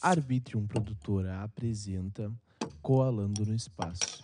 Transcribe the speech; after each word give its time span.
Arbitrium 0.00 0.66
Produtora 0.66 1.42
apresenta 1.42 2.30
Coalando 2.80 3.44
no 3.44 3.54
Espaço. 3.54 4.22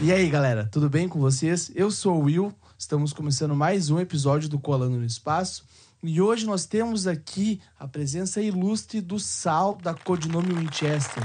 E 0.00 0.12
aí, 0.12 0.28
galera, 0.30 0.64
tudo 0.64 0.88
bem 0.88 1.08
com 1.08 1.18
vocês? 1.18 1.70
Eu 1.74 1.90
sou 1.90 2.16
o 2.16 2.24
Will, 2.24 2.54
estamos 2.78 3.12
começando 3.12 3.54
mais 3.54 3.90
um 3.90 3.98
episódio 3.98 4.48
do 4.48 4.58
Coalando 4.58 4.96
no 4.96 5.04
Espaço. 5.04 5.66
E 6.02 6.20
hoje 6.20 6.46
nós 6.46 6.64
temos 6.64 7.06
aqui 7.06 7.60
a 7.78 7.86
presença 7.86 8.40
ilustre 8.40 9.00
do 9.00 9.18
Sal 9.18 9.76
da 9.76 9.92
Codinome 9.92 10.54
Winchester. 10.54 11.22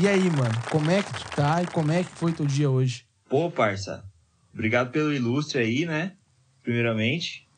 E 0.00 0.06
aí, 0.06 0.30
mano, 0.30 0.54
como 0.70 0.90
é 0.90 1.02
que 1.02 1.12
tu 1.12 1.30
tá 1.34 1.62
e 1.62 1.66
como 1.66 1.90
é 1.90 2.04
que 2.04 2.10
foi 2.10 2.32
teu 2.32 2.46
dia 2.46 2.70
hoje? 2.70 3.06
Pô, 3.28 3.50
parça, 3.50 4.04
obrigado 4.54 4.92
pelo 4.92 5.12
ilustre 5.12 5.58
aí, 5.58 5.84
né? 5.84 6.12
Primeiramente. 6.62 7.48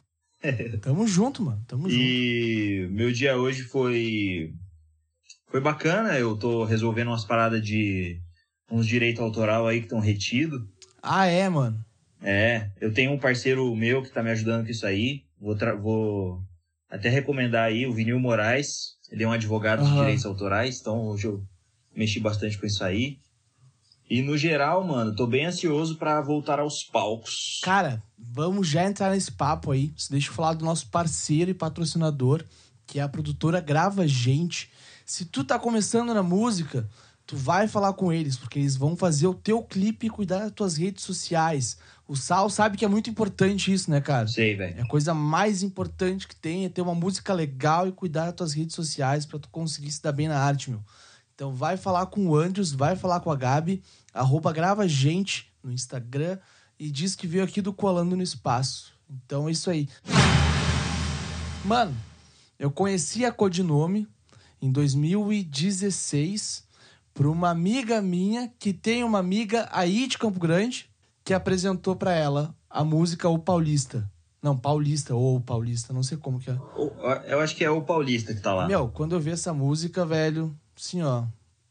Tamo 0.81 1.07
junto, 1.07 1.43
mano, 1.43 1.63
tamo 1.69 1.89
junto. 1.89 2.03
E 2.03 2.89
meu 2.91 3.13
dia 3.13 3.37
hoje 3.37 3.63
foi 3.63 4.53
foi 5.53 5.61
bacana, 5.61 6.19
eu 6.19 6.35
tô 6.35 6.65
resolvendo 6.65 7.09
umas 7.09 7.27
paradas 7.27 7.63
de 7.63 8.19
uns 8.71 8.87
direitos 8.87 9.23
autoral 9.23 9.67
aí 9.69 9.81
que 9.81 9.85
estão 9.85 10.01
retidos. 10.01 10.63
Ah, 11.03 11.27
é, 11.27 11.47
mano? 11.47 11.85
É, 12.23 12.71
eu 12.81 12.91
tenho 12.91 13.13
um 13.13 13.19
parceiro 13.19 13.77
meu 13.77 14.03
que 14.03 14.11
tá 14.11 14.23
me 14.23 14.31
ajudando 14.31 14.65
com 14.65 14.71
isso 14.71 14.87
aí. 14.87 15.25
Vou, 15.39 15.55
vou 15.79 16.43
até 16.89 17.11
recomendar 17.11 17.65
aí 17.65 17.87
o 17.87 17.93
Vinil 17.93 18.19
Moraes. 18.19 18.97
Ele 19.11 19.25
é 19.25 19.29
um 19.29 19.33
advogado 19.33 19.81
de 19.81 19.89
Aham. 19.89 19.99
direitos 19.99 20.25
autorais, 20.25 20.81
então 20.81 21.09
hoje 21.09 21.27
eu 21.27 21.45
mexi 21.95 22.19
bastante 22.19 22.57
com 22.57 22.65
isso 22.65 22.83
aí. 22.83 23.19
E 24.09 24.23
no 24.23 24.39
geral, 24.39 24.83
mano, 24.83 25.15
tô 25.15 25.27
bem 25.27 25.45
ansioso 25.45 25.99
pra 25.99 26.23
voltar 26.23 26.61
aos 26.61 26.83
palcos. 26.83 27.61
Cara, 27.63 28.03
vamos 28.19 28.69
já 28.69 28.85
entrar 28.85 29.11
nesse 29.11 29.33
papo 29.33 29.71
aí. 29.71 29.93
Deixa 30.09 30.31
eu 30.31 30.35
falar 30.35 30.55
do 30.55 30.65
nosso 30.65 30.89
parceiro 30.89 31.51
e 31.51 31.55
patrocinador, 31.55 32.43
que 32.87 32.99
é 32.99 33.03
a 33.03 33.09
produtora 33.09 33.61
Grava 33.61 34.09
Gente. 34.09 34.71
Se 35.05 35.25
tu 35.25 35.45
tá 35.45 35.59
começando 35.59 36.15
na 36.15 36.23
música, 36.23 36.89
tu 37.27 37.37
vai 37.37 37.69
falar 37.69 37.93
com 37.95 38.13
eles, 38.13 38.37
porque 38.37 38.59
eles 38.59 38.77
vão 38.77 38.97
fazer 38.97 39.27
o 39.27 39.35
teu 39.35 39.63
clipe 39.63 40.07
e 40.07 40.11
cuidar 40.11 40.41
das 40.41 40.53
tuas 40.53 40.77
redes 40.77 41.05
sociais. 41.05 41.77
O 42.07 42.17
Sal 42.17 42.51
sabe 42.51 42.77
que 42.77 42.85
é 42.85 42.89
muito 42.89 43.09
importante 43.09 43.73
isso, 43.73 43.91
né, 43.91 44.01
cara? 44.01 44.27
Sei, 44.27 44.55
velho. 44.55 44.79
É 44.79 44.83
a 44.83 44.87
coisa 44.87 45.15
mais 45.15 45.63
importante 45.63 46.29
que 46.29 46.37
tem 46.37 46.65
é 46.65 46.69
ter 46.69 46.83
uma 46.83 46.95
música 46.95 47.33
legal 47.33 47.89
e 47.89 47.93
cuidar 47.93 48.27
das 48.27 48.35
tuas 48.35 48.53
redes 48.53 48.75
sociais 48.75 49.25
pra 49.25 49.39
tu 49.39 49.49
conseguir 49.49 49.91
se 49.91 50.03
dar 50.03 50.13
bem 50.13 50.29
na 50.29 50.39
arte, 50.39 50.71
meu. 50.71 50.83
Então 51.35 51.55
vai 51.55 51.77
falar 51.77 52.07
com 52.07 52.27
o 52.27 52.37
Andrews, 52.37 52.73
vai 52.73 52.97
falar 52.97 53.21
com 53.21 53.31
a 53.31 53.37
Gabi, 53.37 53.83
arroba 54.13 54.53
grava 54.53 54.87
gente 54.87 55.51
no 55.63 55.73
Instagram 55.73 56.39
e 56.79 56.91
diz 56.91 57.15
que 57.15 57.27
veio 57.27 57.45
aqui 57.45 57.63
do 57.63 57.73
Colando 57.73 58.15
no 58.15 58.23
Espaço. 58.23 58.93
Então 59.09 59.49
é 59.49 59.53
isso 59.53 59.71
aí. 59.71 59.89
Mano, 61.65 61.97
eu 62.59 62.71
conheci 62.71 63.25
a 63.25 63.33
Codinome 63.33 64.07
em 64.63 64.71
2016 64.71 66.65
por 67.13 67.27
uma 67.27 67.51
amiga 67.51 68.01
minha 68.01 68.51
que 68.59 68.73
tem 68.73 69.03
uma 69.03 69.19
amiga 69.19 69.69
aí 69.73 70.07
de 70.07 70.17
Campo 70.17 70.39
Grande 70.39 70.89
que 71.25 71.35
apresentou 71.35 71.97
pra 71.97 72.13
ela 72.13 72.55
a 72.71 72.85
música 72.85 73.29
O 73.29 73.39
Paulista. 73.39 74.09
Não, 74.41 74.57
Paulista 74.57 75.15
ou 75.15 75.41
Paulista, 75.41 75.93
não 75.93 76.03
sei 76.03 76.17
como 76.17 76.41
que 76.41 76.51
é. 76.51 76.59
Eu 77.29 77.41
acho 77.41 77.55
que 77.55 77.65
é 77.65 77.71
o 77.71 77.83
Paulista 77.83 78.35
que 78.35 78.41
tá 78.41 78.53
lá. 78.55 78.67
Meu, 78.67 78.89
quando 78.89 79.15
eu 79.15 79.21
vi 79.21 79.31
essa 79.31 79.53
música, 79.53 80.05
velho, 80.05 80.57
assim, 80.77 81.03
ó, 81.03 81.25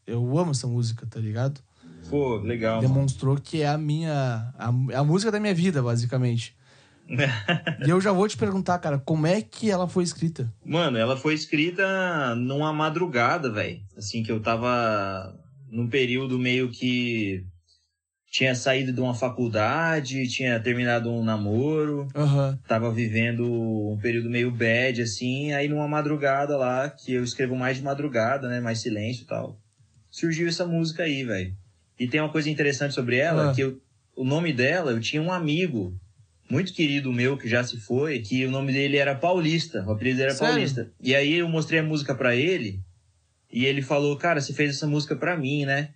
eu 0.06 0.38
amo 0.38 0.52
essa 0.52 0.66
música, 0.66 1.06
tá 1.06 1.20
ligado? 1.20 1.60
Pô, 2.08 2.36
legal. 2.36 2.76
mano. 2.76 2.88
Demonstrou 2.88 3.36
que 3.36 3.60
é 3.60 3.68
a 3.68 3.76
minha. 3.76 4.52
A, 4.58 4.68
a 4.68 5.04
música 5.04 5.30
da 5.30 5.38
minha 5.38 5.54
vida, 5.54 5.82
basicamente. 5.82 6.56
E 7.86 7.90
eu 7.90 8.00
já 8.00 8.12
vou 8.12 8.26
te 8.28 8.36
perguntar, 8.36 8.78
cara, 8.78 8.98
como 8.98 9.26
é 9.26 9.40
que 9.42 9.70
ela 9.70 9.88
foi 9.88 10.04
escrita? 10.04 10.52
Mano, 10.64 10.96
ela 10.96 11.16
foi 11.16 11.34
escrita 11.34 12.34
numa 12.36 12.72
madrugada, 12.72 13.50
velho. 13.50 13.80
Assim, 13.96 14.22
que 14.22 14.30
eu 14.32 14.40
tava 14.40 15.34
num 15.70 15.88
período 15.88 16.38
meio 16.38 16.70
que 16.70 17.44
tinha 18.30 18.54
saído 18.54 18.92
de 18.94 19.00
uma 19.00 19.14
faculdade, 19.14 20.26
tinha 20.28 20.58
terminado 20.58 21.10
um 21.10 21.22
namoro, 21.22 22.08
Aham. 22.14 22.58
tava 22.66 22.90
vivendo 22.90 23.44
um 23.44 23.98
período 24.00 24.30
meio 24.30 24.50
bad, 24.50 25.02
assim, 25.02 25.52
aí 25.52 25.68
numa 25.68 25.86
madrugada 25.86 26.56
lá, 26.56 26.88
que 26.88 27.12
eu 27.12 27.22
escrevo 27.22 27.54
mais 27.54 27.76
de 27.76 27.82
madrugada, 27.82 28.48
né, 28.48 28.58
mais 28.58 28.78
silêncio 28.80 29.24
e 29.24 29.26
tal, 29.26 29.58
surgiu 30.10 30.48
essa 30.48 30.64
música 30.64 31.02
aí, 31.02 31.24
velho. 31.24 31.54
E 31.98 32.06
tem 32.08 32.20
uma 32.20 32.32
coisa 32.32 32.48
interessante 32.48 32.94
sobre 32.94 33.16
ela, 33.16 33.50
Ah. 33.50 33.54
que 33.54 33.60
eu- 33.62 33.78
o 34.16 34.24
nome 34.24 34.50
dela, 34.52 34.92
eu 34.92 35.00
tinha 35.00 35.20
um 35.20 35.30
amigo 35.32 35.94
muito 36.52 36.74
querido 36.74 37.10
meu, 37.10 37.38
que 37.38 37.48
já 37.48 37.64
se 37.64 37.78
foi, 37.78 38.18
que 38.20 38.44
o 38.44 38.50
nome 38.50 38.74
dele 38.74 38.98
era 38.98 39.14
Paulista, 39.14 39.82
o 39.86 39.92
apelido 39.92 40.20
era 40.20 40.34
Sério? 40.34 40.46
Paulista. 40.54 40.92
E 41.00 41.14
aí 41.14 41.32
eu 41.36 41.48
mostrei 41.48 41.80
a 41.80 41.82
música 41.82 42.14
pra 42.14 42.36
ele, 42.36 42.78
e 43.50 43.64
ele 43.64 43.80
falou, 43.80 44.14
cara, 44.18 44.38
você 44.38 44.52
fez 44.52 44.76
essa 44.76 44.86
música 44.86 45.16
pra 45.16 45.34
mim, 45.34 45.64
né? 45.64 45.88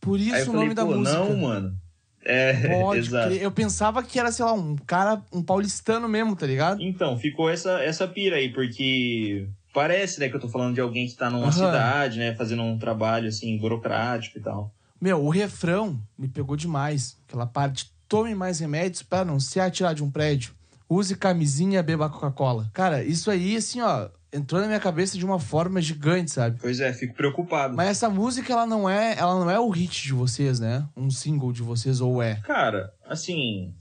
Por 0.00 0.18
isso 0.18 0.34
aí 0.34 0.40
eu 0.40 0.48
o 0.48 0.52
falei, 0.52 0.62
nome 0.62 0.74
da 0.74 0.84
música. 0.84 1.16
não, 1.16 1.36
mano. 1.36 1.76
É, 2.24 2.52
Pode 2.76 2.98
exato. 3.06 3.28
crer. 3.28 3.42
Eu 3.42 3.52
pensava 3.52 4.02
que 4.02 4.18
era, 4.18 4.32
sei 4.32 4.44
lá, 4.44 4.52
um 4.52 4.74
cara, 4.74 5.22
um 5.32 5.42
paulistano 5.42 6.08
mesmo, 6.08 6.34
tá 6.34 6.44
ligado? 6.46 6.82
Então, 6.82 7.16
ficou 7.16 7.48
essa, 7.48 7.80
essa 7.80 8.08
pira 8.08 8.34
aí, 8.36 8.52
porque 8.52 9.46
parece, 9.72 10.18
né, 10.18 10.28
que 10.28 10.34
eu 10.34 10.40
tô 10.40 10.48
falando 10.48 10.74
de 10.74 10.80
alguém 10.80 11.06
que 11.06 11.14
tá 11.14 11.30
numa 11.30 11.46
Aham. 11.46 11.52
cidade, 11.52 12.18
né, 12.18 12.34
fazendo 12.34 12.62
um 12.62 12.78
trabalho, 12.78 13.28
assim, 13.28 13.56
burocrático 13.58 14.38
e 14.38 14.40
tal. 14.40 14.74
Meu, 15.00 15.22
o 15.24 15.28
refrão 15.28 16.00
me 16.18 16.26
pegou 16.28 16.56
demais. 16.56 17.16
Aquela 17.28 17.46
parte, 17.46 17.92
tome 18.08 18.34
mais 18.34 18.58
remédios 18.58 19.02
para 19.02 19.24
não 19.24 19.38
se 19.40 19.60
atirar 19.60 19.94
de 19.94 20.02
um 20.02 20.10
prédio. 20.10 20.54
Use 20.88 21.16
camisinha, 21.16 21.82
beba 21.82 22.10
Coca-Cola. 22.10 22.70
Cara, 22.72 23.02
isso 23.02 23.30
aí, 23.30 23.56
assim, 23.56 23.80
ó, 23.80 24.08
entrou 24.32 24.60
na 24.60 24.66
minha 24.66 24.80
cabeça 24.80 25.16
de 25.16 25.24
uma 25.24 25.38
forma 25.38 25.80
gigante, 25.80 26.30
sabe? 26.30 26.58
Pois 26.60 26.80
é, 26.80 26.92
fico 26.92 27.14
preocupado. 27.14 27.74
Mas 27.74 27.88
essa 27.88 28.10
música, 28.10 28.52
ela 28.52 28.66
não 28.66 28.88
é, 28.88 29.16
ela 29.16 29.34
não 29.38 29.50
é 29.50 29.58
o 29.58 29.70
hit 29.70 30.02
de 30.02 30.12
vocês, 30.12 30.60
né? 30.60 30.86
Um 30.96 31.10
single 31.10 31.52
de 31.52 31.62
vocês, 31.62 32.00
ou 32.00 32.22
é? 32.22 32.36
Cara, 32.42 32.92
assim, 33.06 33.74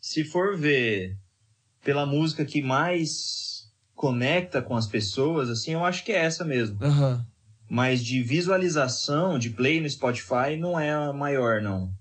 se 0.00 0.24
for 0.24 0.56
ver 0.56 1.16
pela 1.82 2.04
música 2.04 2.44
que 2.44 2.60
mais 2.60 3.68
conecta 3.94 4.60
com 4.60 4.76
as 4.76 4.86
pessoas, 4.86 5.48
assim, 5.48 5.72
eu 5.72 5.84
acho 5.84 6.04
que 6.04 6.12
é 6.12 6.24
essa 6.24 6.44
mesmo. 6.44 6.78
Aham. 6.82 7.24
Mas 7.68 8.02
de 8.02 8.22
visualização, 8.22 9.38
de 9.38 9.50
play 9.50 9.80
no 9.80 9.88
Spotify, 9.88 10.56
não 10.58 10.78
é 10.78 10.90
a 10.90 11.12
maior, 11.12 11.62
não. 11.62 11.92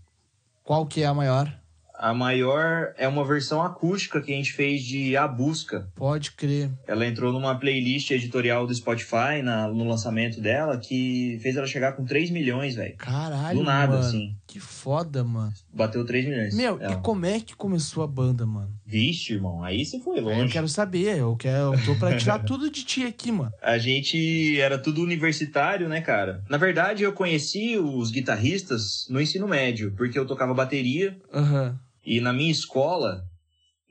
Qual 0.64 0.86
que 0.86 1.04
é 1.04 1.06
a 1.06 1.14
maior? 1.14 1.54
A 2.02 2.14
maior 2.14 2.94
é 2.98 3.06
uma 3.10 3.26
versão 3.26 3.62
acústica 3.62 4.22
que 4.22 4.32
a 4.32 4.36
gente 4.36 4.54
fez 4.54 4.82
de 4.84 5.18
A 5.18 5.28
Busca. 5.28 5.90
Pode 5.96 6.32
crer. 6.32 6.72
Ela 6.88 7.06
entrou 7.06 7.34
numa 7.34 7.54
playlist 7.60 8.10
editorial 8.12 8.66
do 8.66 8.74
Spotify 8.74 9.42
na- 9.44 9.68
no 9.68 9.84
lançamento 9.84 10.40
dela 10.40 10.78
que 10.78 11.38
fez 11.42 11.58
ela 11.58 11.68
chegar 11.68 11.92
com 11.98 12.06
3 12.06 12.30
milhões, 12.30 12.76
velho. 12.76 12.96
Caralho, 12.98 13.58
Do 13.60 13.66
nada, 13.66 13.96
mano. 13.98 14.06
assim. 14.08 14.34
Que 14.48 14.62
foda, 14.62 15.26
mano. 15.26 15.52
Bateu 15.74 16.06
3 16.06 16.26
milhões. 16.26 16.56
Meu, 16.56 16.80
Ela. 16.82 16.94
e 16.94 17.02
como 17.02 17.26
é 17.26 17.40
que 17.42 17.54
começou 17.54 18.02
a 18.02 18.08
banda, 18.08 18.46
mano? 18.46 18.72
Vixe, 18.86 19.34
irmão, 19.34 19.62
aí 19.62 19.86
você 19.86 20.00
foi 20.00 20.20
Eu 20.20 20.24
longe. 20.24 20.54
quero 20.54 20.70
saber, 20.70 21.18
eu 21.18 21.36
quero, 21.36 21.74
eu 21.76 21.86
tô 21.86 21.96
pra 21.96 22.16
tirar 22.16 22.40
tudo 22.46 22.72
de 22.72 22.84
ti 22.86 23.04
aqui, 23.06 23.30
mano. 23.31 23.52
A 23.62 23.78
gente 23.78 24.60
era 24.60 24.78
tudo 24.78 25.04
universitário, 25.04 25.90
né, 25.90 26.00
cara? 26.00 26.42
Na 26.50 26.58
verdade, 26.58 27.04
eu 27.04 27.12
conheci 27.12 27.78
os 27.78 28.10
guitarristas 28.10 29.06
no 29.10 29.20
ensino 29.22 29.48
médio, 29.50 29.94
porque 29.98 30.18
eu 30.18 30.26
tocava 30.26 30.54
bateria 30.54 31.16
Aham. 31.34 31.78
E 32.09 32.20
na 32.20 32.34
minha 32.34 32.52
escola 32.52 33.24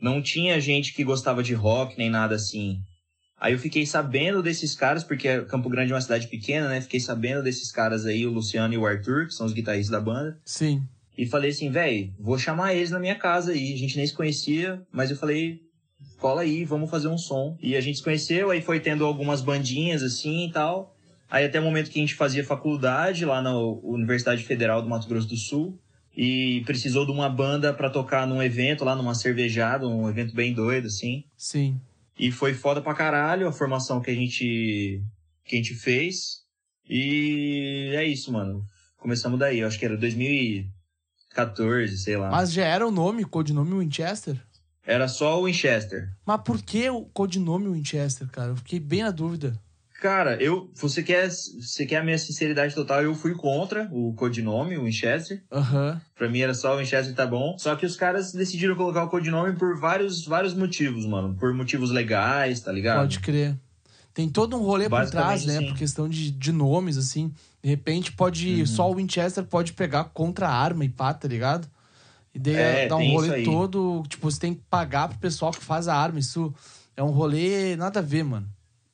não 0.02 0.20
tinha 0.20 0.60
gente 0.60 0.92
que 0.92 1.04
gostava 1.04 1.40
de 1.40 1.54
rock 1.54 1.96
nem 1.96 2.10
nada 2.10 2.34
assim. 2.34 2.80
Aí 3.40 3.52
eu 3.52 3.60
fiquei 3.60 3.86
sabendo 3.86 4.42
desses 4.42 4.74
caras, 4.74 5.04
porque 5.04 5.42
Campo 5.42 5.68
Grande 5.68 5.92
é 5.92 5.94
uma 5.94 6.00
cidade 6.00 6.26
pequena, 6.26 6.68
né? 6.68 6.80
Fiquei 6.80 6.98
sabendo 6.98 7.44
desses 7.44 7.70
caras 7.70 8.04
aí, 8.04 8.26
o 8.26 8.32
Luciano 8.32 8.74
e 8.74 8.76
o 8.76 8.84
Arthur, 8.84 9.28
que 9.28 9.34
são 9.34 9.46
os 9.46 9.52
guitarristas 9.52 9.92
da 9.92 10.00
banda. 10.00 10.36
Sim. 10.44 10.82
E 11.16 11.26
falei 11.26 11.50
assim, 11.50 11.70
véi, 11.70 12.12
vou 12.18 12.36
chamar 12.36 12.74
eles 12.74 12.90
na 12.90 12.98
minha 12.98 13.14
casa 13.14 13.52
aí. 13.52 13.72
A 13.72 13.78
gente 13.78 13.96
nem 13.96 14.06
se 14.06 14.14
conhecia, 14.14 14.82
mas 14.90 15.12
eu 15.12 15.16
falei, 15.16 15.60
cola 16.18 16.42
aí, 16.42 16.64
vamos 16.64 16.90
fazer 16.90 17.06
um 17.06 17.18
som. 17.18 17.56
E 17.62 17.76
a 17.76 17.80
gente 17.80 17.98
se 17.98 18.04
conheceu, 18.04 18.50
aí 18.50 18.60
foi 18.60 18.80
tendo 18.80 19.04
algumas 19.04 19.40
bandinhas 19.40 20.02
assim 20.02 20.48
e 20.48 20.50
tal. 20.50 20.96
Aí 21.30 21.44
até 21.44 21.60
o 21.60 21.62
momento 21.62 21.88
que 21.88 22.00
a 22.00 22.02
gente 22.02 22.16
fazia 22.16 22.43
faculdade 22.43 23.25
lá 23.25 23.40
na 23.40 23.56
Universidade 23.56 24.43
Federal 24.43 24.82
do 24.82 24.88
Mato 24.88 25.06
Grosso 25.06 25.28
do 25.28 25.37
Sul. 25.37 25.78
E 26.20 26.65
precisou 26.67 27.06
de 27.06 27.12
uma 27.12 27.31
banda 27.31 27.73
pra 27.73 27.88
tocar 27.88 28.26
num 28.26 28.43
evento 28.43 28.85
lá, 28.85 28.97
numa 28.97 29.15
cervejada, 29.15 29.87
um 29.87 30.09
evento 30.09 30.35
bem 30.35 30.53
doido, 30.53 30.88
assim. 30.88 31.23
Sim. 31.37 31.81
E 32.19 32.32
foi 32.32 32.55
foda 32.55 32.82
pra 32.82 32.93
caralho 32.93 33.47
a 33.47 33.53
formação 33.53 34.00
que 34.00 34.11
a 34.11 34.15
gente, 34.15 35.00
que 35.44 35.55
a 35.55 35.59
gente 35.59 35.75
fez. 35.75 36.43
E 36.91 37.93
é 37.94 38.03
isso, 38.03 38.32
mano. 38.32 38.67
Começamos 38.97 39.38
daí, 39.38 39.61
eu 39.61 39.69
acho 39.69 39.79
que 39.79 39.85
era 39.85 39.97
2014, 39.97 41.99
sei 41.99 42.17
lá. 42.17 42.31
Mas 42.31 42.53
já 42.53 42.65
era 42.65 42.85
o 42.85 42.91
nome, 42.91 43.25
codinome 43.25 43.79
Winchester? 43.79 44.44
Era 44.85 45.06
só 45.06 45.41
o 45.41 45.44
Winchester. 45.44 46.09
Mas 46.26 46.41
por 46.41 46.61
que 46.61 46.91
o 46.91 47.05
codinome 47.05 47.69
Winchester, 47.69 48.26
cara? 48.26 48.50
Eu 48.50 48.56
fiquei 48.56 48.81
bem 48.81 49.05
na 49.05 49.12
dúvida. 49.12 49.56
Cara, 50.00 50.40
eu, 50.40 50.70
você 50.76 51.02
quer, 51.02 51.28
você 51.28 51.84
quer 51.84 51.96
a 51.96 52.04
minha 52.04 52.16
sinceridade 52.16 52.72
total, 52.72 53.02
eu 53.02 53.16
fui 53.16 53.34
contra 53.34 53.88
o 53.90 54.12
codinome, 54.14 54.78
o 54.78 54.84
Winchester. 54.84 55.42
Aham. 55.50 56.00
Pra 56.14 56.28
mim 56.28 56.38
era 56.38 56.54
só 56.54 56.76
o 56.76 56.78
Winchester 56.78 57.12
tá 57.16 57.26
bom. 57.26 57.56
Só 57.58 57.74
que 57.74 57.84
os 57.84 57.96
caras 57.96 58.32
decidiram 58.32 58.76
colocar 58.76 59.02
o 59.02 59.08
codinome 59.08 59.56
por 59.56 59.76
vários, 59.76 60.24
vários 60.24 60.54
motivos, 60.54 61.04
mano. 61.04 61.34
Por 61.34 61.52
motivos 61.52 61.90
legais, 61.90 62.60
tá 62.60 62.70
ligado? 62.70 63.00
Pode 63.00 63.18
crer. 63.18 63.56
Tem 64.14 64.28
todo 64.28 64.56
um 64.56 64.62
rolê 64.62 64.88
por 64.88 65.04
trás, 65.10 65.44
né? 65.44 65.58
Sim. 65.58 65.66
Por 65.66 65.76
questão 65.76 66.08
de, 66.08 66.30
de 66.30 66.52
nomes, 66.52 66.96
assim. 66.96 67.32
De 67.60 67.68
repente 67.68 68.12
pode. 68.12 68.60
Uhum. 68.60 68.66
Só 68.66 68.88
o 68.88 68.94
Winchester 68.94 69.44
pode 69.44 69.72
pegar 69.72 70.04
contra 70.04 70.46
a 70.48 70.54
arma 70.54 70.84
e 70.84 70.88
pá, 70.88 71.12
tá 71.12 71.26
ligado? 71.26 71.68
E 72.32 72.38
daí 72.38 72.54
É, 72.54 72.86
dá 72.86 72.96
um 72.96 73.12
rolê 73.14 73.42
todo. 73.42 74.04
Tipo, 74.08 74.30
você 74.30 74.38
tem 74.38 74.54
que 74.54 74.62
pagar 74.70 75.08
pro 75.08 75.18
pessoal 75.18 75.50
que 75.50 75.64
faz 75.64 75.88
a 75.88 75.96
arma. 75.96 76.20
Isso 76.20 76.54
é 76.96 77.02
um 77.02 77.10
rolê 77.10 77.74
nada 77.74 77.98
a 77.98 78.02
ver, 78.02 78.22
mano. 78.22 78.48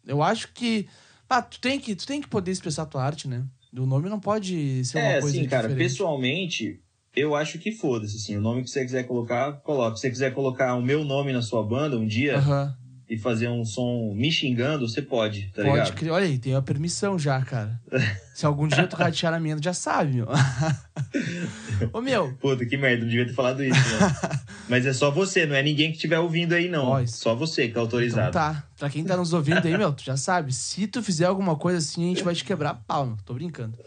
Eu 0.06 0.22
acho 0.22 0.52
que. 0.52 0.86
Ah, 1.28 1.42
tu 1.42 1.58
tem 1.60 1.80
que, 1.80 1.94
tu 1.96 2.06
tem 2.06 2.20
que 2.20 2.28
poder 2.28 2.50
expressar 2.52 2.86
tua 2.86 3.02
arte, 3.02 3.26
né? 3.28 3.44
O 3.76 3.86
nome 3.86 4.08
não 4.08 4.20
pode 4.20 4.84
ser 4.84 4.98
uma 4.98 5.10
É, 5.12 5.20
coisa 5.20 5.38
assim, 5.38 5.48
cara, 5.48 5.68
diferente. 5.68 5.88
pessoalmente, 5.88 6.80
eu 7.16 7.34
acho 7.34 7.58
que 7.58 7.72
foda-se, 7.72 8.16
assim. 8.16 8.36
O 8.36 8.40
nome 8.40 8.62
que 8.62 8.70
você 8.70 8.84
quiser 8.84 9.04
colocar, 9.04 9.52
coloca. 9.62 9.96
Se 9.96 10.02
você 10.02 10.10
quiser 10.10 10.34
colocar 10.34 10.74
o 10.76 10.82
meu 10.82 11.04
nome 11.04 11.32
na 11.32 11.42
sua 11.42 11.62
banda 11.62 11.98
um 11.98 12.06
dia 12.06 12.38
Aham. 12.38 12.76
E 13.14 13.18
fazer 13.18 13.48
um 13.48 13.64
som 13.64 14.12
me 14.14 14.30
xingando, 14.30 14.88
você 14.88 15.00
pode, 15.02 15.48
tá 15.54 15.62
Pode 15.62 15.68
ligado? 15.68 15.92
criar. 15.94 16.12
Olha 16.14 16.26
aí, 16.26 16.38
tem 16.38 16.54
a 16.54 16.62
permissão 16.62 17.18
já, 17.18 17.40
cara. 17.42 17.80
Se 18.34 18.44
algum 18.46 18.66
dia 18.66 18.86
tu 18.86 18.96
ratear 18.96 19.32
na 19.32 19.38
minha, 19.40 19.56
já 19.62 19.72
sabe, 19.72 20.14
meu. 20.16 20.26
Ô, 21.92 22.00
meu, 22.00 22.32
Puta, 22.40 22.64
que 22.66 22.76
merda, 22.76 23.02
não 23.02 23.08
devia 23.08 23.26
ter 23.26 23.32
falado 23.34 23.62
isso, 23.62 23.78
né? 23.78 24.38
Mas 24.68 24.86
é 24.86 24.92
só 24.92 25.10
você, 25.10 25.46
não 25.46 25.54
é 25.54 25.62
ninguém 25.62 25.90
que 25.90 25.96
estiver 25.96 26.18
ouvindo 26.18 26.52
aí, 26.54 26.68
não. 26.68 26.84
Ó, 26.86 27.00
isso- 27.00 27.18
Só 27.18 27.34
você 27.34 27.62
que 27.64 27.70
então 27.70 27.82
autorizado. 27.82 28.32
tá. 28.32 28.64
Pra 28.78 28.90
quem 28.90 29.04
tá 29.04 29.16
nos 29.16 29.32
ouvindo 29.32 29.64
aí, 29.66 29.76
meu, 29.78 29.92
tu 29.92 30.02
já 30.04 30.16
sabe. 30.16 30.52
Se 30.52 30.86
tu 30.86 31.02
fizer 31.02 31.26
alguma 31.26 31.56
coisa 31.56 31.78
assim, 31.78 32.04
a 32.04 32.08
gente 32.08 32.24
vai 32.24 32.34
te 32.34 32.44
quebrar 32.44 32.70
a 32.70 32.74
pau, 32.74 33.06
meu. 33.06 33.16
Tô 33.24 33.34
brincando. 33.34 33.78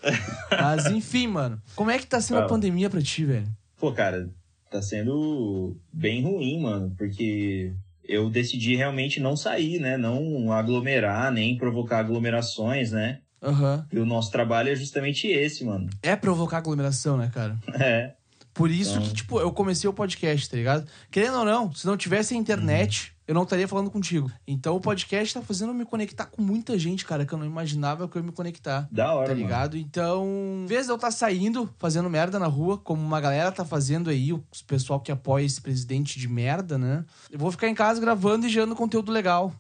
Mas, 0.52 0.86
enfim, 0.88 1.28
mano. 1.28 1.62
Como 1.76 1.92
é 1.92 1.98
que 1.98 2.08
tá 2.08 2.22
sendo 2.22 2.38
a 2.38 2.40
Fala. 2.42 2.50
pandemia 2.50 2.90
pra 2.90 3.02
ti, 3.02 3.26
velho? 3.26 3.48
Pô, 3.80 3.92
cara, 3.92 4.30
tá 4.72 4.82
sendo 4.82 5.76
bem 5.92 6.24
ruim, 6.24 6.62
mano, 6.62 6.94
porque 6.98 7.74
eu 8.08 8.30
decidi 8.30 8.76
realmente 8.76 9.20
não 9.20 9.36
sair, 9.36 9.80
né? 9.80 9.98
Não 9.98 10.52
aglomerar, 10.52 11.32
nem 11.32 11.58
provocar 11.58 12.00
aglomerações, 12.00 12.92
né? 12.92 13.20
Aham. 13.42 13.86
E 13.92 14.00
o 14.00 14.06
nosso 14.06 14.32
trabalho 14.32 14.72
é 14.72 14.76
justamente 14.76 15.28
esse, 15.28 15.64
mano. 15.64 15.90
É 16.02 16.16
provocar 16.16 16.58
aglomeração, 16.58 17.18
né, 17.18 17.30
cara? 17.34 17.56
É. 17.80 18.14
Por 18.58 18.72
isso 18.72 18.92
Então- 18.98 19.04
que, 19.04 19.14
tipo, 19.14 19.40
eu 19.40 19.52
comecei 19.52 19.88
o 19.90 19.94
podcast, 19.94 20.50
tá 20.50 20.58
ligado? 20.58 20.88
Querendo 21.12 21.38
ou 21.38 21.46
não, 21.46 21.72
se 21.74 21.86
não 21.86 21.96
tivesse 21.96 22.34
a 22.34 22.38
internet, 22.38 23.14
eu 23.28 23.36
não 23.36 23.44
estaria 23.44 23.68
falando 23.68 23.92
contigo. 23.92 24.32
Então 24.48 24.76
o 24.76 24.82
podcast 24.82 25.34
tá 25.36 25.42
fazendo 25.42 25.70
eu 25.70 25.74
me 25.76 25.86
conectar 25.86 26.26
com 26.26 26.42
muita 26.42 26.78
gente, 26.80 27.06
cara, 27.06 27.24
que 27.26 27.32
eu 27.34 27.38
não 27.38 27.46
imaginava 27.46 28.08
que 28.08 28.18
eu 28.18 28.22
ia 28.22 28.26
me 28.26 28.32
conectar. 28.32 28.88
Da 28.92 29.14
hora, 29.14 29.28
Tá 29.28 29.34
mano. 29.36 29.42
ligado? 29.46 29.78
Então, 29.78 30.26
em 30.64 30.66
vez 30.66 30.86
de 30.88 30.92
eu 30.92 30.96
estar 30.96 31.12
saindo, 31.12 31.70
fazendo 31.78 32.10
merda 32.10 32.40
na 32.40 32.48
rua, 32.48 32.78
como 32.80 33.02
uma 33.02 33.22
galera 33.22 33.52
tá 33.52 33.64
fazendo 33.64 34.10
aí, 34.10 34.34
o 34.34 34.44
pessoal 34.66 35.00
que 35.00 35.12
apoia 35.12 35.46
esse 35.46 35.62
presidente 35.62 36.18
de 36.20 36.28
merda, 36.28 36.78
né? 36.80 37.06
Eu 37.30 37.38
vou 37.38 37.52
ficar 37.52 37.68
em 37.70 37.76
casa 37.76 38.02
gravando 38.02 38.48
e 38.48 38.50
gerando 38.50 38.76
conteúdo 38.76 39.12
legal, 39.12 39.54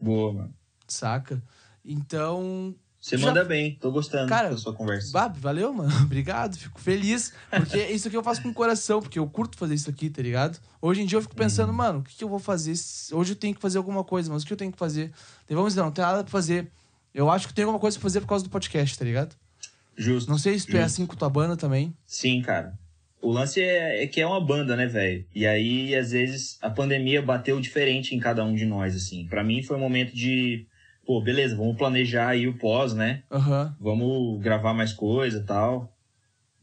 Boa, 0.00 0.32
mano. 0.32 0.54
saca? 0.86 1.42
Então, 1.84 2.74
Você 3.02 3.16
Já- 3.18 3.26
manda 3.26 3.42
bem, 3.44 3.74
tô 3.80 3.90
gostando 3.90 4.28
Cara, 4.28 4.48
da 4.50 4.56
sua 4.56 4.72
conversa. 4.72 5.10
Bab, 5.10 5.36
valeu, 5.40 5.72
mano. 5.72 5.90
Obrigado, 6.06 6.56
fico 6.56 6.80
feliz. 6.80 7.32
Porque 7.50 7.76
isso 7.90 8.06
aqui 8.06 8.16
eu 8.16 8.22
faço 8.22 8.40
com 8.40 8.48
o 8.50 8.54
coração, 8.54 9.02
porque 9.02 9.18
eu 9.18 9.26
curto 9.28 9.58
fazer 9.58 9.74
isso 9.74 9.90
aqui, 9.90 10.08
tá 10.08 10.22
ligado? 10.22 10.60
Hoje 10.80 11.02
em 11.02 11.06
dia 11.06 11.18
eu 11.18 11.22
fico 11.22 11.34
pensando, 11.34 11.70
Uhum. 11.70 11.74
mano, 11.76 11.98
o 11.98 12.02
que, 12.04 12.14
que 12.16 12.22
eu 12.22 12.28
vou 12.28 12.38
fazer? 12.38 12.74
Hoje 13.12 13.32
eu 13.32 13.36
tenho 13.36 13.56
que 13.56 13.60
fazer 13.60 13.78
alguma 13.78 14.04
coisa, 14.04 14.32
mas 14.32 14.44
o 14.44 14.46
que 14.46 14.52
eu 14.52 14.56
tenho 14.56 14.70
que 14.70 14.78
fazer? 14.78 15.10
Daí 15.48 15.56
vamos 15.56 15.72
dizer, 15.72 15.82
não 15.82 15.90
tem 15.90 16.04
nada 16.04 16.22
pra 16.22 16.30
fazer. 16.30 16.70
Eu 17.12 17.28
acho 17.28 17.48
que 17.48 17.54
tem 17.54 17.64
alguma 17.64 17.80
coisa 17.80 17.98
pra 17.98 18.02
fazer 18.04 18.20
por 18.20 18.28
causa 18.28 18.44
do 18.44 18.50
podcast, 18.50 18.96
tá 18.96 19.04
ligado? 19.04 19.34
Justo. 19.96 20.30
Não 20.30 20.38
sei 20.38 20.56
se 20.58 20.66
tu 20.68 20.76
é 20.76 20.82
assim 20.84 21.04
com 21.04 21.16
tua 21.16 21.28
banda 21.28 21.56
também. 21.56 21.92
Sim, 22.06 22.40
cara. 22.40 22.72
O 23.20 23.30
lance 23.32 23.60
é, 23.60 24.02
é 24.02 24.06
que 24.06 24.20
é 24.20 24.26
uma 24.26 24.40
banda, 24.40 24.74
né, 24.76 24.86
velho? 24.86 25.24
E 25.34 25.44
aí, 25.46 25.94
às 25.94 26.12
vezes, 26.12 26.56
a 26.62 26.70
pandemia 26.70 27.20
bateu 27.20 27.60
diferente 27.60 28.14
em 28.14 28.18
cada 28.20 28.44
um 28.44 28.54
de 28.54 28.64
nós, 28.64 28.94
assim. 28.96 29.26
Pra 29.28 29.44
mim 29.44 29.62
foi 29.62 29.76
um 29.76 29.80
momento 29.80 30.14
de, 30.14 30.66
pô, 31.12 31.20
beleza, 31.20 31.54
vamos 31.54 31.76
planejar 31.76 32.28
aí 32.28 32.48
o 32.48 32.56
pós, 32.56 32.94
né? 32.94 33.22
Aham. 33.30 33.76
Vamos 33.78 34.40
gravar 34.40 34.72
mais 34.72 34.94
coisa 34.94 35.40
e 35.40 35.42
tal. 35.44 35.94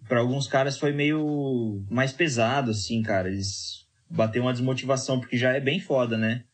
Pra 0.07 0.21
alguns 0.21 0.47
caras 0.47 0.79
foi 0.79 0.91
meio 0.91 1.85
mais 1.87 2.11
pesado, 2.11 2.71
assim, 2.71 3.03
cara. 3.03 3.29
Eles 3.29 3.85
bateu 4.09 4.41
uma 4.41 4.51
desmotivação, 4.51 5.19
porque 5.19 5.37
já 5.37 5.51
é 5.53 5.59
bem 5.59 5.79
foda, 5.79 6.17
né? 6.17 6.45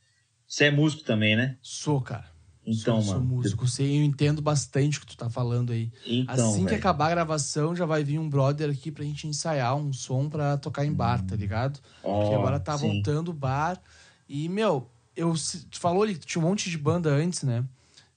Você 0.45 0.65
é 0.65 0.71
músico 0.71 1.03
também, 1.03 1.38
né? 1.38 1.56
Sou, 1.62 2.01
cara. 2.01 2.25
Então, 2.68 3.01
sou, 3.01 3.13
sou 3.13 3.21
mano. 3.21 3.25
músico. 3.36 3.65
Sei, 3.65 3.97
eu 3.97 4.03
entendo 4.03 4.42
bastante 4.42 4.97
o 4.97 5.01
que 5.01 5.07
tu 5.07 5.15
tá 5.15 5.30
falando 5.30 5.71
aí. 5.71 5.89
Então, 6.06 6.33
assim 6.36 6.63
que 6.63 6.71
velho. 6.71 6.77
acabar 6.77 7.07
a 7.07 7.12
gravação, 7.12 7.74
já 7.74 7.86
vai 7.86 8.03
vir 8.03 8.19
um 8.19 8.30
brother 8.30 8.69
aqui 8.69 8.92
pra 8.92 9.06
gente 9.06 9.25
ensaiar 9.25 9.74
um 9.77 9.94
som 9.94 10.27
pra 10.27 10.57
tocar 10.57 10.83
em 10.83 10.92
bar, 10.92 11.21
tá 11.21 11.36
ligado? 11.38 11.80
Porque 12.01 12.33
Ó, 12.33 12.39
agora 12.39 12.59
tá 12.59 12.75
sim. 12.75 12.89
voltando 12.89 13.30
o 13.30 13.33
bar. 13.33 13.81
E, 14.27 14.50
meu, 14.50 14.89
eu, 15.15 15.33
tu 15.71 15.80
falou 15.80 16.03
ali 16.03 16.15
que 16.15 16.25
tinha 16.25 16.44
um 16.44 16.47
monte 16.47 16.69
de 16.69 16.77
banda 16.77 17.09
antes, 17.09 17.44
né? 17.44 17.63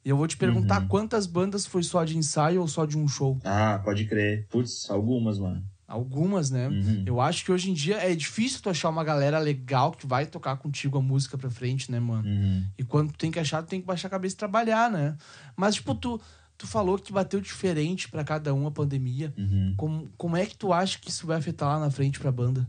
E 0.09 0.11
eu 0.11 0.17
vou 0.17 0.27
te 0.27 0.39
perguntar 0.39 0.81
Uhum. 0.81 0.89
quantas 0.89 1.27
bandas 1.27 1.67
foi 1.67 1.83
só 1.83 2.03
de 2.03 2.17
ensaio 2.17 2.63
ou 2.63 2.67
só 2.67 2.87
de 2.87 2.97
um 2.97 3.07
show? 3.07 3.39
Ah, 3.45 3.79
pode 3.85 4.07
crer. 4.07 4.47
Putz, 4.49 4.89
algumas, 4.89 5.39
mano. 5.39 5.63
Algumas, 5.87 6.51
né? 6.51 6.67
Uhum. 6.67 7.03
Eu 7.05 7.21
acho 7.21 7.45
que 7.45 7.53
hoje 7.53 7.71
em 7.71 7.75
dia 7.75 7.97
é 7.99 8.15
difícil 8.15 8.63
tu 8.63 8.71
achar 8.71 8.89
uma 8.89 9.05
galera 9.05 9.39
legal 9.39 9.93
que 9.93 10.07
vai 10.07 10.25
tocar 10.25 10.57
contigo 10.57 10.97
a 10.97 11.03
música 11.03 11.37
pra 11.37 11.51
frente, 11.51 11.93
né, 11.93 12.01
mano? 12.01 12.27
Uhum. 12.27 12.65
E 12.79 12.85
quando 12.85 13.13
tu 13.13 13.19
tem 13.19 13.31
que 13.31 13.39
achar, 13.39 13.63
tu 13.63 13.69
tem 13.69 13.83
que 13.83 13.87
baixar 13.87 14.09
a 14.09 14.11
cabeça 14.13 14.35
e 14.35 14.39
trabalhar, 14.39 14.91
né? 14.91 15.15
Mas, 15.55 15.75
tipo, 15.75 15.95
tu, 15.95 16.19
tu 16.57 16.67
falou 16.67 16.99
que 16.99 17.13
bateu 17.13 17.39
diferente 17.39 18.09
pra 18.09 18.25
cada 18.25 18.55
um 18.55 18.67
a 18.67 18.71
pandemia. 18.71 19.35
Uhum. 19.37 19.75
Como, 19.77 20.11
como 20.17 20.39
é 20.39 20.47
que 20.47 20.57
tu 20.57 20.73
acha 20.73 20.99
que 20.99 21.11
isso 21.11 21.27
vai 21.27 21.37
afetar 21.37 21.69
lá 21.69 21.79
na 21.79 21.91
frente 21.91 22.19
pra 22.19 22.33
banda? 22.33 22.67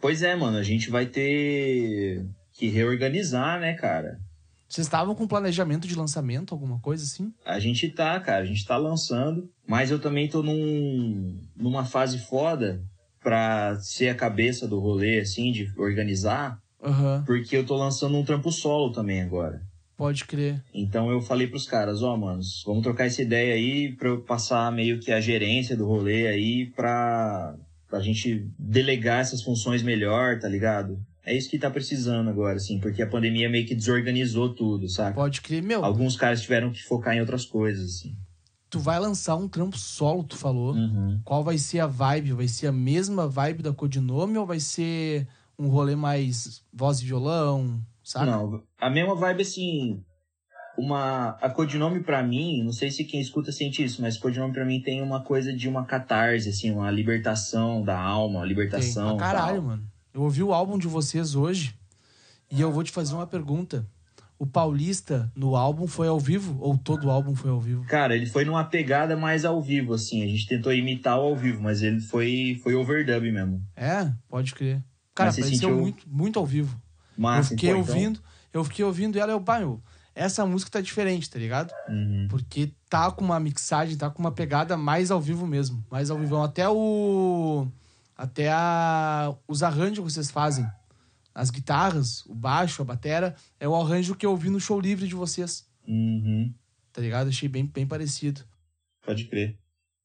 Pois 0.00 0.22
é, 0.24 0.34
mano, 0.34 0.56
a 0.58 0.62
gente 0.64 0.90
vai 0.90 1.06
ter 1.06 2.26
que 2.52 2.66
reorganizar, 2.66 3.60
né, 3.60 3.74
cara? 3.74 4.18
Vocês 4.74 4.88
estavam 4.88 5.14
com 5.14 5.24
planejamento 5.24 5.86
de 5.86 5.94
lançamento, 5.94 6.52
alguma 6.52 6.80
coisa 6.80 7.04
assim? 7.04 7.32
A 7.46 7.60
gente 7.60 7.88
tá, 7.90 8.18
cara, 8.18 8.42
a 8.42 8.44
gente 8.44 8.66
tá 8.66 8.76
lançando, 8.76 9.48
mas 9.64 9.92
eu 9.92 10.00
também 10.00 10.28
tô 10.28 10.42
num, 10.42 11.40
numa 11.54 11.84
fase 11.84 12.18
foda 12.18 12.82
pra 13.22 13.78
ser 13.78 14.08
a 14.08 14.16
cabeça 14.16 14.66
do 14.66 14.80
rolê, 14.80 15.20
assim, 15.20 15.52
de 15.52 15.72
organizar, 15.78 16.58
Aham, 16.82 17.22
porque 17.24 17.56
eu 17.56 17.64
tô 17.64 17.76
lançando 17.76 18.16
um 18.16 18.24
trampo 18.24 18.50
solo 18.50 18.90
também 18.90 19.22
agora. 19.22 19.62
pode 19.96 20.24
crer. 20.24 20.60
Então 20.74 21.08
eu 21.08 21.20
falei 21.20 21.46
pros 21.46 21.68
caras, 21.68 22.02
ó, 22.02 22.16
manos, 22.16 22.64
vamos 22.66 22.82
trocar 22.82 23.04
essa 23.06 23.22
ideia 23.22 23.54
aí 23.54 23.94
pra 23.94 24.08
eu 24.08 24.22
passar 24.22 24.72
meio 24.72 24.98
que 24.98 25.12
a 25.12 25.20
gerência 25.20 25.76
do 25.76 25.86
rolê 25.86 26.26
aí 26.26 26.66
pra, 26.74 27.54
pra 27.88 28.00
gente 28.00 28.44
delegar 28.58 29.20
essas 29.20 29.40
funções 29.40 29.84
melhor, 29.84 30.40
tá 30.40 30.48
ligado? 30.48 30.98
É 31.26 31.34
isso 31.34 31.48
que 31.48 31.58
tá 31.58 31.70
precisando 31.70 32.28
agora, 32.28 32.56
assim, 32.56 32.78
porque 32.78 33.02
a 33.02 33.06
pandemia 33.06 33.48
meio 33.48 33.66
que 33.66 33.74
desorganizou 33.74 34.54
tudo, 34.54 34.88
saca? 34.88 35.14
Pode 35.14 35.40
crer. 35.40 35.62
Meu, 35.62 35.84
Alguns 35.84 36.16
caras 36.16 36.42
tiveram 36.42 36.70
que 36.70 36.82
focar 36.82 37.14
em 37.14 37.20
outras 37.20 37.44
coisas, 37.46 37.96
assim. 37.96 38.14
tu 38.68 38.78
vai 38.78 38.98
lançar 39.00 39.36
um 39.36 39.48
trampo 39.48 39.78
solo, 39.78 40.22
tu 40.24 40.36
falou. 40.36 40.74
Uhum. 40.74 41.20
Qual 41.24 41.42
vai 41.42 41.56
ser 41.56 41.80
a 41.80 41.86
vibe? 41.86 42.32
Vai 42.32 42.48
ser 42.48 42.66
a 42.66 42.72
mesma 42.72 43.26
vibe 43.28 43.62
da 43.62 43.72
Codinome 43.72 44.36
ou 44.36 44.44
vai 44.44 44.60
ser 44.60 45.26
um 45.58 45.68
rolê 45.68 45.94
mais 45.96 46.62
voz 46.72 47.00
e 47.00 47.04
violão, 47.06 47.80
sabe? 48.02 48.26
Não, 48.30 48.62
a 48.78 48.90
mesma 48.90 49.14
vibe, 49.14 49.42
assim, 49.42 50.02
uma... 50.76 51.38
A 51.40 51.48
codinome 51.48 52.02
pra 52.02 52.22
mim, 52.22 52.62
não 52.64 52.72
sei 52.72 52.90
se 52.90 53.04
quem 53.04 53.20
escuta 53.20 53.52
sente 53.52 53.82
isso, 53.84 54.02
mas 54.02 54.18
codinome 54.18 54.52
pra 54.52 54.64
mim 54.64 54.80
tem 54.80 55.00
uma 55.00 55.22
coisa 55.22 55.52
de 55.54 55.68
uma 55.68 55.84
catarse, 55.84 56.48
assim, 56.48 56.70
uma 56.72 56.90
libertação 56.90 57.82
da 57.82 57.98
alma, 57.98 58.40
uma 58.40 58.40
Tem. 58.40 58.48
libertação 58.48 59.16
Pra 59.16 59.26
caralho, 59.26 59.58
tal. 59.58 59.64
mano. 59.68 59.93
Eu 60.14 60.22
ouvi 60.22 60.42
o 60.42 60.54
álbum 60.54 60.78
de 60.78 60.86
vocês 60.86 61.34
hoje 61.34 61.74
e 62.50 62.60
eu 62.60 62.70
vou 62.70 62.84
te 62.84 62.92
fazer 62.92 63.14
uma 63.14 63.26
pergunta. 63.26 63.84
O 64.38 64.46
Paulista 64.46 65.30
no 65.34 65.56
álbum 65.56 65.86
foi 65.86 66.06
ao 66.06 66.18
vivo 66.20 66.56
ou 66.60 66.76
todo 66.78 67.06
o 67.06 67.10
álbum 67.10 67.34
foi 67.34 67.50
ao 67.50 67.60
vivo? 67.60 67.84
Cara, 67.86 68.14
ele 68.14 68.26
foi 68.26 68.44
numa 68.44 68.64
pegada 68.64 69.16
mais 69.16 69.44
ao 69.44 69.60
vivo, 69.60 69.92
assim. 69.94 70.22
A 70.22 70.26
gente 70.26 70.46
tentou 70.46 70.72
imitar 70.72 71.18
o 71.18 71.22
ao 71.22 71.36
vivo, 71.36 71.60
mas 71.62 71.82
ele 71.82 72.00
foi, 72.00 72.60
foi 72.62 72.74
overdub 72.74 73.30
mesmo. 73.30 73.60
É, 73.76 74.12
pode 74.28 74.54
crer. 74.54 74.82
Cara, 75.14 75.28
Mas 75.30 75.36
pareceu 75.36 75.68
sentiu- 75.68 75.76
muito, 75.76 76.04
muito 76.08 76.38
ao 76.38 76.46
vivo. 76.46 76.80
Massa, 77.16 77.52
eu 77.52 77.56
fiquei 77.56 77.70
então- 77.70 77.80
ouvindo, 77.80 78.20
eu 78.52 78.64
fiquei 78.64 78.84
ouvindo 78.84 79.18
ela 79.18 79.32
e 79.32 79.34
eu, 79.34 79.40
pá, 79.40 79.58
meu, 79.60 79.80
essa 80.14 80.44
música 80.44 80.70
tá 80.72 80.80
diferente, 80.80 81.30
tá 81.30 81.38
ligado? 81.38 81.72
Uhum. 81.88 82.26
Porque 82.28 82.72
tá 82.88 83.10
com 83.10 83.24
uma 83.24 83.38
mixagem, 83.40 83.96
tá 83.96 84.10
com 84.10 84.20
uma 84.20 84.32
pegada 84.32 84.76
mais 84.76 85.10
ao 85.12 85.20
vivo 85.20 85.46
mesmo. 85.46 85.84
Mais 85.90 86.10
ao 86.10 86.18
vivo. 86.18 86.36
Até 86.42 86.68
o. 86.68 87.66
Até 88.16 88.50
a, 88.50 89.34
os 89.48 89.62
arranjos 89.62 89.98
que 89.98 90.12
vocês 90.12 90.30
fazem. 90.30 90.66
As 91.34 91.50
guitarras, 91.50 92.24
o 92.26 92.34
baixo, 92.34 92.80
a 92.80 92.84
batera, 92.84 93.34
é 93.58 93.68
o 93.68 93.74
arranjo 93.74 94.14
que 94.14 94.24
eu 94.24 94.30
ouvi 94.30 94.50
no 94.50 94.60
show 94.60 94.80
livre 94.80 95.08
de 95.08 95.14
vocês. 95.14 95.68
Uhum. 95.86 96.54
Tá 96.92 97.00
ligado? 97.00 97.28
Achei 97.28 97.48
bem, 97.48 97.66
bem 97.66 97.86
parecido. 97.86 98.42
Pode 99.04 99.24
crer. 99.24 99.58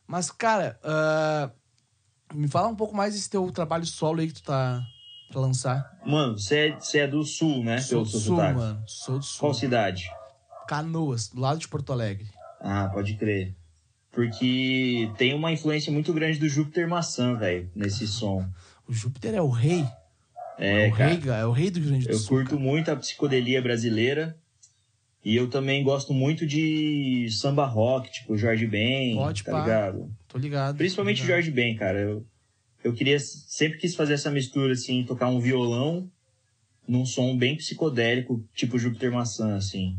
Mas, 0.08 0.32
cara, 0.32 0.80
ah, 0.84 1.52
me 2.34 2.48
fala 2.48 2.68
um 2.68 2.76
pouco 2.76 2.96
mais 2.96 3.14
desse 3.14 3.30
teu 3.30 3.52
trabalho 3.52 3.86
solo 3.86 4.22
aí 4.22 4.28
que 4.28 4.34
tu 4.34 4.44
tá 4.44 4.84
pra 5.30 5.40
lançar. 5.40 6.00
Mano, 6.04 6.38
você 6.38 6.76
é, 6.96 6.98
é 6.98 7.08
do 7.08 7.24
sul, 7.24 7.64
né? 7.64 7.80
Sou 7.80 8.04
do 8.04 8.10
sul, 8.10 8.22
sotaque. 8.22 8.58
mano. 8.58 8.84
Sou 8.88 9.20
do 9.20 9.26
sul. 9.26 9.40
Qual 9.40 9.54
cidade? 9.54 10.10
Canoas, 10.68 11.30
do 11.30 11.42
lado 11.42 11.60
de 11.60 11.68
Porto 11.68 11.94
Alegre. 11.94 12.28
Ah, 12.60 12.90
pode 12.92 13.16
crer. 13.16 13.56
Porque 14.12 15.12
tem 15.18 15.34
uma 15.34 15.52
influência 15.52 15.92
muito 15.92 16.12
grande 16.14 16.40
do 16.40 16.50
Júpiter 16.50 16.88
Maçã, 16.88 17.36
velho, 17.36 17.70
nesse 17.76 18.08
som. 18.08 18.48
O 18.88 18.94
Júpiter 18.94 19.36
é 19.36 19.42
o 19.42 19.50
rei. 19.50 19.86
É, 20.58 20.88
o 20.88 20.92
cara. 20.96 21.14
rei, 21.14 21.30
é 21.30 21.46
o 21.46 21.52
rei 21.52 21.70
do 21.72 21.80
Grande 21.80 22.06
do 22.06 22.12
Eu 22.12 22.18
Sul. 22.18 22.30
curto 22.40 22.60
muito 22.60 22.90
a 22.92 22.96
psicodelia 22.96 23.62
brasileira. 23.62 24.36
E 25.24 25.36
eu 25.36 25.50
também 25.50 25.84
gosto 25.84 26.14
muito 26.14 26.46
de 26.48 27.28
samba 27.32 27.66
rock, 27.66 28.12
tipo 28.12 28.38
Jorge 28.38 28.66
Ben, 28.66 29.16
Pode, 29.16 29.44
tá 29.44 29.52
pá. 29.52 29.60
ligado? 29.62 30.12
Tô 30.28 30.38
ligado. 30.38 30.78
Principalmente 30.78 31.18
tô 31.18 31.24
ligado. 31.24 31.36
Jorge 31.38 31.52
Ben, 31.52 31.76
cara. 31.76 32.00
Eu, 32.00 32.26
eu 32.84 32.94
queria, 32.94 33.20
sempre 33.20 33.78
quis 33.78 33.96
fazer 33.96 34.14
essa 34.14 34.32
mistura, 34.32 34.74
assim, 34.74 35.04
tocar 35.04 35.28
um 35.28 35.40
violão 35.40 36.10
num 36.88 37.06
som 37.06 37.38
bem 37.38 37.56
psicodélico, 37.56 38.44
tipo 38.56 38.80
Júpiter 38.80 39.12
Maçã, 39.12 39.56
assim. 39.56 39.98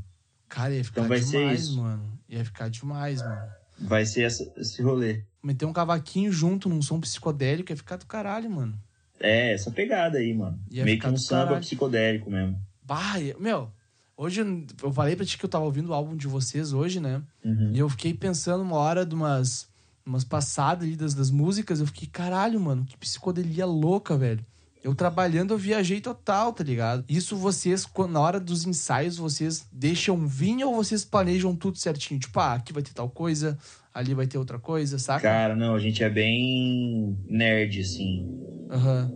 Cara, 0.49 0.75
ia 0.75 0.83
ficar 0.83 1.05
Então 1.05 1.17
demais, 1.21 1.69
mano. 1.71 2.19
Ia 2.29 2.45
ficar 2.45 2.69
demais, 2.69 3.23
mano. 3.23 3.60
Vai 3.81 4.05
ser 4.07 4.23
essa- 4.23 4.53
esse 4.57 4.83
rolê. 4.83 5.23
Meter 5.43 5.65
um 5.67 5.73
cavaquinho 5.73 6.31
junto 6.31 6.69
num 6.69 6.83
som 6.83 7.01
psicodélico 7.01 7.73
ia 7.73 7.77
ficar 7.77 7.97
do 7.97 8.07
caralho, 8.07 8.51
mano. 8.51 8.79
É, 9.19 9.53
essa 9.53 9.71
pegada 9.71 10.19
aí, 10.19 10.33
mano. 10.35 10.59
Ia 10.71 10.85
Meio 10.85 10.99
que 10.99 11.07
um 11.07 11.17
samba 11.17 11.45
caralho. 11.45 11.61
psicodélico 11.63 12.31
mesmo. 12.31 12.59
Bah, 12.83 13.15
meu, 13.39 13.71
hoje 14.17 14.41
eu- 14.41 14.67
eu 14.83 14.93
falei 14.93 15.15
pra 15.17 15.25
ti 15.25 15.39
que 15.39 15.45
eu 15.45 15.49
tava 15.49 15.65
ouvindo 15.65 15.89
o 15.91 15.95
álbum 15.95 16.17
de 16.17 16.27
vocês 16.27 16.73
hoje, 16.73 17.01
né? 17.01 17.23
Uhum. 17.45 17.71
E 17.73 17.79
eu 17.79 17.89
fiquei 17.89 18.13
pensando 18.15 18.63
uma 18.63 18.77
hora 18.77 19.05
de 19.07 19.15
umas, 19.15 19.69
umas 20.05 20.25
passadas 20.25 20.85
ali 20.85 20.97
das, 20.97 21.15
das 21.15 21.31
músicas. 21.31 21.81
Eu 21.81 21.87
fiquei, 21.87 22.09
caralho, 22.09 22.59
mano, 22.61 22.85
que 22.85 22.97
psicodelia 22.97 23.67
louca, 23.67 24.17
velho. 24.17 24.45
Eu 24.83 24.95
trabalhando, 24.95 25.53
eu 25.53 25.59
viajei 25.59 26.01
total, 26.01 26.53
tá 26.55 26.65
ligado? 26.65 27.05
Isso 27.07 27.37
vocês, 27.37 27.87
na 28.09 28.21
hora 28.21 28.41
dos 28.41 28.67
ensaios, 28.67 29.19
vocês 29.19 29.67
deixam 29.71 30.27
vir 30.27 30.65
ou 30.65 30.75
vocês 30.75 31.05
planejam 31.05 31.55
tudo 31.55 31.77
certinho? 31.77 32.19
Tipo, 32.19 32.41
ah, 32.41 32.55
aqui 32.55 32.73
vai 32.73 32.83
ter 32.83 32.95
tal 32.95 33.11
coisa, 33.11 33.59
ali 33.93 34.15
vai 34.15 34.27
ter 34.27 34.39
outra 34.39 34.59
coisa, 34.59 34.99
saca? 34.99 35.21
Cara, 35.21 35.55
não, 35.55 35.75
a 35.75 35.79
gente 35.79 36.03
é 36.03 36.09
bem 36.09 37.19
nerd, 37.27 37.79
assim. 37.81 38.27
Aham. 38.71 39.13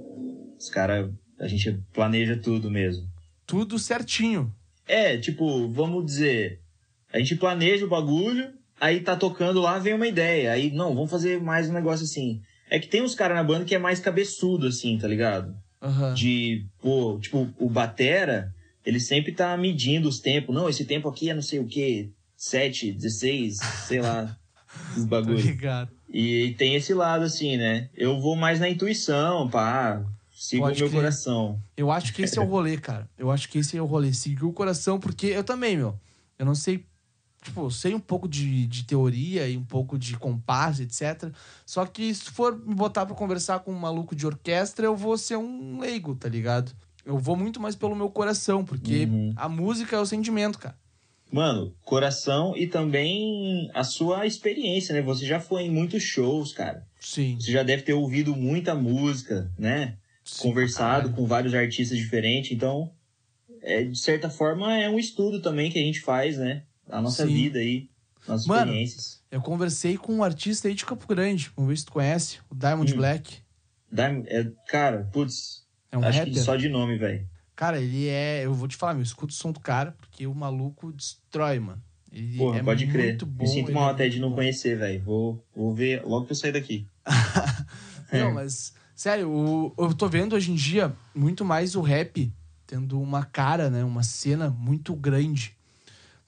Os 0.59 0.69
caras, 0.69 1.11
a 1.41 1.49
gente 1.49 1.73
planeja 1.95 2.37
tudo 2.37 2.71
mesmo. 2.71 3.09
Tudo 3.47 3.79
certinho. 3.79 4.55
É, 4.87 5.17
tipo, 5.17 5.69
vamos 5.71 6.05
dizer, 6.05 6.61
a 7.11 7.19
gente 7.19 7.37
planeja 7.37 7.87
o 7.87 7.89
bagulho, 7.89 8.53
aí 8.79 9.01
tá 9.01 9.17
tocando 9.17 9.63
lá, 9.63 9.79
vem 9.79 9.95
uma 9.95 10.07
ideia. 10.07 10.53
Aí, 10.53 10.71
não, 10.71 10.95
vamos 10.95 11.11
fazer 11.11 11.41
mais 11.41 11.71
um 11.71 11.73
negócio 11.73 12.05
assim. 12.05 12.43
É 12.75 12.79
que 12.81 12.89
tem 12.89 13.03
uns 13.03 13.15
caras 13.15 13.37
na 13.37 13.45
banda 13.45 13.65
que 13.65 13.73
é 13.73 13.79
mais 13.79 14.01
cabeçudo, 14.01 14.67
assim, 14.67 14.99
tá 14.99 15.07
ligado? 15.07 15.55
Aham. 15.81 16.13
De, 16.13 16.67
pô, 16.83 17.21
tipo, 17.23 17.49
o 17.57 17.71
Batera, 17.71 18.53
ele 18.85 18.99
sempre 18.99 19.31
tá 19.31 19.57
medindo 19.57 20.09
os 20.09 20.19
tempos. 20.19 20.53
Não, 20.53 20.69
esse 20.69 20.85
tempo 20.85 21.09
aqui 21.09 21.31
é 21.31 21.35
não 21.35 21.41
sei 21.41 21.61
o 21.61 21.69
quê, 21.69 22.11
7, 22.37 22.91
16, 22.91 23.59
sei 23.87 24.01
lá, 24.01 24.37
os 24.91 25.05
Tô 25.05 25.07
bagulho. 25.07 25.39
ligado. 25.39 25.93
E 26.13 26.57
tem 26.59 26.75
esse 26.75 26.93
lado, 26.93 27.23
assim, 27.25 27.57
né? 27.57 27.89
Eu 27.95 28.21
vou 28.21 28.35
mais 28.35 28.59
na 28.59 28.69
intuição, 28.69 29.49
pá, 29.49 30.05
sigo 30.33 30.69
o 30.69 30.75
meu 30.75 30.91
coração. 30.91 31.57
Eu 31.77 31.93
acho 31.93 32.13
que 32.13 32.23
esse 32.23 32.41
é 32.41 32.43
o 32.43 32.45
rolê, 32.45 32.77
cara. 32.77 33.09
Eu 33.17 33.31
acho 33.31 33.49
que 33.49 33.59
esse 33.59 33.77
é 33.77 33.81
o 33.83 33.87
rolê. 33.87 34.13
Seguir 34.13 34.47
o 34.47 34.53
coração, 34.53 34.99
porque 34.99 35.29
eu 35.29 35.45
também, 35.45 35.77
meu. 35.77 35.95
Eu 36.37 36.45
não 36.45 36.57
sei. 36.57 36.85
Tipo, 37.45 37.71
sei 37.71 37.95
um 37.95 38.01
pouco 38.01 38.27
de, 38.27 38.67
de 38.67 38.85
teoria 38.85 39.47
e 39.47 39.57
um 39.57 39.65
pouco 39.65 39.99
de 39.99 40.17
compasso, 40.17 40.83
etc. 40.83 41.31
Só 41.67 41.85
que 41.85 42.13
se 42.15 42.31
for 42.31 42.57
me 42.59 42.75
botar 42.75 43.05
pra 43.05 43.15
conversar 43.15 43.59
com 43.61 43.71
um 43.71 43.79
maluco 43.79 44.17
de 44.17 44.27
orquestra, 44.27 44.87
eu 44.87 44.97
vou 44.97 45.19
ser 45.19 45.37
um 45.37 45.79
leigo, 45.79 46.15
tá 46.17 46.27
ligado? 46.29 46.73
Eu 47.05 47.19
vou 47.19 47.37
muito 47.37 47.61
mais 47.61 47.77
pelo 47.77 47.95
meu 47.95 48.09
coração, 48.11 48.65
porque 48.65 49.05
Uhum. 49.05 49.33
a 49.37 49.47
música 49.47 49.95
é 49.95 50.01
o 50.01 50.07
sentimento, 50.07 50.59
cara. 50.59 50.75
Mano, 51.31 51.75
coração 51.85 52.57
e 52.57 52.67
também 52.67 53.71
a 53.75 53.85
sua 53.85 54.25
experiência, 54.27 54.95
né? 54.95 55.03
Você 55.03 55.27
já 55.27 55.39
foi 55.39 55.65
em 55.65 55.71
muitos 55.71 56.03
shows, 56.03 56.53
cara. 56.53 56.87
Sim. 57.01 57.37
Você 57.39 57.53
já 57.53 57.63
deve 57.63 57.83
ter 57.83 57.93
ouvido 57.93 58.35
muita 58.35 58.75
música, 58.75 59.51
né? 59.59 59.97
Sim, 60.25 60.49
Conversado 60.49 61.09
caralho. 61.09 61.13
com 61.15 61.27
vários 61.27 61.53
artistas 61.53 61.99
diferentes. 61.99 62.53
Então, 62.53 62.91
é, 63.61 63.83
de 63.85 63.99
certa 63.99 64.31
forma, 64.31 64.75
é 64.75 64.89
um 64.89 64.99
estudo 64.99 65.43
também 65.43 65.71
que 65.71 65.79
a 65.79 65.83
gente 65.83 66.01
faz, 66.01 66.39
né? 66.39 66.63
A 66.89 67.01
nossa 67.01 67.27
Sim. 67.27 67.33
vida 67.35 67.59
aí, 67.59 67.89
nossas 68.29 68.47
Mano, 68.47 68.67
experiências. 68.67 69.23
Eu 69.31 69.41
conversei 69.41 69.97
com 69.97 70.15
um 70.15 70.23
artista 70.25 70.69
aí 70.69 70.75
de 70.75 70.85
Campo 70.85 71.07
Grande. 71.07 71.51
Vamos 71.57 71.69
ver 71.71 71.77
se 71.79 71.85
tu 71.87 71.93
conhece. 71.93 72.39
O 72.51 72.55
Diamond 72.55 72.93
Hum. 72.93 72.97
Black. 72.97 73.39
Dá- 73.91 74.11
é, 74.11 74.51
cara, 74.69 75.09
putz, 75.13 75.65
É 75.91 75.99
um 75.99 76.05
acho 76.05 76.19
rapper. 76.19 76.33
que 76.35 76.41
só 76.41 76.57
de 76.57 76.69
nome, 76.69 76.97
velho. 76.99 77.27
Cara, 77.57 77.81
ele 77.81 78.09
é. 78.09 78.45
Eu 78.45 78.53
vou 78.53 78.67
te 78.69 78.77
falar, 78.77 78.95
meu, 78.95 79.03
escuta 79.03 79.33
o 79.33 79.37
som 79.37 79.53
do 79.53 79.61
cara, 79.61 79.93
porque 80.01 80.27
o 80.27 80.35
maluco 80.35 80.93
destrói, 80.93 81.59
mano. 81.61 81.83
Ele 82.13 82.39
Porra, 82.39 82.59
é 82.59 82.63
pode 82.63 82.87
crer. 82.87 83.07
muito 83.11 83.27
bom. 83.27 83.43
Me 83.45 83.49
sinto 83.49 83.73
mal 83.73 83.89
é 83.89 83.93
até 83.93 84.09
de 84.09 84.21
não 84.21 84.31
bom. 84.31 84.37
conhecer, 84.37 84.77
velho. 84.79 85.03
Vou, 85.03 85.45
vou 85.55 85.75
ver 85.75 86.03
logo 86.05 86.27
que 86.27 86.33
eu 86.33 86.37
sair 86.37 86.53
daqui. 86.53 86.87
É. 88.11 88.21
Não, 88.21 88.33
mas, 88.33 88.73
sério, 88.95 89.29
o- 89.31 89.75
eu 89.79 89.93
tô 89.95 90.09
vendo 90.09 90.35
hoje 90.37 90.51
em 90.53 90.55
dia 90.55 90.95
muito 91.15 91.45
mais 91.45 91.75
o 91.75 91.81
rap 91.81 92.33
tendo 92.67 93.01
uma 93.01 93.25
cara, 93.25 93.69
né? 93.71 93.83
Uma 93.85 94.03
cena 94.03 94.49
muito 94.51 94.95
grande. 94.95 95.57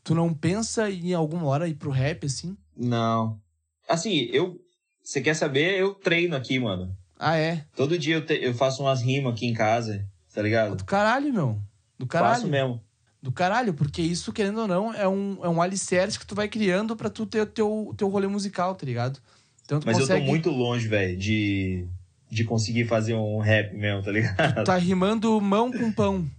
Tu 0.07 0.15
não 0.15 0.33
pensa 0.33 0.89
em 0.91 1.13
alguma 1.13 1.45
hora 1.47 1.67
ir 1.69 1.75
pro 1.75 1.91
rap, 1.91 2.25
assim? 2.27 2.57
Não. 2.77 3.41
Assim, 3.89 4.29
eu. 4.33 4.59
Você 5.03 5.21
quer 5.21 5.35
saber? 5.35 5.79
Eu 5.81 5.95
treino 5.95 6.35
aqui, 6.37 6.59
mano. 6.59 6.97
Ah, 7.19 7.37
é? 7.37 7.65
Todo 7.77 7.99
dia 7.99 8.15
eu, 8.17 8.25
te- 8.25 8.39
eu 8.41 8.55
faço 8.55 8.83
umas 8.83 9.03
rimas 9.03 9.33
aqui 9.35 9.47
em 9.47 9.53
casa, 9.53 10.07
tá 10.33 10.41
ligado? 10.43 10.77
Do 10.77 10.85
caralho, 10.85 11.33
meu. 11.33 11.61
Do 11.99 12.07
Faço 12.07 12.09
caralho. 12.43 12.49
mesmo. 12.49 12.81
Do 13.23 13.33
caralho, 13.33 13.75
porque 13.75 14.01
isso, 14.03 14.33
querendo 14.33 14.61
ou 14.61 14.69
não, 14.69 14.95
é 14.95 15.09
um, 15.09 15.39
é 15.45 15.49
um 15.49 15.61
alicerce 15.61 16.19
que 16.19 16.27
tu 16.27 16.35
vai 16.37 16.47
criando 16.49 16.95
pra 16.95 17.11
tu 17.11 17.27
ter 17.27 17.41
o 17.41 17.47
teu, 17.47 17.93
teu 17.97 18.09
rolê 18.09 18.27
musical, 18.29 18.75
tá 18.77 18.87
ligado? 18.87 19.19
Então 19.65 19.81
tu 19.81 19.87
Mas 19.87 19.99
consegue. 19.99 20.21
eu 20.21 20.25
tô 20.25 20.31
muito 20.31 20.51
longe, 20.51 20.87
velho, 20.87 21.17
de, 21.17 21.87
de 22.31 22.45
conseguir 22.45 22.85
fazer 22.85 23.15
um 23.15 23.39
rap 23.39 23.75
mesmo, 23.75 24.03
tá 24.03 24.13
ligado? 24.13 24.65
Tá 24.65 24.77
rimando 24.77 25.41
mão 25.41 25.73
com 25.73 25.91
pão. 25.91 26.31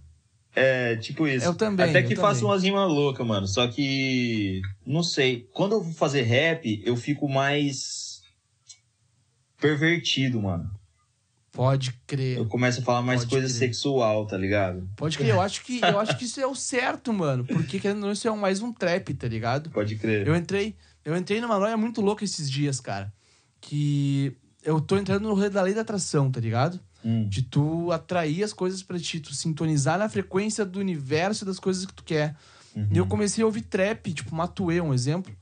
É, 0.58 0.96
tipo 0.96 1.26
isso. 1.26 1.46
Eu 1.46 1.54
também, 1.54 1.88
Até 1.88 2.02
que 2.02 2.16
faço 2.16 2.40
também. 2.40 2.52
umas 2.52 2.62
rimas 2.62 2.88
loucas, 2.90 3.26
mano. 3.26 3.46
Só 3.46 3.66
que. 3.68 4.60
Não 4.84 5.02
sei. 5.02 5.48
Quando 5.52 5.72
eu 5.76 5.82
vou 5.82 5.92
fazer 5.92 6.22
rap, 6.22 6.82
eu 6.84 6.96
fico 6.96 7.28
mais. 7.28 8.22
pervertido, 9.60 10.40
mano. 10.40 10.70
Pode 11.52 11.92
crer. 12.06 12.38
Eu 12.38 12.46
começo 12.46 12.80
a 12.80 12.84
falar 12.84 13.02
mais 13.02 13.20
Pode 13.20 13.30
coisa 13.30 13.48
crer. 13.48 13.58
sexual, 13.58 14.26
tá 14.26 14.36
ligado? 14.38 14.88
Pode 14.96 15.18
crer. 15.18 15.30
Eu 15.30 15.40
acho 15.40 15.64
que, 15.64 15.80
eu 15.82 15.98
acho 15.98 16.16
que 16.16 16.24
isso 16.24 16.40
é 16.40 16.46
o 16.46 16.54
certo, 16.54 17.12
mano. 17.12 17.44
Porque, 17.44 17.80
querendo 17.80 17.98
ou 17.98 18.04
não, 18.06 18.12
isso 18.12 18.28
é 18.28 18.30
mais 18.36 18.62
um 18.62 18.72
trap, 18.72 19.12
tá 19.14 19.26
ligado? 19.26 19.68
Pode 19.70 19.96
crer. 19.96 20.26
Eu 20.26 20.36
entrei, 20.36 20.76
eu 21.04 21.16
entrei 21.16 21.40
numa 21.40 21.58
noia 21.58 21.76
muito 21.76 22.00
louca 22.00 22.22
esses 22.24 22.48
dias, 22.48 22.80
cara. 22.80 23.12
Que 23.60 24.36
eu 24.62 24.80
tô 24.80 24.96
entrando 24.96 25.22
no 25.24 25.34
rolê 25.34 25.50
da 25.50 25.62
lei 25.62 25.74
da 25.74 25.80
atração, 25.80 26.30
tá 26.30 26.38
ligado? 26.38 26.78
Hum, 27.10 27.26
De 27.28 27.40
tu 27.42 27.90
atrair 27.90 28.42
as 28.42 28.52
coisas 28.52 28.82
pra 28.82 28.98
ti, 28.98 29.18
tu 29.20 29.32
sintonizar 29.34 29.98
na 29.98 30.08
frequência 30.10 30.64
do 30.64 30.78
universo 30.78 31.44
das 31.44 31.58
coisas 31.58 31.86
que 31.86 31.94
tu 31.94 32.04
quer. 32.04 32.36
uhum. 32.76 32.86
E 32.92 32.98
eu 32.98 33.06
comecei 33.06 33.42
a 33.42 33.46
ouvir 33.46 33.62
trap, 33.62 34.12
tipo 34.12 34.34
Matuê, 34.34 34.80
um 34.80 34.92
exemplo. 34.92 35.34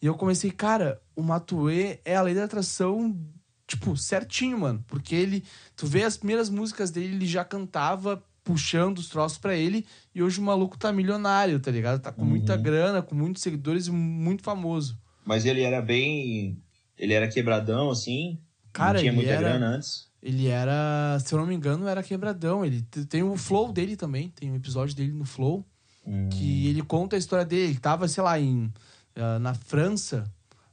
E 0.00 0.06
eu 0.06 0.14
comecei, 0.14 0.50
cara, 0.52 1.00
o 1.16 1.22
Matuê 1.22 1.98
é 2.04 2.14
a 2.14 2.22
lei 2.22 2.34
da 2.34 2.44
atração, 2.44 3.18
tipo, 3.66 3.96
certinho, 3.96 4.58
mano. 4.60 4.84
Porque 4.86 5.14
ele, 5.14 5.42
tu 5.74 5.86
vê 5.86 6.04
as 6.04 6.16
primeiras 6.16 6.48
músicas 6.48 6.90
dele, 6.92 7.16
ele 7.16 7.26
já 7.26 7.44
cantava 7.44 8.22
puxando 8.44 8.98
os 8.98 9.08
troços 9.08 9.38
pra 9.38 9.56
ele. 9.56 9.84
E 10.14 10.22
hoje 10.22 10.38
o 10.40 10.42
maluco 10.44 10.78
tá 10.78 10.92
milionário, 10.92 11.58
tá 11.58 11.70
ligado? 11.70 12.00
Tá 12.00 12.12
com 12.12 12.24
muita 12.24 12.54
Uhum. 12.56 12.62
grana, 12.62 13.02
com 13.02 13.14
muitos 13.16 13.42
seguidores 13.42 13.88
e 13.88 13.90
muito 13.90 14.42
famoso. 14.44 14.96
Mas 15.24 15.44
ele 15.44 15.62
era 15.62 15.82
bem. 15.82 16.62
Ele 16.96 17.12
era 17.12 17.26
quebradão, 17.28 17.90
assim. 17.90 18.38
Cara, 18.72 18.92
não 18.94 19.00
tinha 19.00 19.10
ele 19.10 19.16
muita 19.16 19.32
era- 19.32 19.40
grana 19.48 19.66
antes. 19.76 20.07
Ele 20.22 20.48
era, 20.48 21.18
se 21.24 21.32
eu 21.32 21.38
não 21.38 21.46
me 21.46 21.54
engano, 21.54 21.86
era 21.86 22.02
quebradão. 22.02 22.64
Ele 22.64 22.82
tem 23.08 23.22
o 23.22 23.36
flow 23.36 23.72
dele 23.72 23.96
também, 23.96 24.30
tem 24.30 24.50
um 24.50 24.56
episódio 24.56 24.94
dele 24.94 25.12
no 25.12 25.24
flow. 25.24 25.64
Hum. 26.10 26.28
que 26.30 26.66
ele 26.68 26.80
conta 26.82 27.16
a 27.16 27.18
história 27.18 27.44
dele. 27.44 27.72
Ele 27.72 27.78
tava, 27.78 28.08
sei 28.08 28.22
lá, 28.22 28.40
em, 28.40 28.72
ah, 29.14 29.38
na 29.38 29.52
França, 29.52 30.24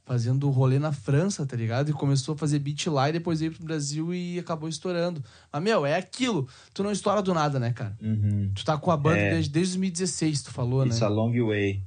fazendo 0.02 0.48
rolê 0.48 0.78
na 0.78 0.92
França, 0.92 1.44
tá 1.44 1.54
ligado? 1.54 1.90
E 1.90 1.92
começou 1.92 2.34
a 2.34 2.38
fazer 2.38 2.58
beat 2.58 2.86
lá 2.86 3.10
e 3.10 3.12
depois 3.12 3.40
veio 3.40 3.52
pro 3.52 3.62
Brasil 3.62 4.14
e 4.14 4.38
acabou 4.38 4.66
estourando. 4.66 5.22
Mas, 5.52 5.62
meu, 5.62 5.84
é 5.84 5.94
aquilo. 5.94 6.48
Tu 6.72 6.82
não 6.82 6.90
estoura 6.90 7.20
do 7.20 7.34
nada, 7.34 7.58
né, 7.60 7.70
cara? 7.74 7.94
Uhum. 8.00 8.50
Tu 8.54 8.64
tá 8.64 8.78
com 8.78 8.90
a 8.90 8.96
banda 8.96 9.18
É. 9.18 9.30
desde, 9.32 9.50
desde 9.50 9.74
2016, 9.78 10.42
tu 10.44 10.50
falou, 10.52 10.84
né? 10.86 10.88
It's 10.88 11.02
a 11.02 11.08
long 11.08 11.32
way. 11.46 11.82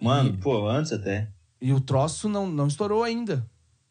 Mano, 0.00 0.28
E- 0.30 0.36
pô, 0.36 0.68
antes 0.68 0.92
até. 0.92 1.28
E 1.60 1.72
o 1.72 1.80
troço 1.80 2.28
não, 2.28 2.46
não 2.46 2.68
estourou 2.68 3.02
ainda, 3.02 3.44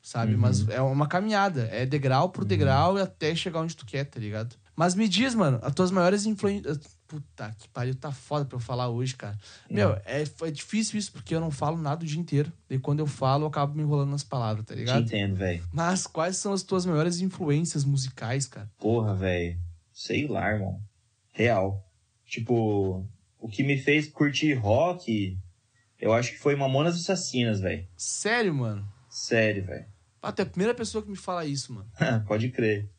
sabe? 0.05 0.35
Uhum. 0.35 0.39
Mas 0.39 0.69
é 0.69 0.79
uma 0.81 1.07
caminhada. 1.07 1.67
É 1.71 1.83
degrau 1.83 2.29
por 2.29 2.45
degrau 2.45 2.97
e 2.97 3.01
até 3.01 3.33
chegar 3.35 3.61
onde 3.61 3.75
tu 3.75 3.85
quer, 3.87 4.05
tá 4.05 4.19
ligado? 4.19 4.55
Mas 4.75 4.93
me 4.93 5.07
diz, 5.07 5.33
mano, 5.33 5.57
as 5.63 5.73
tuas 5.73 5.89
maiores 5.89 6.25
influências. 6.27 6.79
Puta 7.07 7.55
que 7.59 7.67
pariu, 7.69 7.93
tá 7.95 8.11
foda 8.11 8.45
pra 8.45 8.55
eu 8.55 8.59
falar 8.59 8.89
hoje, 8.89 9.15
cara. 9.15 9.37
Meu, 9.69 9.93
é, 10.05 10.23
é 10.41 10.51
difícil 10.51 10.97
isso 10.97 11.11
porque 11.11 11.35
eu 11.35 11.39
não 11.39 11.51
falo 11.51 11.77
nada 11.77 12.03
o 12.03 12.07
dia 12.07 12.19
inteiro. 12.19 12.51
E 12.69 12.77
quando 12.79 12.99
eu 12.99 13.05
falo, 13.07 13.43
eu 13.43 13.47
acabo 13.47 13.75
me 13.75 13.83
enrolando 13.83 14.09
nas 14.09 14.23
palavras, 14.23 14.65
tá 14.65 14.73
Te 14.73 14.79
ligado? 14.79 15.03
entendo, 15.03 15.35
velho. 15.35 15.63
Mas 15.71 16.05
quais 16.07 16.37
são 16.37 16.51
as 16.51 16.61
tuas 16.63 16.85
maiores 16.85 17.19
influências 17.21 17.85
musicais, 17.85 18.47
cara? 18.47 18.69
Porra, 18.79 19.13
velho. 19.15 19.57
Sei 19.93 20.27
lá, 20.27 20.51
irmão. 20.51 20.79
Real. 21.31 21.83
Tipo, 22.25 23.05
o 23.39 23.47
que 23.47 23.63
me 23.63 23.77
fez 23.77 24.07
curtir 24.07 24.53
rock, 24.53 25.37
eu 25.99 26.11
acho 26.11 26.31
que 26.31 26.39
foi 26.39 26.55
Mamonas 26.55 26.95
Assassinas, 26.95 27.59
velho. 27.59 27.87
Sério, 27.95 28.53
mano? 28.53 28.85
Sério, 29.09 29.63
velho. 29.63 29.85
Ah, 30.27 30.31
tu 30.31 30.39
é 30.39 30.43
a 30.43 30.45
primeira 30.47 30.73
pessoa 30.73 31.03
que 31.03 31.09
me 31.09 31.15
fala 31.15 31.45
isso, 31.45 31.71
mano. 31.73 31.87
Pode 32.27 32.49
crer. 32.49 32.89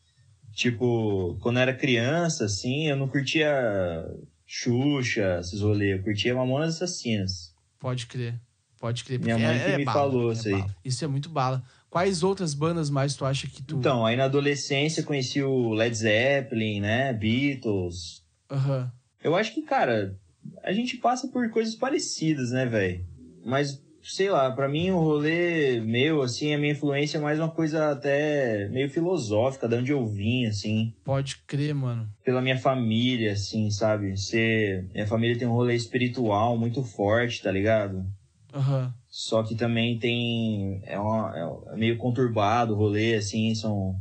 Tipo, 0.53 1.37
quando 1.41 1.57
eu 1.57 1.61
era 1.63 1.73
criança, 1.73 2.45
assim, 2.45 2.87
eu 2.87 2.95
não 2.95 3.07
curtia 3.07 3.51
Xuxa, 4.45 5.39
esses 5.41 5.61
rolês. 5.61 5.97
Eu 5.97 6.03
curtia 6.03 6.33
Mamonas 6.33 6.75
Assassinas. 6.75 7.53
Pode 7.79 8.07
crer. 8.07 8.39
Pode 8.79 9.03
crer. 9.03 9.19
Minha 9.19 9.37
mãe 9.37 9.57
é- 9.57 9.65
que 9.65 9.71
é 9.71 9.77
me 9.77 9.85
bala, 9.85 9.99
falou 9.99 10.29
é 10.29 10.33
isso 10.33 10.47
aí. 10.47 10.53
bala. 10.53 10.75
Isso 10.85 11.03
é 11.03 11.07
muito 11.07 11.29
bala. 11.29 11.63
Quais 11.89 12.23
outras 12.23 12.53
bandas 12.53 12.89
mais 12.89 13.15
tu 13.15 13.25
acha 13.25 13.47
que 13.47 13.61
tu. 13.61 13.77
Então, 13.77 14.05
aí 14.05 14.15
na 14.15 14.25
adolescência 14.25 15.03
conheci 15.03 15.41
o 15.41 15.73
Led 15.73 15.95
Zeppelin, 15.95 16.79
né? 16.81 17.11
Beatles. 17.13 18.23
Aham. 18.49 18.91
Eu 19.23 19.35
acho 19.35 19.53
que, 19.53 19.61
cara, 19.63 20.17
a 20.63 20.71
gente 20.71 20.97
passa 20.97 21.27
por 21.27 21.49
coisas 21.49 21.75
parecidas, 21.75 22.51
né, 22.51 22.65
velho? 22.65 23.05
Mas, 23.43 23.81
sei 24.07 24.29
lá, 24.29 24.49
pra 24.51 24.69
mim 24.69 24.89
o 24.91 24.99
rolê 24.99 25.81
meu, 25.81 26.21
assim, 26.21 26.53
a 26.53 26.57
minha 26.57 26.71
influência 26.71 27.17
é 27.17 27.21
mais 27.21 27.39
uma 27.39 27.49
coisa 27.49 27.91
até 27.91 28.67
meio 28.69 28.89
filosófica, 28.89 29.67
de 29.67 29.75
onde 29.75 29.91
eu 29.91 30.05
vim, 30.05 30.45
assim. 30.45 30.93
Pode 31.03 31.37
crer, 31.45 31.75
mano. 31.75 32.07
Pela 32.23 32.41
minha 32.41 32.57
família, 32.57 33.33
assim, 33.33 33.69
sabe? 33.69 34.17
Ser... 34.17 34.87
Minha 34.93 35.05
família 35.05 35.37
tem 35.37 35.47
um 35.47 35.53
rolê 35.53 35.75
espiritual 35.75 36.57
muito 36.57 36.81
forte, 36.83 37.43
tá 37.43 37.51
ligado? 37.51 38.05
Aham. 38.53 38.93
Só 39.09 39.43
que 39.43 39.55
também 39.55 39.97
tem. 39.99 40.81
É, 40.85 40.97
uma, 40.99 41.65
é 41.73 41.75
meio 41.75 41.97
conturbado 41.97 42.73
o 42.73 42.77
rolê, 42.77 43.15
assim, 43.15 43.53
são. 43.53 43.95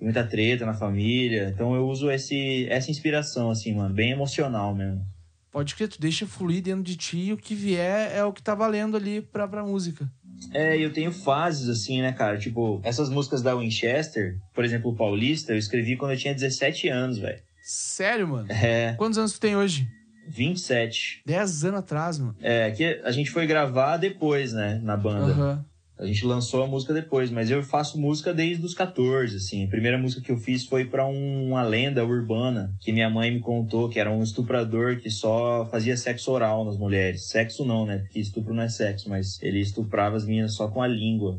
Muita 0.00 0.24
treta 0.24 0.66
na 0.66 0.74
família. 0.74 1.48
Então 1.54 1.76
eu 1.76 1.86
uso 1.86 2.10
esse, 2.10 2.66
essa 2.68 2.90
inspiração, 2.90 3.50
assim, 3.50 3.72
mano, 3.72 3.94
bem 3.94 4.10
emocional 4.10 4.74
mesmo. 4.74 5.06
Pode 5.52 5.74
crer, 5.74 5.88
tu 5.88 6.00
deixa 6.00 6.26
fluir 6.26 6.62
dentro 6.62 6.82
de 6.82 6.96
ti 6.96 7.18
e 7.18 7.32
o 7.32 7.36
que 7.36 7.54
vier 7.54 8.10
é 8.10 8.24
o 8.24 8.32
que 8.32 8.42
tá 8.42 8.54
valendo 8.54 8.96
ali 8.96 9.20
pra, 9.20 9.46
pra 9.46 9.62
música. 9.62 10.10
É, 10.52 10.76
eu 10.76 10.92
tenho 10.92 11.12
fases, 11.12 11.68
assim, 11.68 12.00
né, 12.00 12.10
cara? 12.12 12.38
Tipo, 12.38 12.80
essas 12.82 13.10
músicas 13.10 13.42
da 13.42 13.54
Winchester, 13.54 14.38
por 14.54 14.64
exemplo, 14.64 14.90
o 14.90 14.96
Paulista, 14.96 15.52
eu 15.52 15.58
escrevi 15.58 15.96
quando 15.96 16.12
eu 16.12 16.16
tinha 16.18 16.34
17 16.34 16.88
anos, 16.88 17.18
velho. 17.18 17.40
Sério, 17.62 18.26
mano? 18.26 18.50
É, 18.50 18.94
Quantos 18.94 19.18
anos 19.18 19.34
tu 19.34 19.40
tem 19.40 19.54
hoje? 19.54 19.86
27. 20.26 21.22
10 21.26 21.64
anos 21.64 21.80
atrás, 21.80 22.18
mano. 22.18 22.34
É, 22.40 22.70
que 22.70 23.00
a 23.04 23.10
gente 23.12 23.30
foi 23.30 23.46
gravar 23.46 23.98
depois, 23.98 24.52
né, 24.52 24.80
na 24.82 24.96
banda. 24.96 25.32
Aham. 25.32 25.64
A 25.98 26.06
gente 26.06 26.24
lançou 26.24 26.62
a 26.64 26.66
música 26.66 26.92
depois, 26.92 27.30
mas 27.30 27.50
eu 27.50 27.62
faço 27.62 28.00
música 28.00 28.32
desde 28.34 28.64
os 28.64 28.74
14, 28.74 29.36
assim. 29.36 29.64
A 29.64 29.68
primeira 29.68 29.96
música 29.98 30.20
que 30.22 30.32
eu 30.32 30.38
fiz 30.38 30.64
foi 30.66 30.84
pra 30.86 31.06
um- 31.06 31.48
uma 31.50 31.62
lenda 31.62 32.04
urbana 32.04 32.74
que 32.80 32.92
minha 32.92 33.08
mãe 33.10 33.30
me 33.30 33.40
contou, 33.40 33.88
que 33.88 34.00
era 34.00 34.10
um 34.10 34.22
estuprador 34.22 34.96
que 34.98 35.10
só 35.10 35.66
fazia 35.70 35.96
sexo 35.96 36.32
oral 36.32 36.64
nas 36.64 36.76
mulheres. 36.76 37.26
Sexo 37.28 37.64
não, 37.64 37.86
né? 37.86 37.98
Porque 37.98 38.18
estupro 38.18 38.52
não 38.54 38.62
é 38.62 38.68
sexo, 38.68 39.08
mas 39.08 39.40
ele 39.42 39.60
estuprava 39.60 40.16
as 40.16 40.24
meninas 40.24 40.54
só 40.54 40.66
com 40.66 40.82
a 40.82 40.86
língua. 40.88 41.38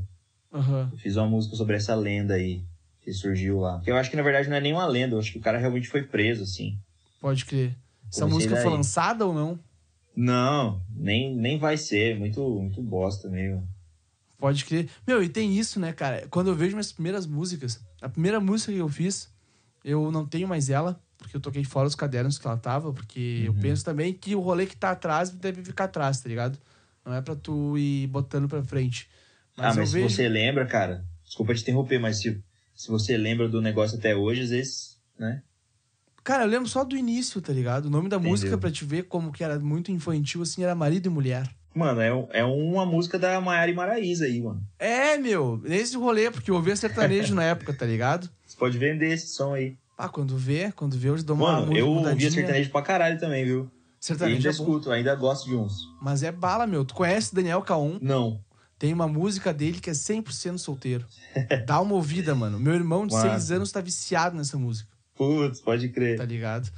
Aham. 0.54 0.90
Eu 0.94 0.98
fiz 1.00 1.16
uma 1.18 1.28
música 1.28 1.56
sobre 1.56 1.76
essa 1.76 1.96
lenda 1.96 2.36
aí 2.36 2.62
que 3.02 3.12
surgiu 3.12 3.60
lá. 3.60 3.82
Que 3.82 3.92
eu 3.92 3.98
acho 3.98 4.10
que 4.10 4.16
na 4.16 4.24
verdade 4.24 4.48
não 4.50 4.56
é 4.56 4.62
nenhuma 4.62 4.86
lenda, 4.86 5.16
eu 5.16 5.20
acho 5.20 5.32
que 5.34 5.40
o 5.40 5.42
cara 5.42 5.58
realmente 5.58 5.90
foi 5.90 6.04
preso, 6.04 6.44
assim. 6.44 6.78
Pode 7.20 7.44
crer. 7.44 7.76
Essa 8.10 8.22
Comecei 8.22 8.36
música 8.48 8.56
foi 8.56 8.66
daí. 8.66 8.74
lançada 8.78 9.26
ou 9.26 9.34
não? 9.34 9.60
Não, 10.16 10.80
nem, 10.96 11.36
nem 11.36 11.58
vai 11.58 11.76
ser. 11.76 12.18
Muito, 12.18 12.40
muito 12.48 12.82
bosta 12.82 13.28
meio. 13.28 13.64
Pode 14.44 14.66
crer. 14.66 14.90
Meu, 15.08 15.24
e 15.24 15.30
tem 15.30 15.58
isso, 15.58 15.80
né, 15.80 15.94
cara? 15.94 16.28
Quando 16.30 16.50
eu 16.50 16.56
vejo 16.56 16.76
minhas 16.76 16.92
primeiras 16.92 17.26
músicas, 17.26 17.80
a 18.02 18.10
primeira 18.10 18.42
música 18.42 18.74
que 18.74 18.78
eu 18.78 18.90
fiz, 18.90 19.32
eu 19.86 20.12
não 20.12 20.26
tenho 20.26 20.50
mais 20.50 20.70
ela, 20.70 21.02
porque 21.18 21.38
eu 21.38 21.40
toquei 21.40 21.64
fora 21.64 21.88
os 21.88 21.96
cadernos 21.96 22.38
que 22.38 22.46
ela 22.46 22.58
tava, 22.58 22.92
porque 22.92 23.44
eu 23.46 23.54
Uhum. 23.54 23.60
penso 23.62 23.86
também 23.86 24.14
que 24.14 24.36
o 24.36 24.42
rolê 24.42 24.66
que 24.66 24.76
tá 24.76 24.92
atrás 24.92 25.30
deve 25.30 25.64
ficar 25.64 25.86
atrás, 25.86 26.20
tá 26.20 26.28
ligado? 26.28 26.60
Não 27.06 27.14
é 27.14 27.22
pra 27.22 27.38
tu 27.38 27.78
ir 27.78 28.06
botando 28.08 28.50
pra 28.50 28.62
frente. 28.62 29.10
ah, 29.58 29.70
eu 29.70 29.76
mas 29.76 29.88
se 29.88 29.94
vejo- 29.94 30.10
você 30.14 30.28
lembra, 30.28 30.66
cara, 30.66 31.06
desculpa 31.24 31.56
te 31.56 31.62
interromper, 31.62 31.98
mas 32.00 32.18
se, 32.18 32.44
se 32.76 32.90
você 32.90 33.16
lembra 33.16 33.48
do 33.48 33.62
negócio 33.62 33.98
até 33.98 34.14
hoje, 34.14 34.42
às 34.42 34.50
vezes, 34.50 35.00
né? 35.18 35.42
Cara, 36.22 36.44
eu 36.44 36.50
lembro 36.50 36.68
só 36.68 36.84
do 36.84 36.98
início, 36.98 37.42
tá 37.42 37.54
ligado? 37.54 37.86
O 37.86 37.90
nome 37.90 38.10
da 38.10 38.18
Entendeu. 38.18 38.32
música, 38.32 38.58
pra 38.58 38.70
te 38.70 38.84
ver 38.84 39.04
como 39.04 39.32
que 39.32 39.42
era 39.42 39.58
muito 39.58 39.90
infantil, 39.90 40.42
assim, 40.42 40.64
era 40.64 40.76
Marido 40.76 41.06
e 41.06 41.10
Mulher. 41.10 41.50
Mano, 41.75 42.01
é, 42.01 42.39
é 42.39 42.44
uma 42.44 42.86
música 42.86 43.18
da 43.18 43.39
Maiara 43.42 43.72
e 43.72 43.74
Maraíza 43.74 44.25
aí, 44.25 44.42
mano. 44.42 44.62
É, 44.77 45.18
meu, 45.18 45.60
nesse 45.63 45.96
rolê, 45.98 46.30
porque 46.30 46.51
eu 46.51 46.56
ouvia 46.56 46.75
sertanejo 46.75 47.34
na 47.34 47.44
época, 47.44 47.74
tá 47.74 47.86
ligado? 47.86 48.30
Você 48.46 48.56
pode 48.58 48.77
vender 48.77 49.12
esse 49.12 49.28
som 49.28 49.54
aí. 49.54 49.76
Ah, 49.98 50.08
quando 50.10 50.38
vê, 50.38 50.71
quando 50.76 50.98
vê, 50.98 51.10
eu 51.10 51.24
dou 51.24 51.36
uma 51.36 51.62
Mano, 51.62 51.78
eu 51.78 51.88
mudadinha. 51.88 52.12
ouvia 52.13 52.32
sertanejo 52.32 52.69
pra 52.69 52.82
caralho 52.82 53.19
também, 53.19 53.43
viu? 53.45 53.71
E 54.02 54.06
Sertanejo 54.06 54.38
ainda 54.38 54.50
é 54.50 54.52
escuto, 54.52 54.91
ainda 54.91 55.15
gosto 55.15 55.45
de 55.50 55.56
uns. 55.56 55.74
Mas 56.02 56.24
é 56.24 56.32
bala, 56.32 56.67
meu. 56.67 56.84
Tu 56.84 56.93
conhece 56.93 57.34
Daniel 57.34 57.62
Caon? 57.62 57.98
Não. 58.02 58.39
Tem 58.78 58.91
uma 58.91 59.08
música 59.08 59.54
dele 59.54 59.80
que 59.80 59.89
é 59.89 59.93
100% 59.93 60.58
solteiro. 60.58 61.06
Dá 61.65 61.80
uma 61.80 61.95
ouvida, 61.95 62.36
mano. 62.36 62.60
Meu 62.60 62.74
irmão 62.74 63.08
de 63.08 63.13
Massa. 63.13 63.30
6 63.32 63.52
anos 63.52 63.71
tá 63.71 63.80
viciado 63.80 64.36
nessa 64.36 64.58
música, 64.58 64.89
Putz, 65.15 65.62
pode 65.62 65.88
crer. 65.89 66.17
tá 66.17 66.26
ligado? 66.26 66.69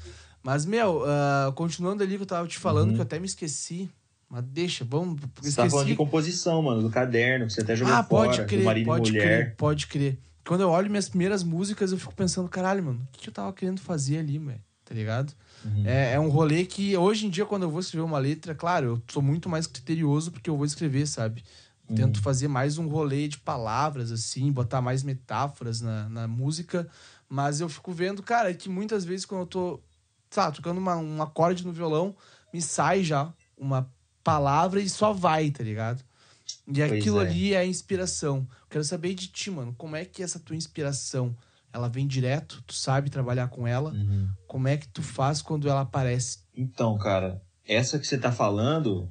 Mas, 0.44 0.66
meu, 0.66 1.04
ah, 1.08 1.52
continuando 1.56 2.04
ali 2.04 2.16
que 2.18 2.22
eu 2.22 2.28
tava 2.28 2.48
te 2.48 2.60
falando, 2.60 2.90
Uhum. 2.90 2.94
que 2.96 3.00
eu 3.02 3.04
até 3.06 3.18
me 3.20 3.26
esqueci. 3.26 3.90
Mas 4.30 4.44
deixa, 4.46 4.84
vamos. 4.84 5.22
Você 5.42 5.56
tá 5.56 5.70
falando 5.70 5.88
de 5.88 5.96
composição, 5.96 6.62
mano, 6.62 6.82
do 6.82 6.90
caderno, 6.90 7.50
você 7.50 7.62
até 7.62 7.76
jogou 7.76 7.94
ah, 7.94 8.04
fora, 8.04 8.28
pode 8.30 8.42
do 8.42 8.48
crer, 8.48 8.64
marido 8.64 8.86
pode 8.86 9.10
e 9.10 9.14
mulher. 9.14 9.22
crer, 9.46 9.56
pode 9.56 9.88
crer. 9.88 10.20
Quando 10.48 10.62
eu 10.62 10.70
olho 10.70 10.90
minhas 10.90 11.10
primeiras 11.10 11.44
músicas, 11.44 11.92
eu 11.92 11.98
fico 11.98 12.14
pensando, 12.14 12.48
caralho, 12.50 12.84
mano, 12.84 13.02
o 13.08 13.12
que, 13.12 13.22
que 13.24 13.30
eu 13.30 13.34
tava 13.34 13.52
querendo 13.54 13.80
fazer 13.82 14.18
ali, 14.20 14.38
velho? 14.38 14.62
Tá 14.84 14.94
ligado? 14.94 15.34
Uhum. 15.64 15.84
É, 15.86 16.14
é 16.14 16.20
um 16.20 16.30
rolê 16.30 16.66
que, 16.66 16.96
hoje 16.96 17.26
em 17.26 17.30
dia, 17.30 17.46
quando 17.46 17.64
eu 17.64 17.70
vou 17.72 17.80
escrever 17.80 18.04
uma 18.04 18.20
letra, 18.20 18.54
claro, 18.54 18.86
eu 18.86 19.02
sou 19.12 19.22
muito 19.22 19.50
mais 19.50 19.66
criterioso 19.66 20.32
porque 20.32 20.50
eu 20.50 20.56
vou 20.56 20.66
escrever, 20.66 21.08
sabe? 21.08 21.44
Uhum. 21.90 21.96
Tento 21.96 22.22
fazer 22.22 22.48
mais 22.48 22.78
um 22.78 22.88
rolê 22.88 23.28
de 23.28 23.40
palavras, 23.40 24.12
assim, 24.12 24.52
botar 24.52 24.82
mais 24.82 25.02
metáforas 25.02 25.82
na, 25.82 26.08
na 26.10 26.28
música. 26.28 26.88
Mas 27.28 27.60
eu 27.60 27.68
fico 27.70 27.92
vendo, 27.92 28.22
cara, 28.22 28.54
que 28.54 28.70
muitas 28.70 29.04
vezes 29.04 29.26
quando 29.26 29.42
eu 29.42 29.48
tô, 29.48 29.80
sabe, 30.30 30.56
tocando 30.58 30.78
uma- 30.78 30.98
um 30.98 31.22
acorde 31.24 31.66
no 31.66 31.74
violão, 31.74 32.16
me 32.54 32.62
sai 32.62 33.04
já 33.04 33.34
uma 33.58 33.90
palavra 34.26 34.82
e 34.82 34.90
só 34.90 35.14
vai, 35.14 35.52
tá 35.52 35.64
ligado? 35.64 36.04
E 36.68 36.74
Pois 36.80 36.92
aquilo 36.92 37.22
é. 37.22 37.28
ali 37.28 37.54
é 37.54 37.60
a 37.60 37.66
inspiração. 37.66 38.46
Quero 38.70 38.84
saber 38.84 39.14
de 39.14 39.28
ti, 39.28 39.50
mano, 39.52 39.74
como 39.78 39.96
é 39.96 40.04
que 40.04 40.22
essa 40.24 40.40
tua 40.40 40.56
inspiração, 40.56 41.36
ela 41.72 41.88
vem 41.88 42.08
direto, 42.08 42.64
tu 42.66 42.74
sabe 42.74 43.10
trabalhar 43.10 43.48
com 43.50 43.68
ela? 43.68 43.92
Uhum. 43.92 44.28
Como 44.48 44.68
é 44.68 44.76
que 44.76 44.88
tu 44.88 45.02
faz 45.04 45.42
quando 45.42 45.70
ela 45.70 45.82
aparece? 45.82 46.40
Então, 46.58 46.98
cara, 46.98 47.42
essa 47.68 48.00
que 48.00 48.08
você 48.08 48.18
tá 48.18 48.32
falando 48.32 49.08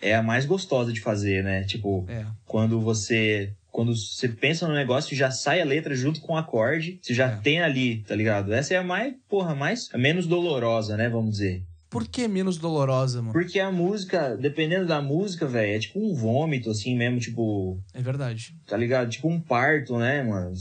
é 0.00 0.14
a 0.14 0.22
mais 0.22 0.44
gostosa 0.44 0.92
de 0.92 1.00
fazer, 1.00 1.42
né? 1.42 1.64
Tipo, 1.64 2.04
É, 2.08 2.26
quando 2.44 2.78
você 2.80 3.54
quando 3.70 3.96
você 3.96 4.28
pensa 4.28 4.68
no 4.68 4.74
negócio 4.74 5.16
já 5.16 5.30
sai 5.30 5.62
a 5.62 5.64
letra 5.64 5.94
junto 5.94 6.20
com 6.20 6.34
o 6.34 6.36
acorde, 6.36 6.98
você 7.00 7.14
já 7.14 7.30
É. 7.30 7.36
tem 7.36 7.62
ali, 7.62 8.02
tá 8.02 8.14
ligado? 8.14 8.52
Essa 8.52 8.74
é 8.74 8.76
a 8.76 8.82
mais, 8.84 9.14
porra, 9.26 9.54
mais 9.54 9.88
a 9.94 9.96
menos 9.96 10.26
dolorosa, 10.26 10.94
né, 10.94 11.08
vamos 11.08 11.30
dizer. 11.32 11.64
Por 11.92 12.08
que 12.08 12.26
menos 12.26 12.56
dolorosa, 12.56 13.20
mano? 13.20 13.32
Porque 13.34 13.60
a 13.60 13.70
música, 13.70 14.34
dependendo 14.36 14.86
da 14.86 15.02
música, 15.02 15.46
velho, 15.46 15.76
é 15.76 15.78
tipo 15.78 16.00
um 16.00 16.14
vômito 16.14 16.70
assim 16.70 16.96
mesmo, 16.96 17.20
tipo, 17.20 17.78
É 17.92 18.00
verdade. 18.00 18.54
tá 18.66 18.76
ligado? 18.76 19.10
Tipo 19.10 19.28
um 19.28 19.38
parto, 19.38 19.98
né, 19.98 20.22
mano? 20.22 20.52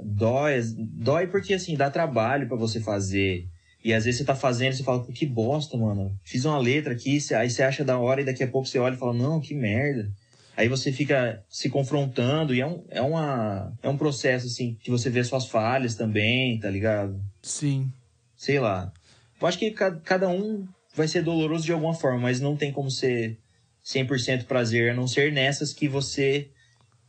Dói, 0.00 0.60
dói 0.76 1.26
porque 1.26 1.54
assim, 1.54 1.76
dá 1.76 1.90
trabalho 1.90 2.46
pra 2.46 2.56
você 2.56 2.80
fazer. 2.80 3.48
E 3.84 3.92
às 3.92 4.04
vezes 4.04 4.18
você 4.18 4.24
tá 4.24 4.34
fazendo 4.34 4.72
e 4.72 4.76
você 4.76 4.82
fala, 4.84 5.02
pô, 5.04 5.12
que 5.12 5.26
bosta, 5.26 5.76
mano. 5.76 6.16
Fiz 6.24 6.44
uma 6.44 6.58
letra 6.58 6.92
aqui, 6.92 7.18
aí 7.36 7.50
você 7.50 7.62
acha 7.62 7.84
da 7.84 7.98
hora 7.98 8.20
e 8.20 8.24
daqui 8.24 8.42
a 8.44 8.48
pouco 8.48 8.66
você 8.68 8.78
olha 8.78 8.94
e 8.94 8.98
fala, 8.98 9.12
não, 9.12 9.40
que 9.40 9.54
merda. 9.54 10.10
Aí 10.56 10.68
você 10.68 10.90
fica 10.92 11.42
se 11.50 11.68
confrontando 11.68 12.54
e 12.54 12.60
é 12.60 12.66
um, 12.66 12.82
é 12.88 13.02
uma, 13.02 13.72
é 13.82 13.88
um 13.88 13.96
processo, 13.96 14.46
assim, 14.46 14.76
que 14.80 14.90
você 14.90 15.10
vê 15.10 15.22
suas 15.22 15.46
falhas 15.46 15.94
também, 15.96 16.58
tá 16.58 16.70
ligado? 16.70 17.20
Sim. 17.42 17.92
Sei 18.36 18.58
lá. 18.58 18.92
Eu 19.40 19.46
acho 19.46 19.58
que 19.58 19.70
ca- 19.70 20.00
cada 20.02 20.28
um 20.28 20.66
vai 20.96 21.06
ser 21.06 21.22
doloroso 21.22 21.64
de 21.64 21.72
alguma 21.72 21.92
forma, 21.94 22.18
mas 22.18 22.40
não 22.40 22.56
tem 22.56 22.72
como 22.72 22.90
ser 22.90 23.38
100% 23.84 24.46
prazer, 24.46 24.90
a 24.90 24.94
não 24.94 25.06
ser 25.06 25.30
nessas 25.30 25.72
que 25.72 25.86
você 25.86 26.50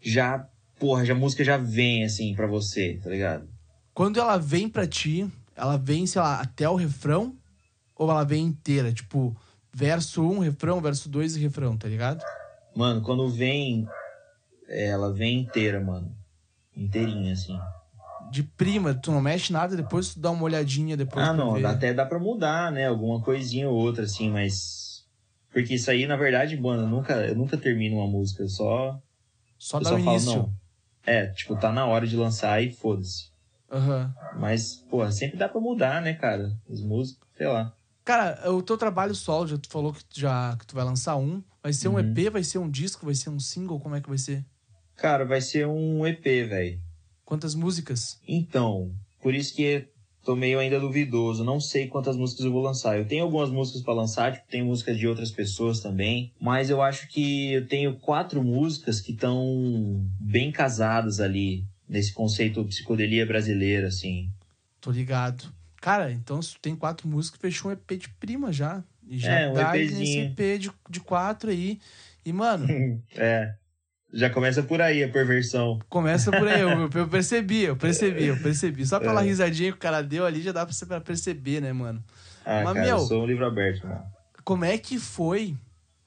já, 0.02 0.48
porra, 0.78 1.06
já 1.06 1.14
a 1.14 1.18
música 1.18 1.44
já 1.44 1.58
vem, 1.58 2.04
assim, 2.04 2.36
pra 2.36 2.46
você, 2.46 3.00
tá 3.02 3.10
ligado? 3.10 3.48
Quando 3.94 4.20
ela 4.20 4.38
vem 4.38 4.68
pra 4.68 4.86
ti, 4.86 5.26
ela 5.56 5.78
vem, 5.78 6.06
sei 6.06 6.22
lá, 6.22 6.42
até 6.42 6.70
o 6.70 6.76
refrão? 6.76 7.36
Ou 7.96 8.12
ela 8.12 8.24
vem 8.24 8.46
inteira? 8.46 8.92
Tipo, 8.94 9.36
verso 9.74 10.22
1, 10.22 10.40
refrão, 10.40 10.82
verso 10.82 11.10
2 11.10 11.36
e 11.36 11.40
refrão, 11.40 11.78
tá 11.78 11.88
ligado? 11.88 12.24
Mano, 12.76 13.02
quando 13.02 13.28
vem, 13.30 13.88
é, 14.68 14.88
ela 14.88 15.12
vem 15.12 15.40
inteira, 15.40 15.80
mano. 15.80 16.16
Inteirinha, 16.76 17.34
assim. 17.34 17.58
De 18.30 18.44
prima, 18.44 18.94
tu 18.94 19.12
não 19.12 19.22
mexe 19.22 19.54
nada, 19.54 19.76
depois 19.76 20.14
tu 20.14 20.20
dá 20.20 20.30
uma 20.32 20.44
olhadinha 20.44 20.98
depois 20.98 21.26
ah, 21.26 21.34
não, 21.34 21.54
ver. 21.54 21.66
até 21.66 21.94
dá 21.94 22.06
pra 22.06 22.20
mudar, 22.20 22.72
né? 22.72 22.88
Alguma 22.88 23.22
coisinha 23.22 23.70
ou 23.70 23.76
outra, 23.76 24.04
assim, 24.04 24.30
mas. 24.30 25.06
Porque 25.52 25.76
isso 25.76 25.90
aí, 25.90 26.06
na 26.06 26.16
verdade, 26.18 26.60
mano, 26.60 26.84
eu 26.84 26.88
nunca, 26.88 27.14
eu 27.26 27.36
nunca 27.36 27.58
termino 27.58 27.98
uma 27.98 28.08
música, 28.08 28.44
eu 28.44 28.50
só. 28.50 29.00
Só 29.58 29.78
eu 29.80 29.84
dá 29.84 29.90
só 29.92 29.98
falo, 29.98 30.10
início. 30.10 30.36
não. 30.36 30.54
É, 31.06 31.28
tipo, 31.28 31.56
tá 31.56 31.72
na 31.72 31.86
hora 31.86 32.06
de 32.06 32.18
lançar 32.18 32.62
e 32.62 32.72
foda-se. 32.72 33.32
Aham. 33.72 34.14
Mas, 34.36 34.76
porra, 34.90 35.12
sempre 35.12 35.38
dá 35.38 35.48
pra 35.48 35.62
mudar, 35.62 36.02
né, 36.02 36.14
cara? 36.14 36.52
As 36.70 36.82
músicas, 36.82 37.28
sei 37.38 37.48
lá. 37.48 37.74
Cara, 38.04 38.52
o 38.52 38.62
teu 38.62 38.78
trabalho 38.78 39.16
solo, 39.16 39.48
já 39.48 39.58
tu 39.58 39.70
falou 39.70 39.94
que 39.94 40.04
tu, 40.04 40.20
já, 40.20 40.56
que 40.58 40.66
tu 40.68 40.76
vai 40.76 40.84
lançar 40.84 41.16
um. 41.18 41.42
Vai 41.64 41.74
ser 41.74 41.88
um 41.88 41.94
Uhum. 41.94 42.00
EP, 42.00 42.30
vai 42.30 42.44
ser 42.44 42.58
um 42.58 42.70
disco, 42.70 43.06
vai 43.06 43.16
ser 43.16 43.30
um 43.30 43.40
single, 43.40 43.80
como 43.80 43.96
é 43.96 44.02
que 44.02 44.10
vai 44.10 44.18
ser? 44.18 44.46
Cara, 44.96 45.26
vai 45.26 45.42
ser 45.42 45.68
um 45.68 46.06
EP, 46.06 46.24
velho. 46.46 46.80
Quantas 47.28 47.54
músicas? 47.54 48.18
Então, 48.26 48.90
por 49.22 49.36
isso 49.36 49.54
que 49.54 49.86
tô 50.24 50.34
meio 50.34 50.60
ainda 50.60 50.80
duvidoso. 50.80 51.44
Não 51.44 51.60
sei 51.60 51.88
quantas 51.88 52.16
músicas 52.16 52.46
eu 52.46 52.54
vou 52.54 52.62
lançar. 52.64 52.98
Eu 52.98 53.06
tenho 53.06 53.26
algumas 53.26 53.50
músicas 53.50 53.82
para 53.82 53.94
lançar, 53.94 54.32
tipo, 54.32 54.48
tem 54.48 54.64
músicas 54.64 54.98
de 54.98 55.06
outras 55.06 55.30
pessoas 55.30 55.82
também. 55.82 56.32
Mas 56.40 56.70
eu 56.70 56.82
acho 56.82 57.10
que 57.10 57.52
eu 57.52 57.68
tenho 57.68 57.98
quatro 57.98 58.42
músicas 58.42 59.02
que 59.02 59.12
estão 59.12 60.06
bem 60.18 60.54
casadas 60.54 61.20
ali. 61.20 61.66
Nesse 61.90 62.14
conceito 62.14 62.64
psicodelia 62.64 63.26
brasileira, 63.26 63.88
assim. 63.90 64.30
Tô 64.80 64.90
ligado. 64.90 65.52
Cara, 65.82 66.10
então 66.10 66.42
se 66.42 66.54
tu 66.54 66.62
tem 66.62 66.78
quatro 66.78 67.10
músicas, 67.10 67.42
fechou 67.42 67.70
um 67.70 67.74
EP 67.74 67.92
de 68.00 68.08
prima 68.22 68.54
já. 68.54 68.82
E 69.06 69.18
já 69.20 69.32
É, 69.42 69.50
um 69.50 69.54
dá 69.54 69.78
EPzinho. 69.78 70.00
nesse 70.00 70.18
EP 70.20 70.60
de, 70.62 70.72
de 70.90 71.00
quatro 71.02 71.50
aí. 71.50 71.78
E, 72.26 72.32
mano, 72.32 72.68
é. 73.16 73.54
Já 74.18 74.30
começa 74.32 74.64
por 74.64 74.82
aí 74.82 75.04
a 75.04 75.10
perversão. 75.10 75.78
começa 75.88 76.32
por 76.32 76.48
aí. 76.48 76.62
Eu, 76.62 76.70
eu 76.92 77.08
percebi, 77.08 77.62
eu 77.64 77.76
percebi, 77.76 78.26
eu 78.26 78.38
percebi. 78.38 78.84
Só 78.86 79.00
pela 79.00 79.22
É. 79.24 79.26
risadinha 79.28 79.72
que 79.72 79.78
o 79.78 79.80
cara 79.80 80.02
deu 80.02 80.26
ali, 80.26 80.42
já 80.42 80.52
dá 80.52 80.66
pra 80.88 81.00
perceber, 81.00 81.62
né, 81.62 81.72
mano? 81.72 82.04
Ah, 82.44 82.64
Mas, 82.64 82.74
cara, 82.74 82.86
meu- 82.88 82.98
eu 82.98 83.06
sou 83.06 83.22
um 83.24 83.28
livro 83.28 83.46
aberto, 83.46 83.86
mano. 83.86 84.04
Como 84.44 84.66
é 84.66 84.76
que 84.78 84.98
foi 84.98 85.56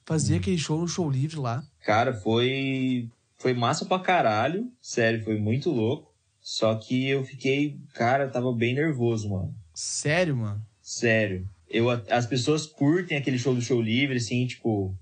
fazer 0.04 0.36
aquele 0.38 0.58
show 0.58 0.80
no 0.80 0.88
show 0.88 1.08
livre 1.08 1.38
lá? 1.38 1.62
Cara, 1.84 2.12
foi. 2.12 3.08
Foi 3.38 3.54
massa 3.54 3.84
pra 3.86 3.98
caralho. 4.00 4.66
Sério, 4.82 5.22
foi 5.22 5.38
muito 5.38 5.70
louco. 5.70 6.12
Só 6.40 6.74
que 6.74 7.08
eu 7.08 7.22
fiquei. 7.24 7.78
Cara, 7.94 8.24
eu 8.24 8.30
tava 8.32 8.52
bem 8.52 8.74
nervoso, 8.74 9.30
mano. 9.30 9.54
Sério, 9.72 10.36
mano? 10.36 10.60
Sério. 10.82 11.46
Eu, 11.68 11.88
as 11.90 12.26
pessoas 12.26 12.66
curtem 12.66 13.16
aquele 13.16 13.38
show 13.38 13.54
do 13.54 13.62
show 13.62 13.80
livre, 13.80 14.16
assim, 14.16 14.44
tipo. 14.46 14.92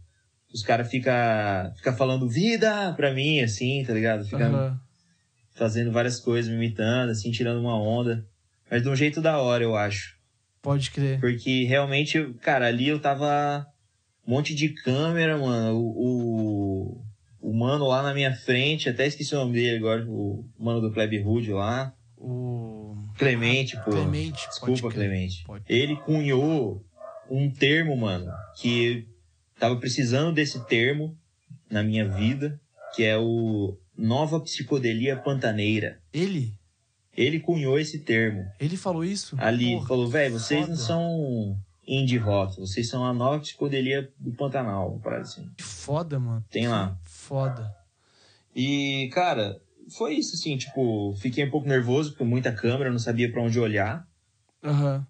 Os 0.52 0.62
caras 0.62 0.90
ficam 0.90 1.12
fica 1.76 1.92
falando 1.92 2.28
vida 2.28 2.92
pra 2.94 3.12
mim, 3.12 3.40
assim, 3.40 3.84
tá 3.86 3.92
ligado? 3.92 4.24
Fica 4.24 4.46
Aham. 4.46 4.80
fazendo 5.54 5.92
várias 5.92 6.18
coisas, 6.18 6.50
me 6.50 6.56
imitando, 6.56 7.10
assim, 7.10 7.30
tirando 7.30 7.60
uma 7.60 7.78
onda. 7.78 8.26
Mas 8.70 8.82
de 8.82 8.88
um 8.88 8.96
jeito 8.96 9.20
da 9.20 9.38
hora, 9.38 9.62
eu 9.62 9.76
acho. 9.76 10.16
Pode 10.62 10.90
crer. 10.90 11.20
Porque 11.20 11.64
realmente, 11.64 12.34
cara, 12.42 12.66
ali 12.66 12.88
eu 12.88 13.00
tava. 13.00 13.66
Um 14.26 14.32
monte 14.32 14.54
de 14.54 14.68
câmera, 14.70 15.38
mano. 15.38 15.74
O, 15.74 17.00
o, 17.40 17.50
o 17.50 17.54
mano 17.54 17.86
lá 17.86 18.02
na 18.02 18.12
minha 18.12 18.34
frente, 18.34 18.88
até 18.88 19.06
esqueci 19.06 19.34
o 19.34 19.38
nome 19.38 19.54
dele 19.54 19.78
agora, 19.78 20.04
o 20.06 20.44
mano 20.58 20.80
do 20.80 20.92
Plebe 20.92 21.18
Rude 21.18 21.52
lá. 21.52 21.94
O. 22.16 22.94
Clemente, 23.16 23.76
pô. 23.84 23.90
Clemente, 23.90 24.46
Desculpa. 24.48 24.90
Clemente. 24.90 25.44
Pode. 25.44 25.64
Ele 25.68 25.96
cunhou 25.96 26.84
um 27.30 27.50
termo, 27.50 27.96
mano, 27.96 28.30
que 28.56 29.07
tava 29.58 29.76
precisando 29.76 30.32
desse 30.34 30.64
termo 30.66 31.16
na 31.70 31.82
minha 31.82 32.08
vida, 32.08 32.60
que 32.94 33.04
é 33.04 33.18
o 33.18 33.76
Nova 33.96 34.40
Psicodelia 34.40 35.16
Pantaneira. 35.16 36.00
Ele? 36.12 36.54
Ele 37.16 37.40
cunhou 37.40 37.78
esse 37.78 37.98
termo. 37.98 38.46
Ele 38.60 38.76
falou 38.76 39.04
isso? 39.04 39.34
Ali, 39.38 39.72
Porra, 39.74 39.88
falou, 39.88 40.08
velho, 40.08 40.38
vocês 40.38 40.60
não 40.60 40.76
foda. 40.76 40.86
são 40.86 41.60
indie 41.86 42.16
rock, 42.18 42.60
vocês 42.60 42.88
são 42.88 43.04
a 43.04 43.12
nova 43.14 43.40
psicodelia 43.40 44.12
do 44.18 44.30
Pantanal, 44.32 45.00
parada 45.02 45.22
assim. 45.22 45.50
Que 45.56 45.64
foda, 45.64 46.20
mano. 46.20 46.44
Tem 46.50 46.68
lá. 46.68 46.96
Foda. 47.02 47.74
E, 48.54 49.08
cara, 49.12 49.60
foi 49.96 50.14
isso, 50.14 50.34
assim, 50.34 50.56
tipo, 50.56 51.14
fiquei 51.16 51.44
um 51.44 51.50
pouco 51.50 51.66
nervoso, 51.66 52.10
porque 52.10 52.24
muita 52.24 52.52
câmera, 52.52 52.90
não 52.90 52.98
sabia 52.98 53.32
pra 53.32 53.42
onde 53.42 53.58
olhar. 53.58 54.06
Aham. 54.62 55.06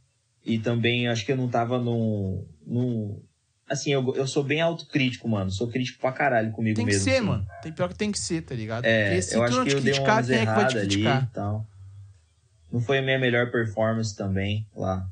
E 0.46 0.58
também 0.58 1.08
acho 1.08 1.26
que 1.26 1.32
eu 1.32 1.37
não 1.37 1.48
tava 1.48 1.78
num. 1.78 2.46
num... 2.66 3.20
Assim, 3.68 3.90
eu, 3.92 4.14
eu 4.16 4.26
sou 4.26 4.42
bem 4.42 4.61
autocrítico, 4.61 5.28
mano. 5.28 5.50
Sou 5.50 5.68
crítico 5.68 6.00
pra 6.00 6.11
caralho 6.12 6.50
comigo 6.52 6.76
Tem 6.76 6.87
que 6.87 6.92
mesmo. 6.92 7.04
ser, 7.04 7.16
assim. 7.18 7.26
mano. 7.26 7.46
Tem 7.62 7.72
pior 7.72 7.88
que 7.88 7.94
tem 7.94 8.11
que 8.11 8.18
ser, 8.18 8.42
tá 8.42 8.54
ligado? 8.54 8.85
É, 8.85 9.02
Porque 9.09 9.22
se 9.22 9.35
eu 9.35 9.40
tu 9.40 9.44
acho 9.44 9.57
não 9.57 9.64
que 9.64 9.70
te 9.70 9.76
eu 9.76 9.81
dei 9.83 9.92
criticar, 9.92 10.16
umas 10.16 10.26
quem 10.26 10.37
é 10.37 10.40
que 10.40 10.46
vai 10.46 10.66
te 10.66 10.78
ali 10.78 10.87
criticar? 10.87 11.31
tal. 11.33 11.66
Não 12.72 12.81
foi 12.81 12.98
a 12.98 13.02
minha 13.02 13.18
melhor 13.18 13.50
performance 13.50 14.14
também 14.16 14.66
lá. 14.74 15.07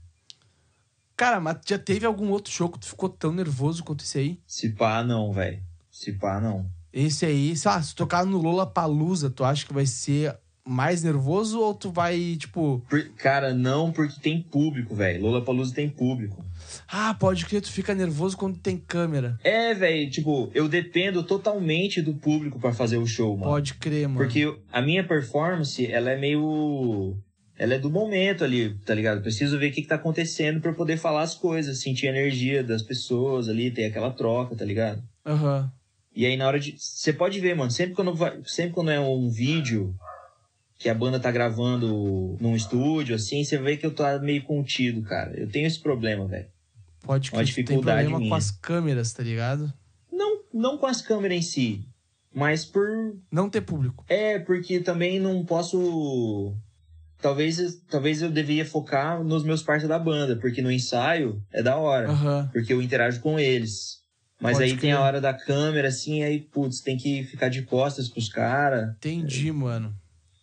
Cara, 1.16 1.40
mas 1.40 1.58
já 1.66 1.78
teve 1.78 2.04
algum 2.04 2.30
outro 2.30 2.52
show 2.52 2.68
que 2.68 2.78
tu 2.78 2.86
ficou 2.86 3.08
tão 3.08 3.32
nervoso 3.32 3.82
quanto 3.82 4.04
esse 4.04 4.18
aí? 4.18 4.40
Se 4.46 4.70
pá, 4.70 5.02
não, 5.02 5.32
velho. 5.32 5.62
Se 5.90 6.12
pá, 6.12 6.38
não. 6.40 6.70
Esse 6.92 7.24
aí, 7.26 7.56
sei 7.56 7.70
lá, 7.70 7.82
se 7.82 7.94
tocar 7.94 8.24
no 8.26 8.38
Lola 8.38 8.66
Palusa, 8.66 9.30
tu 9.30 9.44
acha 9.44 9.66
que 9.66 9.72
vai 9.72 9.86
ser 9.86 10.36
mais 10.66 11.02
nervoso 11.02 11.60
ou 11.60 11.74
tu 11.74 11.90
vai, 11.90 12.36
tipo, 12.38 12.82
Por- 12.90 13.08
cara, 13.16 13.54
não, 13.54 13.92
porque 13.92 14.20
tem 14.20 14.42
público, 14.42 14.94
velho. 14.94 15.22
Lola 15.22 15.42
Palusa 15.44 15.74
tem 15.74 15.88
público. 15.88 16.44
ah, 16.88 17.14
pode 17.14 17.46
crer, 17.46 17.62
tu 17.62 17.70
fica 17.70 17.94
nervoso 17.94 18.36
quando 18.36 18.58
tem 18.58 18.76
câmera. 18.76 19.38
É, 19.44 19.72
velho, 19.74 20.10
tipo, 20.10 20.50
eu 20.52 20.68
dependo 20.68 21.22
totalmente 21.22 22.02
do 22.02 22.14
público 22.14 22.58
pra 22.58 22.72
fazer 22.72 22.96
o 22.96 23.06
show, 23.06 23.36
mano. 23.36 23.50
Pode 23.52 23.74
crer, 23.74 24.08
mano. 24.08 24.18
Porque 24.18 24.52
a 24.72 24.82
minha 24.82 25.06
performance, 25.06 25.86
ela 25.90 26.10
é 26.10 26.18
meio. 26.18 27.16
Ela 27.58 27.74
é 27.74 27.78
do 27.78 27.88
momento 27.88 28.44
ali, 28.44 28.74
tá 28.84 28.94
ligado? 28.94 29.22
Preciso 29.22 29.58
ver 29.58 29.70
o 29.70 29.72
que, 29.72 29.80
que 29.80 29.88
tá 29.88 29.94
acontecendo 29.94 30.60
pra 30.60 30.72
eu 30.72 30.74
poder 30.74 30.98
falar 30.98 31.22
as 31.22 31.34
coisas, 31.34 31.80
sentir 31.80 32.06
a 32.06 32.10
energia 32.10 32.62
das 32.62 32.82
pessoas 32.82 33.48
ali, 33.48 33.70
ter 33.70 33.86
aquela 33.86 34.10
troca, 34.10 34.54
tá 34.54 34.64
ligado? 34.64 35.02
Aham. 35.24 35.70
E 36.14 36.24
aí 36.26 36.36
na 36.36 36.46
hora 36.46 36.58
de. 36.58 36.74
Você 36.78 37.12
pode 37.12 37.38
ver, 37.40 37.54
mano, 37.54 37.70
sempre 37.70 37.94
quando, 37.94 38.14
vai... 38.14 38.38
sempre 38.46 38.72
quando 38.72 38.90
é 38.90 38.98
um 39.00 39.28
vídeo 39.30 39.94
que 40.78 40.88
a 40.88 40.94
banda 40.94 41.18
tá 41.18 41.30
gravando 41.30 42.36
num 42.40 42.54
estúdio, 42.54 43.14
assim, 43.16 43.42
você 43.44 43.58
vê 43.58 43.76
que 43.76 43.86
eu 43.86 43.94
tô 43.94 44.02
meio 44.20 44.42
contido, 44.44 45.02
cara. 45.02 45.32
Eu 45.38 45.48
tenho 45.48 45.66
esse 45.66 45.80
problema, 45.80 46.26
velho. 46.26 46.46
Pode 47.02 47.30
Uma 47.30 47.38
crer, 47.42 47.48
tu 47.48 47.54
tem 47.54 47.64
dificuldade 47.64 48.00
problema 48.02 48.18
com 48.18 48.24
minha. 48.24 48.36
as 48.36 48.50
câmeras, 48.50 49.12
tá 49.12 49.22
ligado? 49.22 49.72
Não, 50.12 50.40
não 50.52 50.76
com 50.78 50.86
as 50.86 51.00
câmeras 51.00 51.38
em 51.38 51.42
si, 51.42 51.88
mas 52.34 52.64
por 52.64 52.86
Não 53.30 53.48
ter 53.48 53.60
público. 53.62 54.04
É, 54.08 54.38
porque 54.38 54.80
também 54.80 55.18
não 55.18 55.44
posso. 55.44 56.54
Talvez, 57.18 57.80
talvez 57.88 58.20
eu 58.20 58.30
devia 58.30 58.64
focar 58.66 59.24
nos 59.24 59.42
meus 59.42 59.62
parceiros 59.62 59.88
da 59.88 59.98
banda, 59.98 60.36
porque 60.36 60.60
no 60.60 60.70
ensaio 60.70 61.42
é 61.50 61.62
da 61.62 61.76
hora, 61.76 62.10
Aham. 62.10 62.50
porque 62.52 62.72
eu 62.72 62.82
interajo 62.82 63.20
com 63.20 63.38
eles. 63.38 64.04
Mas 64.38 64.58
Pode 64.58 64.70
aí 64.72 64.76
tem 64.76 64.92
a 64.92 65.00
hora 65.00 65.18
da 65.18 65.32
câmera, 65.32 65.88
assim, 65.88 66.22
aí, 66.22 66.40
putz, 66.40 66.80
tem 66.82 66.98
que 66.98 67.24
ficar 67.24 67.48
de 67.48 67.62
costas 67.62 68.06
pros 68.10 68.28
caras. 68.28 68.90
Entendi, 68.96 69.50
mano. 69.50 69.94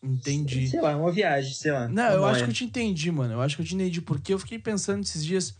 Entendi. 0.03 0.67
Sei 0.67 0.81
lá, 0.81 0.91
é 0.91 0.95
uma 0.95 1.11
viagem, 1.11 1.53
sei 1.53 1.71
lá. 1.71 1.87
Não, 1.87 2.11
eu 2.11 2.25
acho 2.25 2.39
que 2.39 2.41
noia. 2.41 2.49
eu 2.51 2.53
te 2.53 2.65
entendi, 2.65 3.09
mano. 3.09 3.33
Eu 3.33 3.41
acho 3.41 3.55
que 3.55 3.61
eu 3.61 3.65
te 3.65 3.73
entendi. 3.73 4.01
Porque 4.01 4.33
eu 4.33 4.39
fiquei 4.39 4.59
pensando 4.59 5.01
esses 5.01 5.23
dias. 5.23 5.55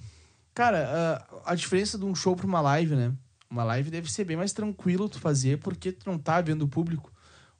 Cara, 0.54 1.26
a, 1.46 1.52
a 1.54 1.56
diferença 1.56 1.98
de 1.98 2.04
um 2.04 2.14
show 2.14 2.36
pra 2.36 2.46
uma 2.46 2.60
live, 2.60 2.96
né? 2.96 3.14
Uma 3.50 3.64
live 3.64 3.90
deve 3.90 4.12
ser 4.12 4.26
bem 4.26 4.36
mais 4.36 4.52
tranquilo 4.52 5.08
tu 5.08 5.20
fazer, 5.20 5.60
porque 5.60 5.92
tu 5.92 6.10
não 6.10 6.18
tá 6.18 6.42
vendo 6.42 6.64
o 6.64 6.68
público. 6.68 7.12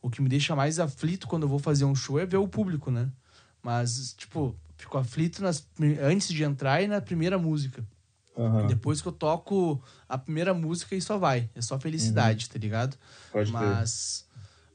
O 0.02 0.10
que 0.10 0.22
me 0.22 0.28
deixa 0.28 0.56
mais 0.56 0.80
aflito 0.80 1.28
quando 1.28 1.44
eu 1.44 1.50
vou 1.50 1.60
fazer 1.60 1.86
um 1.86 1.96
show 1.96 2.20
é 2.20 2.26
ver 2.26 2.38
o 2.38 2.48
público, 2.48 2.92
né? 2.92 3.10
Mas, 3.62 4.14
tipo, 4.18 4.54
fico 4.76 4.98
aflito 4.98 5.42
nas, 5.42 5.66
antes 6.02 6.28
de 6.28 6.44
entrar 6.44 6.82
e 6.82 6.88
na 6.88 7.00
primeira 7.00 7.38
música. 7.38 7.86
Aham, 8.38 8.68
Depois 8.68 9.02
que 9.02 9.08
eu 9.08 9.12
toco 9.12 9.82
a 10.10 10.18
primeira 10.18 10.54
música 10.54 10.96
e 10.96 11.02
só 11.02 11.18
vai. 11.18 11.50
É 11.56 11.62
só 11.62 11.80
felicidade, 11.80 12.50
tá 12.50 12.60
ligado? 12.60 12.98
pode. 13.32 13.52
Mas, 13.52 14.28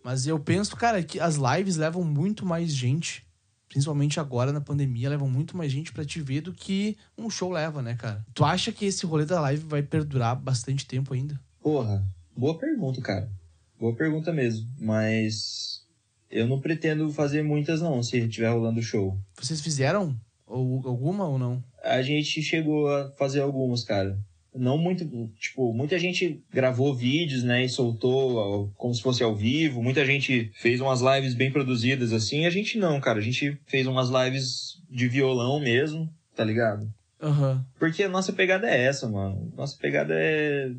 mas 0.04 0.26
eu 0.26 0.38
penso, 0.38 0.76
cara, 0.76 1.02
que 1.02 1.20
as 1.20 1.37
lives 1.37 1.76
levam 1.76 2.02
muito 2.04 2.46
mais 2.46 2.72
gente, 2.72 3.26
principalmente 3.68 4.18
agora 4.18 4.52
na 4.52 4.61
pandemia, 4.61 5.11
levam 5.11 5.28
muito 5.28 5.56
mais 5.56 5.70
gente 5.70 5.92
pra 5.92 6.04
te 6.04 6.20
ver 6.20 6.40
do 6.40 6.52
que 6.52 6.96
um 7.16 7.28
show 7.28 7.50
leva, 7.50 7.82
né, 7.82 7.94
cara? 7.94 8.24
Tu 8.34 8.44
acha 8.44 8.72
que 8.72 8.84
esse 8.84 9.04
rolê 9.04 9.24
da 9.24 9.40
live 9.40 9.64
vai 9.64 9.82
perdurar 9.82 10.37
bastante 10.37 10.87
tempo 10.87 11.14
ainda? 11.14 11.38
Porra, 11.61 12.04
boa 12.37 12.58
pergunta, 12.58 13.00
cara. 13.00 13.30
Boa 13.78 13.94
pergunta 13.94 14.32
mesmo. 14.32 14.66
Mas 14.78 15.82
eu 16.30 16.46
não 16.46 16.61
pretendo 16.61 17.11
fazer 17.12 17.42
muitas, 17.42 17.80
não, 17.80 18.02
se 18.02 18.18
estiver 18.18 18.48
rolando 18.48 18.82
show. 18.82 19.18
Vocês 19.38 19.61
fizeram 19.61 20.18
ou, 20.46 20.87
alguma 20.87 21.26
ou 21.26 21.38
não? 21.38 21.62
A 21.82 22.02
gente 22.02 22.42
chegou 22.42 22.88
a 22.88 23.11
fazer 23.12 23.40
algumas, 23.40 23.84
cara. 23.84 24.18
Não 24.54 24.78
muito, 24.78 25.06
tipo, 25.38 25.72
muita 25.72 25.98
gente 25.98 26.42
gravou 26.50 26.94
vídeos, 26.94 27.42
né, 27.42 27.64
e 27.64 27.68
soltou 27.68 28.72
como 28.76 28.94
se 28.94 29.02
fosse 29.02 29.22
ao 29.22 29.37
vivo. 29.37 29.82
Muita 29.82 30.04
gente 30.04 30.50
fez 30.54 30.80
umas 30.80 31.00
lives 31.00 31.34
bem 31.34 31.52
produzidas 31.52 32.12
assim. 32.12 32.46
A 32.46 32.50
gente 32.50 32.78
não, 32.78 33.00
cara. 33.00 33.18
A 33.18 33.22
gente 33.22 33.58
fez 33.66 33.87
umas 33.87 34.08
lives 34.08 34.82
de 34.90 35.06
violão 35.06 35.61
mesmo, 35.61 36.12
tá 36.34 36.44
ligado? 36.44 36.92
Aham. 37.20 37.64
Porque 37.78 38.04
a 38.04 38.08
nossa 38.08 38.32
pegada 38.32 38.68
é 38.68 38.84
essa, 38.84 39.08
mano. 39.08 39.52
Nossa 39.56 39.76
pegada 39.76 40.14
é 40.16 40.72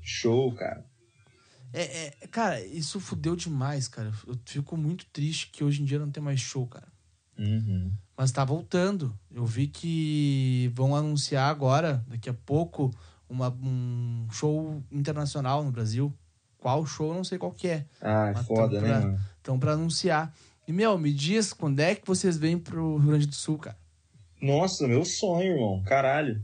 show, 0.00 0.52
cara. 0.52 0.84
É, 1.72 1.82
é, 1.82 2.10
cara, 2.30 2.62
isso 2.66 3.00
fudeu 3.00 3.34
demais, 3.34 3.88
cara. 3.88 4.12
Eu 4.26 4.38
fico 4.44 4.76
muito 4.76 5.06
triste 5.06 5.48
que 5.50 5.64
hoje 5.64 5.80
em 5.80 5.84
dia 5.84 5.98
não 5.98 6.10
tem 6.10 6.22
mais 6.22 6.40
show, 6.40 6.66
cara. 6.66 6.88
Uhum. 7.38 7.90
Mas 8.16 8.30
tá 8.30 8.44
voltando. 8.44 9.18
Eu 9.30 9.46
vi 9.46 9.66
que 9.66 10.70
vão 10.74 10.94
anunciar 10.94 11.50
agora, 11.50 12.04
daqui 12.06 12.28
a 12.28 12.34
pouco, 12.34 12.94
uma, 13.32 13.48
um 13.62 14.26
show 14.30 14.82
internacional 14.92 15.64
no 15.64 15.72
Brasil. 15.72 16.12
Qual 16.58 16.86
show, 16.86 17.12
não 17.14 17.24
sei 17.24 17.38
qual 17.38 17.50
que 17.50 17.66
é. 17.66 17.86
Ah, 18.00 18.32
Mas 18.34 18.46
foda, 18.46 18.78
tão 18.78 18.82
né, 18.82 18.88
pra- 18.88 19.00
mano? 19.00 19.20
Então, 19.40 19.58
pra 19.58 19.72
anunciar. 19.72 20.32
E, 20.68 20.72
meu, 20.72 20.96
me 20.96 21.12
diz 21.12 21.52
quando 21.52 21.80
é 21.80 21.94
que 21.94 22.06
vocês 22.06 22.36
vêm 22.36 22.56
pro 22.58 22.98
Rio 22.98 23.08
Grande 23.08 23.26
do 23.26 23.34
Sul, 23.34 23.58
cara? 23.58 23.76
Nossa, 24.40 24.86
meu 24.86 25.04
sonho, 25.04 25.54
irmão. 25.54 25.82
Caralho. 25.84 26.40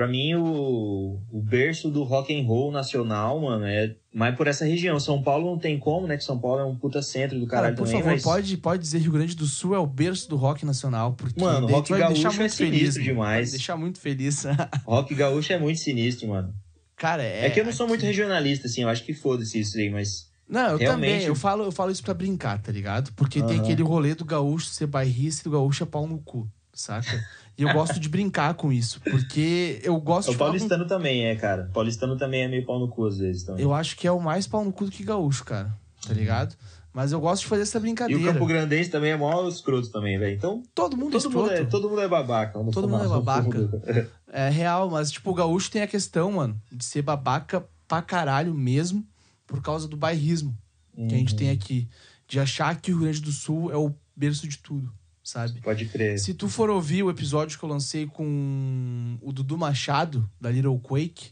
Pra 0.00 0.08
mim, 0.08 0.34
o, 0.34 1.20
o 1.30 1.42
berço 1.42 1.90
do 1.90 2.04
rock 2.04 2.34
and 2.34 2.46
roll 2.46 2.72
nacional, 2.72 3.38
mano, 3.38 3.66
é 3.66 3.94
mais 4.14 4.34
por 4.34 4.46
essa 4.46 4.64
região. 4.64 4.98
São 4.98 5.22
Paulo 5.22 5.50
não 5.50 5.58
tem 5.58 5.78
como, 5.78 6.06
né? 6.06 6.16
Que 6.16 6.24
São 6.24 6.38
Paulo 6.38 6.58
é 6.58 6.64
um 6.64 6.74
puta 6.74 7.02
centro 7.02 7.38
do 7.38 7.46
Cara, 7.46 7.64
caralho 7.64 7.76
por 7.76 7.84
também, 7.84 8.00
favor, 8.00 8.12
mas... 8.14 8.22
pode, 8.22 8.56
pode 8.56 8.82
dizer 8.82 9.00
Rio 9.00 9.12
Grande 9.12 9.36
do 9.36 9.44
Sul 9.44 9.74
é 9.74 9.78
o 9.78 9.86
berço 9.86 10.26
do 10.30 10.36
rock 10.36 10.64
nacional, 10.64 11.12
porque 11.12 11.38
Mano, 11.38 11.66
daí 11.66 11.76
rock 11.76 11.90
gaúcho 11.94 12.26
é 12.28 12.32
muito 12.32 12.56
feliz. 12.56 12.56
sinistro 12.78 13.02
mano. 13.02 13.12
demais. 13.12 13.50
Vai 13.50 13.58
deixar 13.58 13.76
muito 13.76 14.00
feliz. 14.00 14.44
Rock 14.86 15.14
gaúcho 15.14 15.52
é 15.52 15.58
muito 15.58 15.78
sinistro, 15.80 16.28
mano. 16.28 16.54
Cara, 16.96 17.22
é. 17.22 17.44
É, 17.44 17.50
que 17.50 17.60
eu 17.60 17.64
não 17.66 17.72
sou 17.74 17.86
muito 17.86 18.00
aqui- 18.00 18.06
regionalista, 18.06 18.68
assim, 18.68 18.80
eu 18.80 18.88
acho 18.88 19.04
que 19.04 19.12
foda-se 19.12 19.60
isso 19.60 19.76
aí, 19.76 19.90
mas... 19.90 20.30
Não, 20.48 20.62
eu 20.70 20.78
realmente- 20.78 21.10
também. 21.10 21.22
Eu 21.26 21.34
falo, 21.34 21.64
eu 21.64 21.72
falo 21.72 21.90
isso 21.92 22.02
pra 22.02 22.14
brincar, 22.14 22.58
tá 22.62 22.72
ligado? 22.72 23.12
Porque 23.12 23.42
tem 23.42 23.56
Aham. 23.58 23.64
aquele 23.64 23.82
rolê 23.82 24.14
do 24.14 24.24
gaúcho 24.24 24.68
ser 24.68 24.86
bairrista 24.86 25.42
e 25.42 25.44
do 25.44 25.50
gaúcho 25.58 25.82
é 25.82 25.86
pau 25.86 26.06
no 26.06 26.18
cu, 26.20 26.48
saca? 26.72 27.22
E 27.60 27.62
eu 27.62 27.72
gosto 27.74 28.00
de 28.00 28.08
brincar 28.08 28.54
com 28.54 28.72
isso, 28.72 29.00
porque 29.02 29.80
eu 29.84 30.00
gosto 30.00 30.28
O 30.28 30.32
de 30.32 30.38
com- 30.38 30.44
paulistano 30.44 30.86
também 30.86 31.26
é, 31.26 31.36
cara. 31.36 31.70
Paulistano 31.74 32.16
também 32.16 32.42
é 32.42 32.48
meio 32.48 32.64
pau 32.64 32.78
no 32.78 32.88
cu 32.88 33.06
às 33.06 33.18
vezes 33.18 33.42
também. 33.44 33.62
Eu 33.62 33.74
acho 33.74 33.96
que 33.96 34.06
é 34.06 34.12
o 34.12 34.18
mais 34.20 34.46
pau 34.46 34.64
no 34.64 34.72
cu 34.72 34.86
do 34.86 34.90
que 34.90 35.04
gaúcho, 35.04 35.44
cara. 35.44 35.70
Tá 36.06 36.14
ligado? 36.14 36.56
Mas 36.92 37.12
eu 37.12 37.20
gosto 37.20 37.42
de 37.42 37.48
fazer 37.48 37.62
essa 37.62 37.78
E 37.78 37.80
brincadeira. 37.82 38.20
o 38.22 38.32
Campo 38.32 38.46
Grandense 38.46 38.90
também 38.90 39.12
é 39.12 39.16
mó 39.16 39.46
escroto 39.46 39.88
também, 39.90 40.18
velho. 40.18 40.34
Então, 40.34 40.62
Todo 40.74 40.96
mundo 40.96 41.12
todo 41.20 41.30
mundo, 41.30 41.50
é, 41.50 41.54
escroto. 41.54 41.70
todo 41.70 41.88
mundo 41.90 42.00
é 42.00 42.08
babaca. 42.08 42.52
Todo 42.72 42.88
mundo 42.88 43.04
é 43.04 43.08
babaca. 43.08 43.42
fundo. 43.44 43.82
É 44.32 44.48
real, 44.48 44.88
mas 44.88 45.10
tipo, 45.10 45.30
o 45.30 45.34
gaúcho 45.34 45.70
tem 45.70 45.82
a 45.82 45.86
questão, 45.86 46.32
mano, 46.32 46.56
de 46.72 46.84
ser 46.84 47.02
babaca 47.02 47.64
pra 47.86 48.00
caralho 48.00 48.54
mesmo, 48.54 49.04
por 49.46 49.60
causa 49.60 49.86
do 49.86 49.96
bairrismo 49.96 50.56
que 50.94 51.14
a 51.14 51.18
gente 51.18 51.32
Uhum. 51.32 51.38
tem 51.38 51.50
aqui. 51.50 51.88
De 52.28 52.38
achar 52.40 52.80
que 52.80 52.90
o 52.92 52.94
Rio 52.94 53.02
Grande 53.04 53.20
do 53.20 53.32
Sul 53.32 53.70
é 53.72 53.76
o 53.76 53.92
berço 54.16 54.46
de 54.48 54.56
tudo, 54.58 54.92
sabe? 55.30 55.60
Pode 55.60 55.86
crer. 55.86 56.18
Se 56.18 56.34
tu 56.34 56.48
for 56.48 56.68
ouvir 56.70 57.02
o 57.02 57.10
episódio 57.10 57.58
que 57.58 57.64
eu 57.64 57.68
lancei 57.68 58.06
com 58.06 59.16
o 59.22 59.32
Dudu 59.32 59.56
Machado, 59.56 60.28
da 60.40 60.50
Little 60.50 60.78
Quake, 60.80 61.30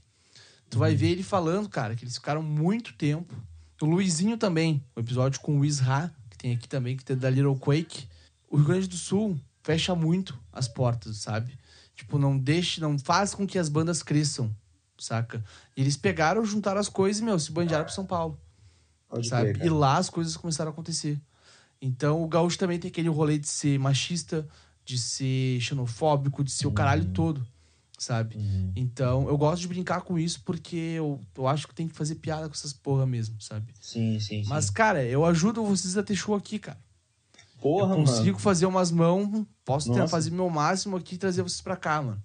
tu 0.71 0.79
vai 0.79 0.95
ver 0.95 1.09
ele 1.09 1.23
falando, 1.23 1.69
cara, 1.69 1.97
que 1.97 2.05
eles 2.05 2.15
ficaram 2.15 2.43
muito 2.43 2.93
tempo. 2.95 3.35
O 3.83 3.87
Luizinho 3.87 4.37
também, 4.37 4.85
o 4.95 5.01
episódio 5.01 5.41
com 5.41 5.59
o 5.59 5.65
Isra, 5.65 6.15
que 6.31 6.39
tem 6.39 6.53
aqui 6.53 6.69
também, 6.69 6.97
que 6.97 7.05
tem 7.05 7.17
da 7.17 7.29
Little 7.29 7.57
Quake. 7.57 8.07
O 8.49 8.57
Rio 8.57 8.67
Grande 8.67 8.87
do 8.87 8.97
Sul 8.97 9.39
fecha 9.63 9.95
muito 9.95 10.39
as 10.53 10.69
portas, 10.69 11.19
sabe? 11.19 11.59
Tipo, 11.95 12.19
não 12.19 12.39
deixe, 12.39 12.81
não 12.81 12.97
faz 12.99 13.35
com 13.35 13.47
que 13.47 13.59
as 13.59 13.69
bandas 13.69 14.03
cresçam, 14.03 14.55
saca? 14.97 15.45
E 15.77 15.81
eles 15.81 15.97
pegaram, 15.97 16.45
juntaram 16.45 16.81
as 16.81 16.89
coisas 16.89 17.21
e, 17.21 17.25
meu, 17.25 17.39
se 17.39 17.51
bandearam 17.51 17.85
pro 17.85 17.93
São 17.93 18.07
Paulo 18.07 18.39
Pode 19.09 19.29
sabe? 19.29 19.55
crer, 19.55 19.67
e 19.67 19.71
lá 19.71 19.97
as 19.97 20.11
coisas 20.11 20.37
começaram 20.37 20.71
a 20.71 20.73
acontecer. 20.73 21.19
Então 21.81 22.23
o 22.23 22.29
gaúcho 22.29 22.59
também 22.59 22.79
tem 22.79 22.89
aquele 22.89 23.09
rolê 23.09 23.39
de 23.39 23.49
ser 23.49 23.79
machista, 23.79 24.47
de 24.85 24.99
ser 24.99 25.61
xenofóbico, 25.61 26.43
de 26.43 26.51
ser 26.51 26.67
o 26.67 26.73
caralho 26.73 27.05
todo, 27.07 27.47
sabe? 27.99 28.37
Uhum. 28.37 28.73
Então 28.75 29.29
eu 29.29 29.37
gosto 29.39 29.61
de 29.61 29.69
brincar 29.69 30.01
com 30.01 30.19
isso 30.19 30.43
porque 30.45 30.77
eu, 30.77 31.21
eu 31.37 31.47
acho 31.47 31.69
que 31.69 31.75
tem 31.75 31.87
que 31.87 31.95
fazer 31.95 32.17
piada 32.17 32.49
com 32.49 32.55
essas 32.55 32.73
porra 32.73 33.07
mesmo, 33.07 33.41
sabe? 33.41 33.73
Sim, 33.81 34.19
sim, 34.19 34.43
sim. 34.43 34.49
Mas, 34.49 34.71
cara, 34.71 35.05
eu 35.05 35.25
ajudo 35.25 35.65
vocês 35.65 35.97
a 35.97 36.03
ter 36.03 36.17
show 36.17 36.35
aqui, 36.35 36.59
cara. 36.59 36.79
Porra, 37.61 37.93
eu 37.93 37.97
consigo 37.97 38.27
mano. 38.27 38.39
fazer 38.39 38.67
umas 38.67 38.91
mãos, 38.91 39.45
posso 39.65 39.93
ter, 39.93 40.07
fazer 40.09 40.31
meu 40.31 40.49
máximo 40.49 40.97
aqui 40.97 41.17
e 41.17 41.19
trazer 41.19 41.43
vocês 41.43 41.61
pra 41.61 41.77
cá, 41.77 42.01
mano. 42.01 42.23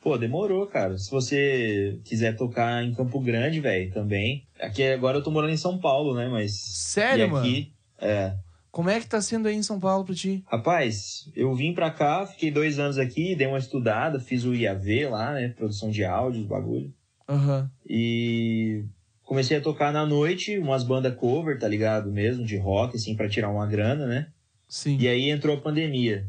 Pô, 0.00 0.16
demorou, 0.16 0.66
cara. 0.66 0.96
Se 0.98 1.10
você 1.10 1.98
quiser 2.04 2.36
tocar 2.36 2.84
em 2.84 2.94
Campo 2.94 3.18
Grande, 3.18 3.60
velho, 3.60 3.90
também. 3.92 4.46
Aqui 4.60 4.84
agora 4.84 5.18
eu 5.18 5.22
tô 5.22 5.30
morando 5.30 5.52
em 5.52 5.56
São 5.56 5.78
Paulo, 5.78 6.14
né? 6.14 6.28
Mas. 6.28 6.52
Sério, 6.52 7.24
e 7.24 7.28
mano? 7.28 7.44
aqui, 7.44 7.72
É. 7.98 8.36
Como 8.76 8.90
é 8.90 9.00
que 9.00 9.06
tá 9.06 9.22
sendo 9.22 9.48
aí 9.48 9.56
em 9.56 9.62
São 9.62 9.80
Paulo 9.80 10.04
pra 10.04 10.14
ti? 10.14 10.44
Rapaz, 10.46 11.30
eu 11.34 11.54
vim 11.54 11.72
pra 11.72 11.90
cá, 11.90 12.26
fiquei 12.26 12.50
dois 12.50 12.78
anos 12.78 12.98
aqui, 12.98 13.34
dei 13.34 13.46
uma 13.46 13.56
estudada, 13.56 14.20
fiz 14.20 14.44
o 14.44 14.54
IAV 14.54 15.08
lá, 15.08 15.32
né? 15.32 15.48
Produção 15.48 15.88
de 15.90 16.04
áudio, 16.04 16.42
os 16.42 16.46
bagulho. 16.46 16.92
Aham. 17.26 17.70
E 17.88 18.84
comecei 19.22 19.56
a 19.56 19.62
tocar 19.62 19.94
na 19.94 20.04
noite, 20.04 20.58
umas 20.58 20.84
bandas 20.84 21.14
cover, 21.14 21.58
tá 21.58 21.66
ligado? 21.66 22.12
Mesmo, 22.12 22.44
de 22.44 22.58
rock, 22.58 22.96
assim, 22.96 23.16
pra 23.16 23.30
tirar 23.30 23.48
uma 23.48 23.66
grana, 23.66 24.06
né? 24.06 24.26
Sim. 24.68 24.98
E 25.00 25.08
aí 25.08 25.30
entrou 25.30 25.56
a 25.56 25.60
pandemia. 25.62 26.26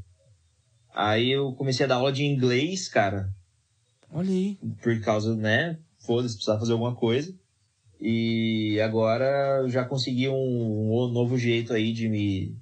Aí 0.95 1.29
eu 1.29 1.51
comecei 1.51 1.85
a 1.85 1.89
dar 1.89 1.95
aula 1.95 2.13
de 2.13 2.23
inglês, 2.23 2.87
cara, 2.87 3.29
Olha 4.09 4.31
aí. 4.31 4.57
por 4.81 4.97
causa, 5.01 5.35
né? 5.35 5.77
Foda-se, 5.99 6.35
precisava 6.35 6.61
fazer 6.61 6.71
alguma 6.71 6.95
coisa. 6.95 7.35
E 7.99 8.79
agora 8.81 9.59
eu 9.63 9.69
já 9.69 9.83
consegui 9.83 10.27
um, 10.29 10.33
um 10.93 11.07
novo 11.09 11.37
jeito 11.37 11.73
aí 11.73 11.91
de 11.93 12.07
me. 12.07 12.55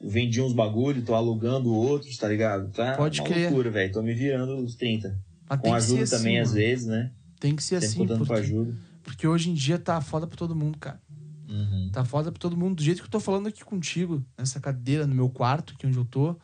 Vendi 0.00 0.40
uns 0.40 0.52
bagulho, 0.52 1.02
tô 1.04 1.14
alugando 1.14 1.74
outros, 1.74 2.16
tá 2.16 2.28
ligado? 2.28 2.70
Tá 2.70 2.94
Pode 2.96 3.20
uma 3.20 3.26
crer. 3.28 3.46
loucura, 3.46 3.70
velho. 3.70 3.92
Tô 3.92 4.00
me 4.02 4.14
virando 4.14 4.56
os 4.56 4.76
30. 4.76 5.18
Mas 5.48 5.60
Com 5.60 5.74
ajuda 5.74 6.06
ser 6.06 6.16
também, 6.18 6.38
assim, 6.38 6.42
às 6.42 6.48
mano. 6.54 6.60
vezes, 6.60 6.86
né? 6.86 7.12
Tem 7.40 7.56
que 7.56 7.62
ser 7.62 7.80
Sempre 7.80 7.86
assim, 7.86 7.98
contando 7.98 8.18
com 8.20 8.24
porque, 8.26 8.40
ajuda. 8.40 8.74
porque 9.02 9.26
hoje 9.26 9.50
em 9.50 9.54
dia 9.54 9.78
tá 9.78 10.00
foda 10.00 10.26
pra 10.26 10.36
todo 10.36 10.54
mundo, 10.54 10.78
cara. 10.78 11.00
Uhum. 11.48 11.90
Tá 11.92 12.04
foda 12.04 12.30
pra 12.30 12.38
todo 12.38 12.56
mundo. 12.56 12.76
Do 12.76 12.82
jeito 12.82 13.00
que 13.00 13.06
eu 13.06 13.10
tô 13.10 13.18
falando 13.20 13.48
aqui 13.48 13.64
contigo, 13.64 14.24
nessa 14.38 14.60
cadeira, 14.60 15.06
no 15.06 15.14
meu 15.14 15.28
quarto, 15.28 15.74
aqui 15.74 15.86
onde 15.86 15.96
eu 15.98 16.04
tô, 16.04 16.36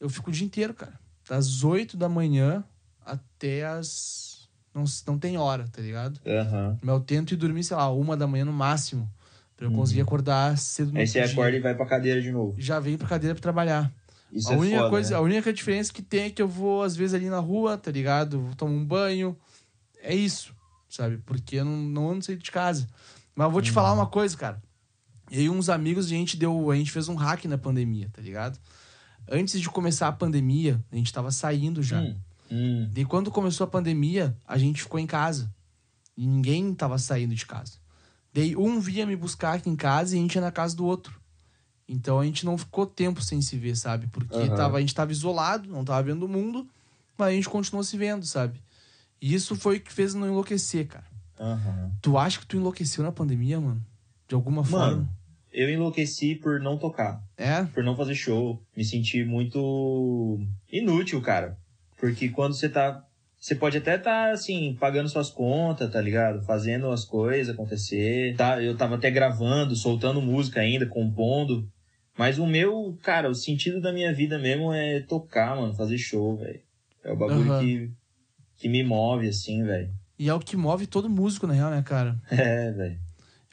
eu 0.00 0.08
fico 0.08 0.30
o 0.30 0.32
dia 0.32 0.46
inteiro, 0.46 0.72
cara. 0.72 0.98
Das 1.28 1.64
8 1.64 1.96
da 1.96 2.08
manhã 2.08 2.64
até 3.04 3.66
as. 3.66 4.35
Não, 4.76 4.84
não 5.06 5.18
tem 5.18 5.38
hora, 5.38 5.64
tá 5.72 5.80
ligado? 5.80 6.20
Aham. 6.26 6.78
Mas 6.82 6.94
eu 6.94 7.00
tento 7.00 7.32
ir 7.32 7.36
dormir, 7.36 7.64
sei 7.64 7.74
lá, 7.76 7.90
uma 7.90 8.14
da 8.14 8.26
manhã 8.26 8.44
no 8.44 8.52
máximo. 8.52 9.10
Pra 9.56 9.66
eu 9.66 9.72
conseguir 9.72 10.02
acordar 10.02 10.58
cedo 10.58 10.88
no 10.88 10.96
Uhum. 10.96 11.00
Aí 11.00 11.06
você 11.06 11.22
dia. 11.22 11.32
acorda 11.32 11.56
e 11.56 11.60
vai 11.60 11.74
pra 11.74 11.86
cadeira 11.86 12.20
de 12.20 12.30
novo. 12.30 12.54
Já 12.58 12.78
venho 12.78 12.98
pra 12.98 13.08
cadeira 13.08 13.34
pra 13.34 13.40
trabalhar. 13.40 13.90
Isso 14.30 14.50
a 14.50 14.54
é 14.54 14.56
única 14.58 14.76
foda, 14.76 14.90
coisa, 14.90 15.10
né? 15.12 15.16
a 15.16 15.20
única 15.22 15.50
diferença 15.50 15.90
que 15.90 16.02
tem 16.02 16.24
é 16.24 16.30
que 16.30 16.42
eu 16.42 16.48
vou, 16.48 16.82
às 16.82 16.94
vezes, 16.94 17.14
ali 17.14 17.30
na 17.30 17.38
rua, 17.38 17.78
tá 17.78 17.90
ligado? 17.90 18.38
Vou 18.38 18.54
tomar 18.54 18.72
um 18.72 18.84
banho. 18.84 19.34
É 20.02 20.14
isso, 20.14 20.54
sabe? 20.90 21.16
Porque 21.24 21.56
eu 21.56 21.64
não, 21.64 21.76
não 21.78 22.10
ando 22.10 22.24
sair 22.26 22.36
de 22.36 22.50
casa. 22.50 22.86
Mas 23.34 23.46
eu 23.46 23.50
vou 23.50 23.62
te 23.62 23.70
falar 23.70 23.92
Uhum. 23.92 24.00
uma 24.00 24.06
coisa, 24.06 24.36
cara. 24.36 24.62
E 25.30 25.48
uns 25.48 25.70
amigos, 25.70 26.04
a 26.06 26.10
gente 26.10 26.36
deu. 26.36 26.70
A 26.70 26.76
gente 26.76 26.92
fez 26.92 27.08
um 27.08 27.14
hack 27.14 27.46
na 27.46 27.56
pandemia, 27.56 28.10
tá 28.12 28.20
ligado? 28.20 28.58
Antes 29.26 29.58
de 29.58 29.70
começar 29.70 30.06
a 30.08 30.12
pandemia, 30.12 30.78
a 30.92 30.96
gente 30.96 31.10
tava 31.12 31.30
saindo 31.30 31.82
já. 31.82 32.02
Hum, 32.02 32.14
hum. 32.50 32.88
Daí 32.92 33.04
quando 33.04 33.30
começou 33.30 33.64
a 33.64 33.68
pandemia, 33.68 34.36
a 34.46 34.58
gente 34.58 34.82
ficou 34.82 34.98
em 34.98 35.06
casa. 35.06 35.52
E 36.16 36.26
ninguém 36.26 36.74
tava 36.74 36.98
saindo 36.98 37.34
de 37.34 37.44
casa. 37.44 37.74
Daí 38.32 38.56
um 38.56 38.80
vinha 38.80 39.06
me 39.06 39.16
buscar 39.16 39.54
aqui 39.54 39.68
em 39.68 39.76
casa 39.76 40.14
e 40.14 40.18
a 40.18 40.22
gente 40.22 40.34
ia 40.34 40.40
na 40.40 40.52
casa 40.52 40.76
do 40.76 40.84
outro. 40.84 41.20
Então 41.88 42.18
a 42.18 42.24
gente 42.24 42.44
não 42.44 42.58
ficou 42.58 42.86
tempo 42.86 43.22
sem 43.22 43.40
se 43.40 43.56
ver, 43.56 43.76
sabe? 43.76 44.08
Porque 44.08 44.36
Aham. 44.36 44.56
tava, 44.56 44.76
a 44.78 44.80
gente 44.80 44.94
tava 44.94 45.12
isolado, 45.12 45.68
não 45.68 45.84
tava 45.84 46.02
vendo 46.02 46.24
o 46.24 46.28
mundo, 46.28 46.66
mas 47.16 47.28
a 47.28 47.32
gente 47.32 47.48
continuou 47.48 47.84
se 47.84 47.96
vendo, 47.96 48.26
sabe? 48.26 48.60
E 49.20 49.34
isso 49.34 49.56
foi 49.56 49.76
o 49.76 49.80
que 49.80 49.92
fez 49.92 50.14
não 50.14 50.26
enlouquecer, 50.26 50.86
cara. 50.86 51.06
Aham. 51.38 51.92
Tu 52.02 52.18
acha 52.18 52.40
que 52.40 52.46
tu 52.46 52.56
enlouqueceu 52.56 53.04
na 53.04 53.12
pandemia, 53.12 53.60
mano? 53.60 53.84
De 54.28 54.34
alguma 54.34 54.64
forma? 54.64 54.86
Mano, 54.86 55.08
eu 55.52 55.70
enlouqueci 55.70 56.34
por 56.34 56.60
não 56.60 56.76
tocar. 56.76 57.22
É? 57.36 57.64
por 57.64 57.84
não 57.84 57.96
fazer 57.96 58.14
show. 58.14 58.62
Me 58.76 58.84
senti 58.84 59.24
muito 59.24 60.40
inútil, 60.70 61.20
cara. 61.20 61.58
Porque 61.96 62.28
quando 62.28 62.54
você 62.54 62.68
tá. 62.68 63.02
Você 63.38 63.54
pode 63.54 63.76
até 63.76 63.96
estar, 63.96 64.32
assim, 64.32 64.74
pagando 64.80 65.08
suas 65.08 65.30
contas, 65.30 65.92
tá 65.92 66.00
ligado? 66.00 66.42
Fazendo 66.42 66.90
as 66.90 67.04
coisas 67.04 67.54
acontecer. 67.54 68.34
Tá, 68.34 68.60
eu 68.62 68.76
tava 68.76 68.96
até 68.96 69.10
gravando, 69.10 69.76
soltando 69.76 70.22
música 70.22 70.60
ainda, 70.60 70.86
compondo. 70.86 71.68
Mas 72.18 72.38
o 72.38 72.46
meu, 72.46 72.98
cara, 73.02 73.30
o 73.30 73.34
sentido 73.34 73.80
da 73.80 73.92
minha 73.92 74.12
vida 74.12 74.38
mesmo 74.38 74.72
é 74.72 75.00
tocar, 75.00 75.54
mano, 75.54 75.74
fazer 75.74 75.98
show, 75.98 76.36
velho. 76.36 76.60
É 77.04 77.12
o 77.12 77.16
bagulho 77.16 77.50
Aham. 77.50 77.60
que, 77.60 77.90
que 78.56 78.68
me 78.68 78.82
move, 78.82 79.28
assim, 79.28 79.62
velho. 79.62 79.90
E 80.18 80.28
é 80.28 80.34
o 80.34 80.40
que 80.40 80.56
move 80.56 80.86
todo 80.86 81.10
músico, 81.10 81.46
na 81.46 81.52
real, 81.52 81.70
né, 81.70 81.82
cara? 81.82 82.16
É, 82.30 82.72
velho. 82.72 82.98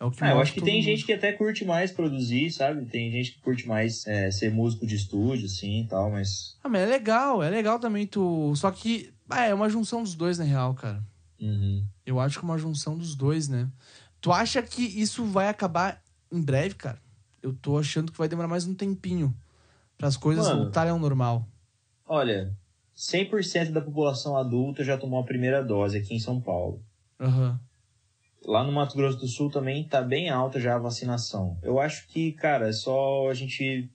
É 0.04 0.06
o 0.06 0.12
que 0.12 0.22
Ah, 0.22 0.32
eu 0.32 0.39
acho 0.42 0.54
que 0.54 0.62
tem 0.62 0.82
gente 0.82 0.92
músico. 1.00 1.08
que 1.08 1.13
até 1.13 1.32
curte 1.32 1.63
mais 1.63 1.89
produzir, 1.89 2.52
sabe? 2.52 2.86
Tem 2.88 3.10
gente 3.10 3.32
que 3.32 3.39
curte 3.39 3.66
mais 3.66 4.06
é, 4.06 4.30
ser 4.32 4.52
músico 4.52 4.86
de 4.86 4.96
estúdio, 4.98 5.46
assim 5.46 5.84
e 5.84 5.88
tal, 5.88 6.12
mas. 6.12 6.58
Ah, 6.62 6.68
mas 6.68 6.82
é 6.82 6.86
legal, 6.86 7.42
é 7.42 7.50
legal 7.50 7.80
também 7.80 8.06
tu. 8.06 8.54
Só 8.54 8.70
que 8.70 9.13
ah, 9.30 9.46
é 9.46 9.54
uma 9.54 9.70
junção 9.70 10.04
dos 10.04 10.13
dois, 10.13 10.38
na 10.38 10.44
real, 10.44 10.74
cara. 10.74 11.02
Uhum. 11.39 11.86
Eu 12.06 12.20
acho 12.20 12.38
que 12.38 12.44
é 12.44 12.50
uma 12.50 12.58
junção 12.58 12.98
dos 12.98 13.16
dois, 13.16 13.48
né? 13.48 13.70
Tu 14.20 14.30
acha 14.30 14.62
que 14.62 14.82
isso 14.82 15.24
vai 15.24 15.48
acabar 15.48 16.02
em 16.30 16.42
breve, 16.42 16.76
cara? 16.76 17.02
Eu 17.42 17.54
tô 17.54 17.78
achando 17.78 18.12
que 18.12 18.18
vai 18.18 18.28
demorar 18.28 18.50
mais 18.50 18.68
um 18.68 18.76
tempinho 18.76 19.34
para 19.98 20.10
as 20.10 20.18
coisas 20.18 20.46
Mano. 20.48 20.63
voltarem 20.63 20.92
ao 20.92 21.00
normal. 21.00 21.48
Olha, 22.06 22.54
100% 22.94 23.72
da 23.72 23.80
população 23.80 24.36
adulta 24.36 24.84
já 24.84 24.98
tomou 24.98 25.22
a 25.22 25.24
primeira 25.24 25.63
dose 25.63 25.98
aqui 25.98 26.13
em 26.13 26.20
São 26.20 26.42
Paulo. 26.42 26.84
Aham. 27.18 27.58
Lá 28.46 28.64
no 28.64 28.72
Mato 28.72 28.96
Grosso 28.98 29.18
do 29.18 29.28
Sul 29.28 29.50
também 29.50 29.84
tá 29.88 30.02
bem 30.02 30.30
alta 30.30 30.60
já 30.60 30.76
a 30.76 30.80
vacinação. 30.80 31.58
Eu 31.64 31.80
acho 31.80 32.08
que, 32.08 32.32
cara, 32.34 32.68
é 32.70 32.74
só 32.74 33.30
a 33.30 33.34
gente. 33.34 33.90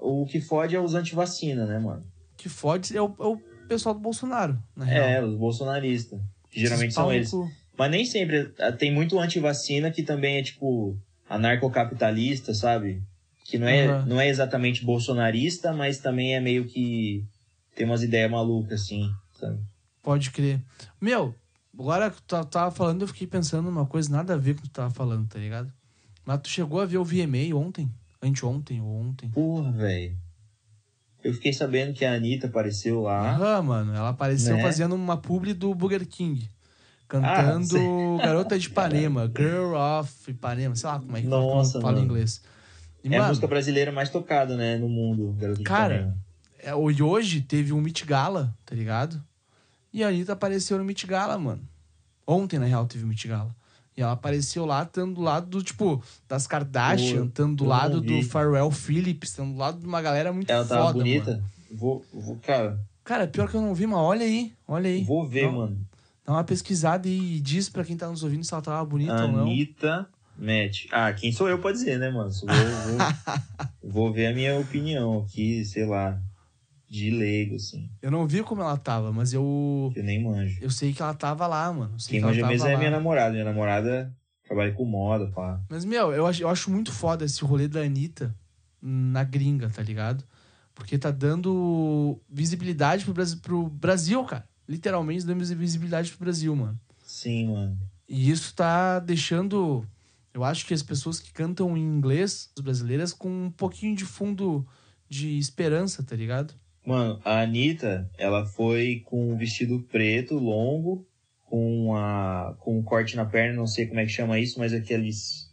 O 0.00 0.26
que 0.26 0.40
fode 0.40 0.74
é 0.76 0.80
os 0.80 0.94
antivacina, 0.94 1.66
né, 1.66 1.78
mano? 1.78 2.04
Que 2.36 2.48
fode 2.48 2.96
é 2.96 3.02
o, 3.02 3.14
é 3.18 3.24
o 3.26 3.36
pessoal 3.68 3.94
do 3.94 4.00
Bolsonaro, 4.00 4.58
na 4.76 4.84
real. 4.84 5.04
É, 5.08 5.24
os 5.24 5.34
bolsonaristas. 5.36 6.20
Que 6.50 6.60
geralmente 6.60 6.94
são 6.94 7.12
eles. 7.12 7.30
Mas 7.76 7.90
nem 7.90 8.04
sempre. 8.04 8.52
eh, 8.58 8.72
Tem 8.72 8.92
muito 8.92 9.18
antivacina 9.18 9.90
que 9.90 10.02
também 10.02 10.38
é 10.38 10.42
tipo 10.42 10.96
anarcocapitalista, 11.28 12.54
sabe? 12.54 13.02
Que 13.44 13.58
não 13.58 13.66
é, 13.68 13.86
Aham. 13.86 14.06
não 14.06 14.20
é 14.20 14.28
exatamente 14.28 14.84
bolsonarista, 14.84 15.72
mas 15.72 15.98
também 15.98 16.34
é 16.34 16.40
meio 16.40 16.64
que 16.66 17.24
tem 17.74 17.86
umas 17.86 18.02
ideias 18.02 18.30
malucas, 18.30 18.82
assim. 18.82 19.10
sabe? 19.38 19.58
Pode 20.02 20.30
crer. 20.30 20.60
Meu, 21.00 21.34
agora 21.78 22.10
que 22.10 22.20
tu 22.22 22.44
tava 22.46 22.70
falando, 22.70 23.02
eu 23.02 23.08
fiquei 23.08 23.26
pensando 23.26 23.64
numa 23.70 23.86
coisa 23.86 24.10
nada 24.10 24.34
a 24.34 24.36
ver 24.36 24.54
com 24.54 24.60
o 24.60 24.62
que 24.64 24.68
tu 24.68 24.72
tava 24.74 24.90
falando, 24.90 25.26
tá 25.28 25.38
ligado? 25.38 25.72
Mas 26.24 26.40
tu 26.40 26.48
chegou 26.48 26.80
a 26.80 26.86
ver 26.86 26.98
o 26.98 27.04
VMA 27.04 27.54
ontem? 27.54 27.90
Anteontem 28.22 28.80
ou 28.80 28.88
ontem? 29.00 29.30
Porra, 29.30 29.70
velho. 29.72 30.16
Eu 31.22 31.32
fiquei 31.34 31.52
sabendo 31.52 31.92
que 31.94 32.04
a 32.04 32.14
Anitta 32.14 32.46
apareceu 32.46 33.02
lá. 33.02 33.34
Aham, 33.34 33.62
mano. 33.62 33.94
Ela 33.94 34.10
apareceu 34.10 34.56
Né? 34.56 34.62
fazendo 34.62 34.94
uma 34.94 35.16
publi 35.16 35.52
do 35.54 35.74
Burger 35.74 36.06
King. 36.06 36.48
Ah, 37.08 37.08
Cantando 37.08 37.66
sei. 38.18 38.18
Garota 38.22 38.58
de 38.58 38.66
Ipanema, 38.66 39.26
Girl 39.26 39.74
of 39.74 40.30
Ipanema, 40.30 40.74
sei 40.76 40.88
lá 40.88 40.98
como 41.00 41.16
é 41.16 41.20
que 41.22 41.26
Nossa, 41.26 41.80
fala 41.80 41.94
em 41.94 42.00
mano. 42.02 42.04
inglês. 42.12 42.42
E, 43.02 43.12
é 43.14 43.18
a 43.18 43.28
música 43.28 43.46
brasileira 43.46 43.90
mais 43.90 44.10
tocada, 44.10 44.56
né, 44.56 44.76
no 44.76 44.88
mundo. 44.88 45.34
Garota 45.38 45.58
de 45.58 45.64
Cara, 45.64 45.94
Ipanema. 45.94 46.18
é, 46.58 46.74
hoje 46.74 47.40
teve 47.40 47.72
um 47.72 47.80
Meet 47.80 48.04
Gala, 48.04 48.54
tá 48.66 48.74
ligado? 48.74 49.22
E 49.92 50.02
a 50.04 50.08
Anitta 50.08 50.32
apareceu 50.32 50.78
no 50.78 50.84
Meet 50.84 51.06
Gala, 51.06 51.38
mano. 51.38 51.62
Ontem, 52.26 52.58
na 52.58 52.66
real, 52.66 52.86
teve 52.86 53.04
o 53.04 53.06
Meet 53.06 53.26
Gala. 53.26 53.54
E 53.96 54.02
ela 54.02 54.12
apareceu 54.12 54.64
lá, 54.64 54.82
estando 54.84 55.14
do 55.14 55.20
lado 55.22 55.46
do, 55.48 55.62
tipo, 55.62 56.02
das 56.28 56.46
Kardashian, 56.46 57.24
estando 57.26 57.56
do 57.56 57.64
lado 57.64 58.00
do. 58.00 58.22
Pharrell 58.22 58.70
Phillips, 58.70 59.30
estando 59.30 59.52
do 59.52 59.58
lado 59.58 59.80
de 59.80 59.86
uma 59.86 60.00
galera 60.00 60.32
muito 60.32 60.50
Ela 60.50 60.64
tava 60.64 60.82
foda, 60.86 60.98
bonita. 60.98 61.30
mano. 61.32 61.44
Vou, 61.72 62.04
vou, 62.12 62.36
cara, 62.36 62.78
Cara, 63.02 63.26
pior 63.26 63.48
que 63.48 63.56
eu 63.56 63.60
não 63.62 63.74
vi, 63.74 63.86
mas 63.86 63.98
olha 63.98 64.24
aí, 64.24 64.52
olha 64.68 64.88
aí. 64.88 65.02
vou 65.02 65.26
ver, 65.26 65.46
Dá- 65.46 65.52
mano. 65.52 65.80
Dá 66.24 66.32
uma 66.34 66.44
pesquisada 66.44 67.08
e 67.08 67.40
diz 67.40 67.68
pra 67.70 67.82
quem 67.82 67.96
tá 67.96 68.06
nos 68.08 68.22
ouvindo 68.22 68.44
se 68.44 68.52
ela 68.52 68.62
tava 68.62 68.84
bonita 68.84 69.24
ou 69.24 69.32
não. 69.32 69.40
Anitta 69.46 70.06
Match. 70.36 70.86
Ah, 70.92 71.10
quem 71.12 71.32
sou 71.32 71.48
eu 71.48 71.58
pra 71.58 71.72
dizer, 71.72 71.98
né, 71.98 72.10
mano? 72.10 72.30
Vou, 72.30 72.46
vou, 72.48 72.98
vou 73.82 74.12
ver 74.12 74.26
a 74.26 74.34
minha 74.34 74.58
opinião 74.58 75.20
aqui, 75.20 75.64
sei 75.64 75.86
lá, 75.86 76.20
de 76.88 77.10
leigo, 77.10 77.56
assim. 77.56 77.90
Eu 78.00 78.10
não 78.10 78.26
vi 78.26 78.42
como 78.42 78.62
ela 78.62 78.76
tava, 78.76 79.12
mas 79.12 79.32
eu. 79.32 79.92
Eu 79.94 80.04
nem 80.04 80.22
manjo. 80.22 80.58
Eu 80.60 80.70
sei 80.70 80.92
que 80.92 81.02
ela 81.02 81.14
tava 81.14 81.46
lá, 81.46 81.70
mano. 81.72 81.96
Quem 82.08 82.20
que 82.20 82.26
manja 82.26 82.46
mesmo 82.46 82.66
é 82.66 82.76
minha 82.76 82.90
namorada. 82.90 83.32
Minha 83.32 83.44
namorada 83.44 84.14
trabalha 84.44 84.72
com 84.72 84.84
moda, 84.84 85.26
pá. 85.26 85.60
Mas, 85.68 85.84
meu, 85.84 86.12
eu 86.12 86.26
acho, 86.26 86.42
eu 86.42 86.48
acho 86.48 86.70
muito 86.70 86.90
foda 86.90 87.24
esse 87.24 87.44
rolê 87.44 87.68
da 87.68 87.82
Anitta 87.82 88.34
na 88.80 89.22
gringa, 89.22 89.68
tá 89.68 89.82
ligado? 89.82 90.24
Porque 90.74 90.96
tá 90.96 91.10
dando 91.10 92.18
visibilidade 92.28 93.04
pro 93.04 93.12
Brasil, 93.12 93.38
pro 93.42 93.68
Brasil, 93.68 94.24
cara. 94.24 94.48
Literalmente 94.66 95.26
dando 95.26 95.44
visibilidade 95.44 96.10
pro 96.10 96.24
Brasil, 96.24 96.54
mano. 96.56 96.80
Sim, 97.04 97.48
mano. 97.48 97.78
E 98.08 98.30
isso 98.30 98.54
tá 98.54 98.98
deixando. 98.98 99.84
Eu 100.32 100.44
acho 100.44 100.64
que 100.66 100.72
as 100.72 100.82
pessoas 100.82 101.20
que 101.20 101.32
cantam 101.32 101.76
em 101.76 101.82
inglês, 101.82 102.50
as 102.56 102.62
brasileiras, 102.62 103.12
com 103.12 103.28
um 103.46 103.50
pouquinho 103.50 103.94
de 103.94 104.04
fundo 104.04 104.66
de 105.08 105.38
esperança, 105.38 106.02
tá 106.02 106.14
ligado? 106.14 106.54
Mano, 106.88 107.20
a 107.22 107.42
Anitta, 107.42 108.10
ela 108.16 108.46
foi 108.46 109.02
com 109.04 109.30
um 109.30 109.36
vestido 109.36 109.80
preto, 109.90 110.38
longo, 110.38 111.06
com, 111.44 111.94
a, 111.94 112.56
com 112.60 112.78
um 112.78 112.82
corte 112.82 113.14
na 113.14 113.26
perna, 113.26 113.54
não 113.54 113.66
sei 113.66 113.86
como 113.86 114.00
é 114.00 114.06
que 114.06 114.10
chama 114.10 114.38
isso, 114.38 114.58
mas 114.58 114.72
aqueles 114.72 115.52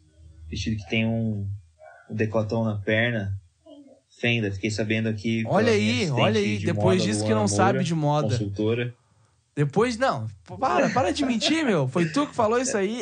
vestido 0.49 0.77
que 0.77 0.89
tem 0.89 1.05
um, 1.05 1.45
um 2.09 2.15
decotão 2.15 2.63
na 2.63 2.77
perna. 2.77 3.37
Fenda, 4.17 4.49
fiquei 4.49 4.71
sabendo 4.71 5.09
aqui. 5.09 5.43
Olha 5.45 5.73
aí, 5.73 6.09
olha 6.09 6.39
aí. 6.39 6.57
de 6.57 6.67
Depois 6.67 7.01
moda, 7.01 7.11
diz 7.11 7.21
que 7.21 7.29
não 7.31 7.35
Moura, 7.39 7.47
sabe 7.49 7.83
de 7.83 7.93
moda. 7.93 8.29
Consultora. 8.29 8.95
Depois, 9.53 9.97
não. 9.97 10.27
Para, 10.57 10.89
para 10.91 11.11
de 11.11 11.25
mentir, 11.25 11.65
meu. 11.65 11.85
Foi 11.85 12.07
tu 12.07 12.25
que 12.27 12.33
falou 12.33 12.57
isso 12.57 12.77
aí. 12.77 13.01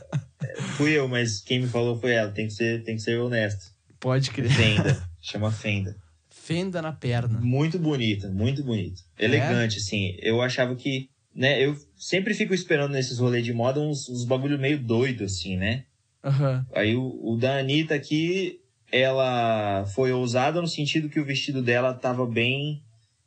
Fui 0.76 0.92
eu, 0.92 1.08
mas 1.08 1.40
quem 1.40 1.62
me 1.62 1.66
falou 1.66 1.98
foi 1.98 2.12
ela. 2.12 2.30
Tem 2.30 2.46
que 2.46 2.52
ser, 2.52 2.84
tem 2.84 2.96
que 2.96 3.00
ser 3.02 3.18
honesto. 3.18 3.72
Pode 3.98 4.30
crer. 4.32 4.50
Fenda. 4.50 5.02
chama 5.18 5.50
Fenda. 5.50 6.03
Fenda 6.44 6.82
na 6.82 6.92
perna. 6.92 7.40
Muito 7.40 7.78
bonita, 7.78 8.28
muito 8.28 8.62
bonita. 8.62 9.00
É? 9.18 9.24
Elegante, 9.24 9.78
assim. 9.78 10.14
Eu 10.20 10.42
achava 10.42 10.74
que, 10.76 11.08
né, 11.34 11.64
eu 11.64 11.74
sempre 11.96 12.34
fico 12.34 12.52
esperando 12.52 12.92
nesses 12.92 13.18
rolês 13.18 13.42
de 13.44 13.52
moda 13.54 13.80
uns, 13.80 14.08
uns 14.10 14.24
bagulho 14.26 14.58
meio 14.58 14.78
doido, 14.78 15.24
assim, 15.24 15.56
né? 15.56 15.84
Aham. 16.22 16.66
Aí 16.74 16.94
o, 16.94 17.18
o 17.22 17.36
da 17.38 17.58
Anitta 17.58 17.94
aqui, 17.94 18.60
ela 18.92 19.86
foi 19.94 20.12
ousada 20.12 20.60
no 20.60 20.68
sentido 20.68 21.08
que 21.08 21.18
o 21.18 21.24
vestido 21.24 21.62
dela 21.62 21.94
tava 21.94 22.26
bem, 22.26 22.82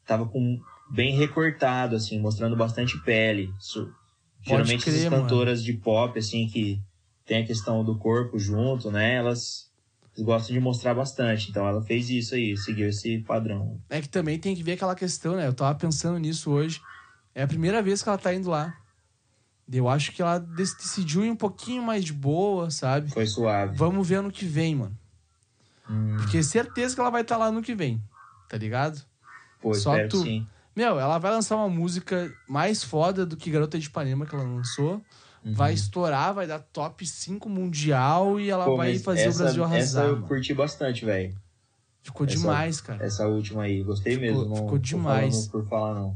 tava 0.05 0.27
com, 0.27 0.59
bem 0.91 1.17
recortado, 1.17 1.95
assim, 1.95 2.19
mostrando 2.19 2.55
bastante 2.55 3.01
pele. 3.03 3.49
Isso- 3.59 3.91
geralmente 4.45 4.83
crer, 4.83 4.95
essas 4.95 5.09
mano. 5.09 5.23
cantoras 5.23 5.63
de 5.63 5.73
pop, 5.73 6.17
assim, 6.19 6.47
que 6.47 6.79
tem 7.25 7.41
a 7.41 7.45
questão 7.45 7.83
do 7.83 7.97
corpo 7.97 8.37
junto, 8.39 8.89
né, 8.91 9.15
elas 9.15 9.66
gostam 10.23 10.53
de 10.53 10.59
mostrar 10.59 10.93
bastante. 10.93 11.49
Então 11.49 11.67
ela 11.67 11.81
fez 11.81 12.09
isso 12.09 12.35
aí, 12.35 12.57
seguiu 12.57 12.87
esse 12.89 13.19
padrão. 13.19 13.79
É 13.89 14.01
que 14.01 14.09
também 14.09 14.39
tem 14.39 14.55
que 14.55 14.63
ver 14.63 14.73
aquela 14.73 14.95
questão, 14.95 15.35
né? 15.35 15.47
Eu 15.47 15.53
tava 15.53 15.77
pensando 15.77 16.17
nisso 16.17 16.51
hoje. 16.51 16.81
É 17.35 17.43
a 17.43 17.47
primeira 17.47 17.81
vez 17.81 18.01
que 18.01 18.09
ela 18.09 18.17
tá 18.17 18.33
indo 18.33 18.49
lá. 18.49 18.73
Eu 19.71 19.87
acho 19.89 20.11
que 20.13 20.21
ela 20.21 20.39
dec- 20.39 20.77
decidiu 20.77 21.25
ir 21.25 21.29
um 21.29 21.35
pouquinho 21.35 21.83
mais 21.83 22.03
de 22.05 22.13
boa, 22.13 22.71
sabe? 22.71 23.11
Foi 23.11 23.25
suave. 23.27 23.75
Vamos 23.77 24.07
ver 24.07 24.15
ano 24.15 24.31
que 24.31 24.45
vem, 24.45 24.75
mano. 24.75 24.97
Hum, 25.89 26.15
Porque 26.17 26.41
certeza 26.41 26.95
que 26.95 27.01
ela 27.01 27.09
vai 27.09 27.21
estar 27.21 27.37
lá 27.37 27.47
ano 27.47 27.61
que 27.61 27.75
vem. 27.75 28.01
Tá 28.47 28.57
ligado? 28.57 29.01
pô, 29.59 29.73
Só 29.73 29.93
espero 29.93 30.09
tu- 30.09 30.23
sim. 30.23 30.47
Meu, 30.75 30.99
ela 30.99 31.17
vai 31.17 31.31
lançar 31.31 31.55
uma 31.55 31.67
música 31.69 32.31
mais 32.47 32.83
foda 32.83 33.25
do 33.25 33.35
que 33.35 33.49
Garota 33.49 33.77
de 33.79 33.87
Ipanema 33.87 34.25
que 34.25 34.33
ela 34.35 34.43
lançou. 34.43 35.03
Uhum. 35.45 35.53
Vai 35.53 35.73
estourar, 35.73 36.33
vai 36.33 36.45
dar 36.47 36.59
top 36.59 37.05
5 37.05 37.47
mundial 37.49 38.39
e 38.39 38.49
ela 38.49 38.65
Pô, 38.65 38.77
vai 38.77 38.97
fazer 38.99 39.21
essa, 39.27 39.39
o 39.39 39.43
Brasil 39.43 39.63
arrasar. 39.63 39.81
Essa 39.81 40.01
eu 40.09 40.15
mano. 40.15 40.27
curti 40.27 40.53
bastante, 40.53 41.05
velho. 41.05 41.35
Ficou 42.01 42.25
essa- 42.25 42.35
demais, 42.37 42.81
cara. 42.81 43.03
Essa 43.05 43.27
última 43.27 43.63
aí. 43.63 43.83
Gostei 43.83 44.13
Ficou- 44.17 44.27
mesmo. 44.27 44.45
Não 44.49 44.55
ficou 44.63 44.77
demais. 44.77 45.47
por 45.47 45.65
falar, 45.67 45.93
não. 45.95 46.15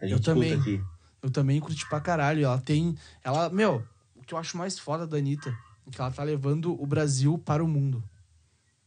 A 0.00 0.04
Eu 0.04 0.08
gente 0.10 0.20
escuta 0.20 0.34
também. 0.34 0.52
aqui. 0.52 0.82
Eu 1.22 1.30
também 1.30 1.60
curti 1.60 1.88
pra 1.88 2.00
caralho. 2.00 2.44
Ela 2.44 2.58
tem. 2.60 2.96
Ela, 3.22 3.48
meu, 3.50 3.84
o 4.16 4.22
que 4.22 4.34
eu 4.34 4.38
acho 4.38 4.56
mais 4.56 4.78
foda 4.78 5.06
da 5.06 5.16
Anitta 5.16 5.50
é 5.86 5.90
que 5.90 6.00
ela 6.00 6.10
tá 6.10 6.22
levando 6.24 6.80
o 6.80 6.86
Brasil 6.86 7.38
para 7.38 7.64
o 7.64 7.68
mundo. 7.68 8.02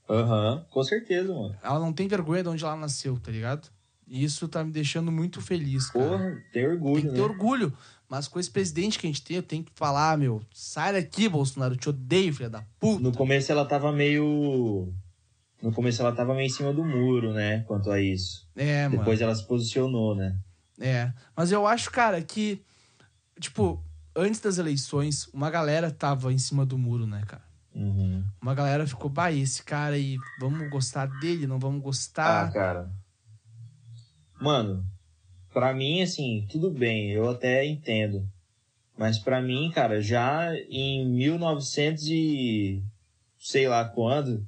Aham, 0.10 0.64
com 0.70 0.84
certeza, 0.84 1.34
mano. 1.34 1.56
Ela 1.64 1.80
não 1.80 1.92
tem 1.92 2.08
vergonha 2.08 2.44
de 2.44 2.50
onde 2.50 2.64
ela 2.64 2.76
nasceu, 2.76 3.18
tá 3.20 3.32
ligado? 3.32 3.70
E 4.08 4.24
isso 4.24 4.48
tá 4.48 4.64
me 4.64 4.72
deixando 4.72 5.12
muito 5.12 5.42
feliz, 5.42 5.90
cara. 5.90 6.06
Porra, 6.10 6.44
tem 6.54 6.68
orgulho, 6.68 7.02
tem 7.02 7.10
que 7.10 7.16
ter 7.16 7.22
né? 7.22 7.24
orgulho. 7.28 7.74
Mas 8.10 8.28
com 8.28 8.40
esse 8.40 8.52
presidente 8.52 9.00
que 9.00 9.08
a 9.08 9.10
gente 9.10 9.24
tem, 9.24 9.38
eu 9.38 9.44
tenho 9.44 9.64
que 9.64 9.72
falar, 9.76 10.18
meu, 10.18 10.42
sai 10.54 10.94
daqui, 10.94 11.28
Bolsonaro, 11.28 11.74
eu 11.74 11.78
te 11.78 11.90
odeio, 11.90 12.34
filha 12.34 12.50
da 12.50 12.64
puta. 12.80 13.02
No 13.02 13.12
começo 13.12 13.52
ela 13.52 13.66
tava 13.66 13.92
meio. 13.92 14.94
No 15.62 15.72
começo 15.74 16.02
ela 16.02 16.12
tava 16.12 16.34
meio 16.36 16.46
em 16.46 16.50
cima 16.50 16.72
do 16.72 16.86
muro, 16.86 17.34
né? 17.34 17.62
Quanto 17.62 17.90
a 17.90 18.00
isso. 18.00 18.48
É, 18.56 18.84
mano. 18.88 19.00
Depois 19.00 19.22
ela 19.22 19.34
se 19.34 19.46
posicionou, 19.48 20.16
né? 20.16 20.38
É. 20.80 21.12
Mas 21.36 21.52
eu 21.52 21.66
acho, 21.66 21.90
cara, 21.90 22.22
que, 22.22 22.62
tipo, 23.40 23.84
antes 24.16 24.40
das 24.40 24.58
eleições, 24.60 25.28
uma 25.34 25.50
galera 25.50 25.90
tava 25.90 26.32
em 26.32 26.38
cima 26.38 26.66
do 26.66 26.78
muro, 26.78 27.08
né, 27.08 27.24
cara? 27.26 27.44
Uhum. 27.74 28.24
Uma 28.42 28.54
galera 28.54 28.86
ficou, 28.86 29.10
bah, 29.10 29.32
esse 29.32 29.64
cara 29.64 29.96
aí, 29.96 30.18
vamos 30.40 30.70
gostar 30.70 31.08
dele, 31.20 31.48
não 31.48 31.58
vamos 31.58 31.80
Ah, 31.80 31.84
gostar. 31.84 32.54
cara. 32.54 32.92
Mano, 34.40 34.86
pra 35.56 35.74
mim, 35.74 36.02
assim, 36.02 36.46
tudo 36.52 36.70
bem, 36.70 37.12
eu 37.12 37.30
até 37.30 37.66
entendo. 37.66 38.28
Mas 38.98 39.18
pra 39.18 39.42
mim, 39.42 39.72
cara, 39.74 40.02
já 40.02 40.54
em 40.70 41.08
1900 41.08 42.08
e 42.10 42.84
sei 43.40 43.66
lá 43.66 43.86
quando, 43.86 44.46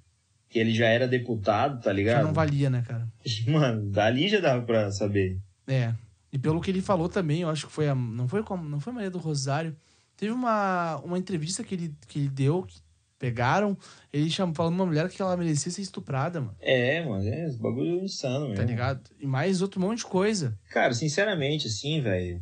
que 0.49 0.59
ele 0.59 0.73
já 0.73 0.87
era 0.87 1.07
deputado, 1.07 1.81
tá 1.81 1.93
ligado? 1.93 2.25
não 2.25 2.33
valia, 2.33 2.69
né, 2.69 2.83
cara? 2.85 3.07
Mano, 3.47 3.89
dali 3.89 4.27
já 4.27 4.41
dava 4.41 4.65
pra 4.65 4.91
saber. 4.91 5.39
É. 5.65 5.93
E 6.31 6.37
pelo 6.37 6.59
que 6.59 6.69
ele 6.69 6.81
falou 6.81 7.07
também, 7.07 7.41
eu 7.41 7.49
acho 7.49 7.67
que 7.67 7.73
foi 7.73 7.87
a. 7.87 7.95
Não 7.95 8.27
foi 8.27 8.43
como. 8.43 8.67
Não 8.67 8.81
foi 8.81 8.91
a 8.91 8.95
Maria 8.95 9.11
do 9.11 9.17
Rosário. 9.17 9.73
Teve 10.17 10.33
uma, 10.33 10.97
uma 10.97 11.17
entrevista 11.17 11.63
que 11.63 11.73
ele, 11.73 11.95
que 12.07 12.19
ele 12.19 12.27
deu, 12.27 12.63
que 12.63 12.81
pegaram, 13.19 13.77
ele 14.11 14.29
chamou, 14.29 14.53
falando 14.55 14.75
uma 14.75 14.85
mulher 14.85 15.09
que 15.09 15.21
ela 15.21 15.35
merecia 15.37 15.71
ser 15.71 15.81
estuprada, 15.81 16.39
mano. 16.39 16.55
É, 16.59 17.03
mano, 17.03 17.27
é 17.27 17.47
esse 17.47 17.57
bagulho 17.57 18.03
insano 18.03 18.41
mesmo. 18.49 18.55
Tá 18.55 18.63
ligado? 18.63 19.09
E 19.19 19.25
mais 19.25 19.61
outro 19.61 19.79
monte 19.79 19.99
de 19.99 20.05
coisa. 20.05 20.57
Cara, 20.69 20.93
sinceramente, 20.93 21.67
assim, 21.67 22.01
velho. 22.01 22.41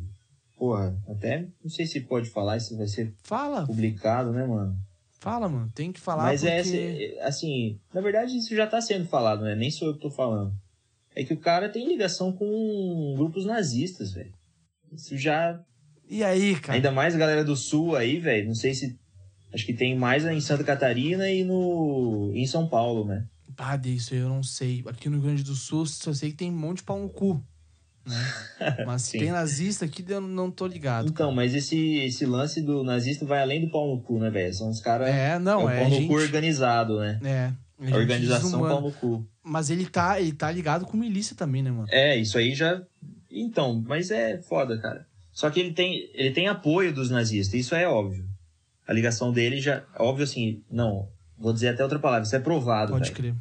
Porra, 0.56 0.96
até 1.08 1.46
não 1.62 1.68
sei 1.70 1.86
se 1.86 2.00
pode 2.00 2.30
falar, 2.30 2.58
se 2.60 2.74
vai 2.76 2.86
ser 2.86 3.14
Fala, 3.22 3.66
publicado, 3.66 4.32
né, 4.32 4.46
mano? 4.46 4.76
fala, 5.18 5.48
mano. 5.48 5.70
Tem 5.74 5.90
que 5.92 5.98
falar 6.00 6.22
Mas 6.24 6.42
porque... 6.42 7.16
é 7.18 7.26
assim, 7.26 7.80
na 7.92 8.00
verdade 8.00 8.36
isso 8.36 8.54
já 8.54 8.64
tá 8.66 8.80
sendo 8.80 9.06
falado, 9.06 9.42
né? 9.42 9.56
Nem 9.56 9.70
sou 9.70 9.88
eu 9.88 9.94
que 9.94 10.00
tô 10.00 10.10
falando. 10.10 10.54
É 11.16 11.24
que 11.24 11.34
o 11.34 11.38
cara 11.38 11.68
tem 11.68 11.88
ligação 11.88 12.30
com 12.30 13.14
grupos 13.16 13.44
nazistas, 13.44 14.12
velho. 14.12 14.32
Isso 14.92 15.16
já. 15.16 15.60
E 16.08 16.22
aí, 16.22 16.54
cara? 16.60 16.74
Ainda 16.76 16.92
mais 16.92 17.14
a 17.14 17.18
galera 17.18 17.42
do 17.42 17.56
sul 17.56 17.96
aí, 17.96 18.20
velho. 18.20 18.46
Não 18.46 18.54
sei 18.54 18.72
se. 18.74 18.96
Acho 19.56 19.64
que 19.64 19.72
tem 19.72 19.96
mais 19.96 20.22
em 20.26 20.38
Santa 20.38 20.62
Catarina 20.62 21.30
e 21.30 21.42
no. 21.42 22.30
em 22.34 22.46
São 22.46 22.68
Paulo, 22.68 23.06
né? 23.06 23.24
Ah, 23.56 23.74
disso 23.74 24.14
eu 24.14 24.28
não 24.28 24.42
sei. 24.42 24.84
Aqui 24.86 25.08
no 25.08 25.14
Rio 25.16 25.24
Grande 25.24 25.42
do 25.42 25.54
Sul, 25.54 25.86
só 25.86 26.12
sei 26.12 26.30
que 26.30 26.36
tem 26.36 26.50
um 26.50 26.58
monte 26.58 26.78
de 26.78 26.82
pau 26.82 27.00
no 27.00 27.08
cu. 27.08 27.42
Né? 28.04 28.84
Mas 28.84 29.00
Sim. 29.02 29.20
tem 29.20 29.30
nazista 29.32 29.86
aqui, 29.86 30.04
eu 30.06 30.20
não 30.20 30.50
tô 30.50 30.66
ligado. 30.66 31.08
Então, 31.08 31.32
mas 31.32 31.54
esse, 31.54 31.96
esse 32.00 32.26
lance 32.26 32.60
do 32.60 32.84
nazista 32.84 33.24
vai 33.24 33.40
além 33.40 33.62
do 33.62 33.70
pau 33.70 33.96
no 33.96 34.02
cu, 34.02 34.18
né, 34.18 34.28
velho? 34.28 34.52
São 34.52 34.68
os 34.68 34.80
caras. 34.80 35.08
É, 35.08 35.38
não, 35.38 35.64
o 35.64 35.70
é, 35.70 35.80
pau 35.80 35.88
no 35.88 35.96
gente... 35.96 36.06
cu 36.06 36.14
organizado, 36.14 37.00
né? 37.00 37.18
É. 37.24 37.86
é 37.88 37.92
A 37.92 37.96
organização 37.96 38.50
desumana. 38.50 38.74
pau 38.74 38.82
no 38.82 38.92
cu. 38.92 39.26
Mas 39.42 39.70
ele 39.70 39.86
tá, 39.86 40.20
ele 40.20 40.32
tá 40.32 40.52
ligado 40.52 40.84
com 40.84 40.98
milícia 40.98 41.34
também, 41.34 41.62
né, 41.62 41.70
mano? 41.70 41.88
É, 41.90 42.14
isso 42.14 42.36
aí 42.36 42.54
já. 42.54 42.82
Então, 43.30 43.82
mas 43.88 44.10
é 44.10 44.36
foda, 44.42 44.78
cara. 44.78 45.06
Só 45.32 45.48
que 45.48 45.60
ele 45.60 45.72
tem, 45.72 46.10
ele 46.12 46.30
tem 46.30 46.46
apoio 46.46 46.92
dos 46.92 47.08
nazistas, 47.08 47.58
isso 47.58 47.74
é 47.74 47.88
óbvio. 47.88 48.35
A 48.86 48.92
ligação 48.92 49.32
dele 49.32 49.60
já. 49.60 49.82
Óbvio 49.98 50.24
assim, 50.24 50.62
não. 50.70 51.08
Vou 51.38 51.52
dizer 51.52 51.68
até 51.68 51.82
outra 51.82 51.98
palavra, 51.98 52.24
isso 52.24 52.36
é 52.36 52.38
provado. 52.40 52.92
Pode 52.92 53.12
crer. 53.12 53.34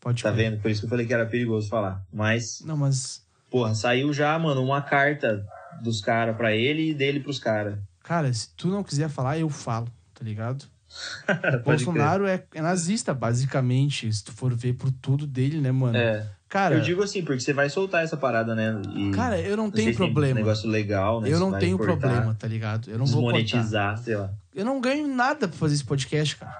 Pode 0.00 0.22
Tá 0.22 0.32
crer. 0.32 0.50
vendo? 0.50 0.60
Por 0.62 0.70
isso 0.70 0.80
que 0.80 0.86
eu 0.86 0.90
falei 0.90 1.06
que 1.06 1.14
era 1.14 1.26
perigoso 1.26 1.68
falar. 1.68 2.04
Mas, 2.12 2.60
Não, 2.64 2.76
mas, 2.76 3.24
porra, 3.50 3.74
saiu 3.74 4.12
já, 4.12 4.38
mano, 4.38 4.62
uma 4.62 4.82
carta 4.82 5.46
dos 5.82 6.00
caras 6.00 6.36
pra 6.36 6.52
ele 6.54 6.90
e 6.90 6.94
dele 6.94 7.20
pros 7.20 7.38
caras. 7.38 7.78
cara, 8.02 8.32
se 8.32 8.48
tu 8.56 8.68
não 8.68 8.82
quiser 8.82 9.08
falar, 9.08 9.38
eu 9.38 9.48
falo, 9.48 9.88
tá 10.14 10.24
ligado? 10.24 10.64
Bolsonaro 11.64 12.26
é, 12.26 12.44
é 12.54 12.60
nazista, 12.60 13.14
basicamente, 13.14 14.12
se 14.12 14.24
tu 14.24 14.32
for 14.32 14.52
ver 14.54 14.74
por 14.74 14.90
tudo 14.90 15.26
dele, 15.26 15.60
né, 15.60 15.70
mano? 15.70 15.96
É. 15.96 16.28
Cara, 16.50 16.74
Eu 16.74 16.80
digo 16.80 17.00
assim, 17.02 17.22
porque 17.24 17.40
você 17.40 17.52
vai 17.52 17.70
soltar 17.70 18.02
essa 18.02 18.16
parada, 18.16 18.54
né? 18.56 18.82
E 18.94 19.12
cara, 19.12 19.40
eu 19.40 19.56
não 19.56 19.70
tenho 19.70 19.92
se 19.92 19.96
tem 19.96 20.06
problema. 20.12 20.34
negócio 20.34 20.68
legal, 20.68 21.20
né? 21.20 21.28
eu 21.32 21.38
não 21.38 21.52
vai 21.52 21.60
tenho 21.60 21.78
cortar, 21.78 21.96
problema, 21.96 22.34
tá 22.34 22.48
ligado? 22.48 22.90
Eu 22.90 22.98
não 22.98 23.06
vou 23.06 23.22
cortar. 23.22 23.38
Desmonetizar, 23.40 23.96
sei 23.98 24.16
lá. 24.16 24.30
Eu 24.52 24.64
não 24.64 24.80
ganho 24.80 25.06
nada 25.06 25.46
pra 25.46 25.56
fazer 25.56 25.74
esse 25.76 25.84
podcast, 25.84 26.36
cara. 26.36 26.52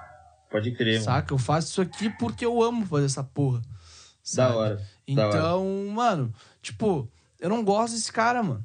Pode 0.48 0.70
crer, 0.72 0.94
mano. 0.94 1.04
Saca? 1.04 1.34
Eu 1.34 1.38
faço 1.38 1.68
isso 1.68 1.80
aqui 1.82 2.08
porque 2.18 2.46
eu 2.46 2.62
amo 2.62 2.86
fazer 2.86 3.06
essa 3.06 3.24
porra. 3.24 3.58
Da 3.60 3.66
sabe? 4.22 4.54
hora. 4.54 4.74
da 4.76 5.26
hora. 5.26 5.36
Então, 5.38 5.86
mano, 5.92 6.32
tipo, 6.62 7.10
eu 7.40 7.48
não 7.48 7.64
gosto 7.64 7.94
desse 7.94 8.12
cara, 8.12 8.42
mano. 8.44 8.64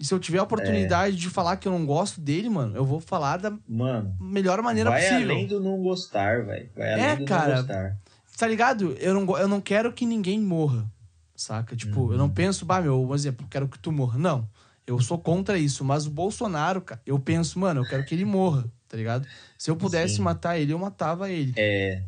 E 0.00 0.04
se 0.04 0.14
eu 0.14 0.18
tiver 0.18 0.38
a 0.38 0.40
É. 0.40 0.44
oportunidade 0.44 1.14
de 1.16 1.28
falar 1.28 1.56
que 1.58 1.68
eu 1.68 1.72
não 1.72 1.84
gosto 1.84 2.20
dele, 2.22 2.48
mano, 2.48 2.74
eu 2.74 2.84
vou 2.86 3.00
falar 3.00 3.36
da 3.36 3.52
Mano, 3.68 4.16
melhor 4.18 4.60
maneira 4.62 4.88
vai 4.90 5.02
possível. 5.02 5.30
além 5.34 5.46
do 5.46 5.60
não 5.60 5.76
gostar, 5.82 6.42
velho. 6.44 6.70
Vai 6.74 6.92
além 6.94 7.04
É, 7.04 7.16
do 7.16 7.24
cara. 7.26 7.48
não 7.56 7.66
gostar. 7.66 7.96
Tá 8.36 8.46
ligado? 8.46 8.92
Eu 8.98 9.14
não, 9.14 9.38
eu 9.38 9.48
não 9.48 9.60
quero 9.60 9.92
que 9.92 10.04
ninguém 10.04 10.40
morra. 10.40 10.90
Saca? 11.36 11.74
Tipo, 11.76 12.02
Uhum. 12.02 12.12
eu 12.12 12.18
não 12.18 12.30
penso, 12.30 12.64
bah, 12.64 12.80
meu, 12.80 13.00
um 13.02 13.14
exemplo, 13.14 13.44
eu 13.44 13.48
quero 13.48 13.68
que 13.68 13.78
tu 13.78 13.90
morra. 13.92 14.18
Não. 14.18 14.48
Eu 14.86 15.00
sou 15.00 15.18
contra 15.18 15.58
isso. 15.58 15.84
Mas 15.84 16.06
o 16.06 16.10
Bolsonaro, 16.10 16.80
cara, 16.80 17.00
eu 17.06 17.18
penso, 17.18 17.58
mano, 17.58 17.80
eu 17.80 17.86
quero 17.86 18.04
que 18.04 18.14
ele 18.14 18.24
morra, 18.24 18.64
tá 18.88 18.96
ligado? 18.96 19.26
Se 19.58 19.70
eu 19.70 19.76
pudesse 19.76 20.16
Sim. 20.16 20.22
matar 20.22 20.58
ele, 20.58 20.72
eu 20.72 20.78
matava 20.78 21.30
ele. 21.30 21.52
É. 21.56 22.02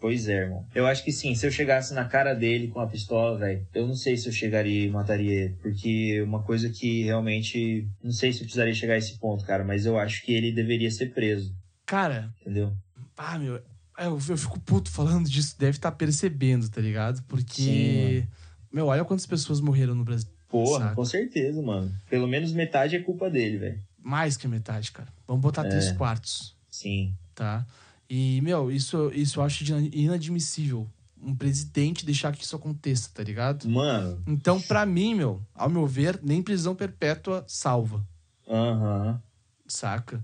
Pois 0.00 0.28
é, 0.28 0.42
irmão. 0.42 0.66
Eu 0.74 0.84
acho 0.86 1.04
que 1.04 1.12
sim, 1.12 1.32
se 1.36 1.46
eu 1.46 1.50
chegasse 1.50 1.94
na 1.94 2.04
cara 2.04 2.34
dele 2.34 2.66
com 2.68 2.80
a 2.80 2.86
pistola, 2.88 3.38
velho, 3.38 3.64
eu 3.72 3.86
não 3.86 3.94
sei 3.94 4.16
se 4.16 4.28
eu 4.28 4.32
chegaria 4.32 4.86
e 4.86 4.90
mataria 4.90 5.44
ele. 5.44 5.54
Porque 5.62 6.20
uma 6.22 6.42
coisa 6.42 6.68
que 6.70 7.04
realmente. 7.04 7.88
Não 8.02 8.10
sei 8.10 8.32
se 8.32 8.40
eu 8.40 8.44
precisaria 8.44 8.74
chegar 8.74 8.94
a 8.94 8.98
esse 8.98 9.16
ponto, 9.18 9.44
cara, 9.44 9.62
mas 9.64 9.86
eu 9.86 9.96
acho 9.96 10.22
que 10.24 10.32
ele 10.34 10.50
deveria 10.50 10.90
ser 10.90 11.14
preso, 11.14 11.54
Cara, 11.86 12.34
entendeu? 12.40 12.72
ah, 13.16 13.38
meu, 13.38 13.60
eu, 14.04 14.18
eu 14.28 14.36
fico 14.36 14.58
puto 14.60 14.90
falando 14.90 15.28
disso, 15.28 15.54
deve 15.58 15.76
estar 15.78 15.92
percebendo, 15.92 16.68
tá 16.68 16.80
ligado? 16.80 17.22
Porque, 17.24 18.26
meu, 18.72 18.86
olha 18.86 19.04
quantas 19.04 19.26
pessoas 19.26 19.60
morreram 19.60 19.94
no 19.94 20.04
Brasil. 20.04 20.28
Porra, 20.48 20.80
Saca. 20.84 20.94
com 20.94 21.04
certeza, 21.04 21.62
mano. 21.62 21.90
Pelo 22.10 22.26
menos 22.28 22.52
metade 22.52 22.94
é 22.96 23.00
culpa 23.00 23.30
dele, 23.30 23.56
velho. 23.58 23.82
Mais 23.98 24.36
que 24.36 24.46
metade, 24.46 24.92
cara. 24.92 25.08
Vamos 25.26 25.40
botar 25.42 25.64
É. 25.64 25.68
três 25.68 25.92
quartos, 25.92 26.54
Sim. 26.70 27.14
tá? 27.34 27.64
E, 28.10 28.40
meu, 28.42 28.70
isso, 28.70 29.10
isso 29.14 29.40
eu 29.40 29.44
acho 29.44 29.64
inadmissível. 29.92 30.86
Um 31.24 31.34
presidente 31.34 32.04
deixar 32.04 32.32
que 32.34 32.44
isso 32.44 32.54
aconteça, 32.56 33.08
tá 33.14 33.22
ligado? 33.22 33.68
Mano, 33.68 34.22
Então, 34.26 34.60
pra 34.60 34.84
mim, 34.84 35.14
meu, 35.14 35.40
ao 35.54 35.70
meu 35.70 35.86
ver, 35.86 36.18
nem 36.22 36.42
prisão 36.42 36.74
perpétua 36.74 37.44
salva, 37.46 38.04
aham. 38.48 39.22
saca? 39.66 40.22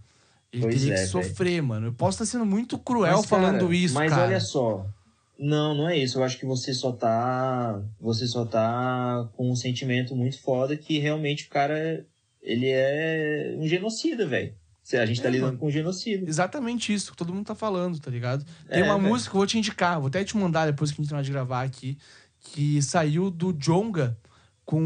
Ele 0.52 0.62
Pois 0.62 0.74
teria 0.76 0.94
é, 0.94 0.96
que 0.96 1.00
velho. 1.00 1.10
sofrer, 1.10 1.62
mano. 1.62 1.86
Eu 1.88 1.92
posso 1.92 2.22
estar 2.22 2.26
sendo 2.38 2.46
muito 2.46 2.78
cruel 2.78 3.18
Mas, 3.18 3.26
falando 3.26 3.60
cara, 3.60 3.74
isso, 3.74 3.94
Mas 3.94 4.10
cara. 4.10 4.22
olha 4.24 4.40
só. 4.40 4.86
Não, 5.38 5.74
não 5.74 5.88
é 5.88 5.96
isso. 5.96 6.18
Eu 6.18 6.24
acho 6.24 6.38
que 6.38 6.46
você 6.46 6.72
só 6.74 6.90
tá. 6.92 7.80
Você 8.00 8.26
só 8.26 8.44
tá 8.44 9.28
com 9.36 9.50
um 9.50 9.54
sentimento 9.56 10.16
muito 10.16 10.40
foda 10.40 10.76
que 10.76 10.98
realmente 10.98 11.46
o 11.46 11.50
cara. 11.50 12.04
Ele 12.42 12.66
é 12.70 13.54
um 13.58 13.66
genocida, 13.68 14.26
velho. 14.26 14.54
A 14.90 15.04
gente 15.04 15.20
tá 15.20 15.28
É, 15.28 15.32
lidando 15.32 15.46
mano. 15.48 15.58
com 15.58 15.66
um 15.66 15.70
genocida. 15.70 16.26
Exatamente 16.26 16.94
isso 16.94 17.10
que 17.10 17.16
todo 17.18 17.34
mundo 17.34 17.44
tá 17.44 17.54
falando, 17.54 18.00
tá 18.00 18.10
ligado? 18.10 18.42
Tem 18.70 18.80
É, 18.80 18.84
uma 18.84 18.96
velho. 18.96 19.06
música 19.08 19.30
que 19.30 19.36
eu 19.36 19.40
vou 19.40 19.46
te 19.46 19.58
indicar, 19.58 19.98
vou 20.00 20.08
até 20.08 20.24
te 20.24 20.34
mandar 20.34 20.64
depois 20.64 20.90
que 20.90 20.94
a 20.94 21.02
gente 21.02 21.08
terminar 21.10 21.24
de 21.24 21.30
gravar 21.30 21.62
aqui, 21.62 21.98
que 22.40 22.80
saiu 22.80 23.30
do 23.30 23.52
Jonga 23.52 24.16
com 24.64 24.80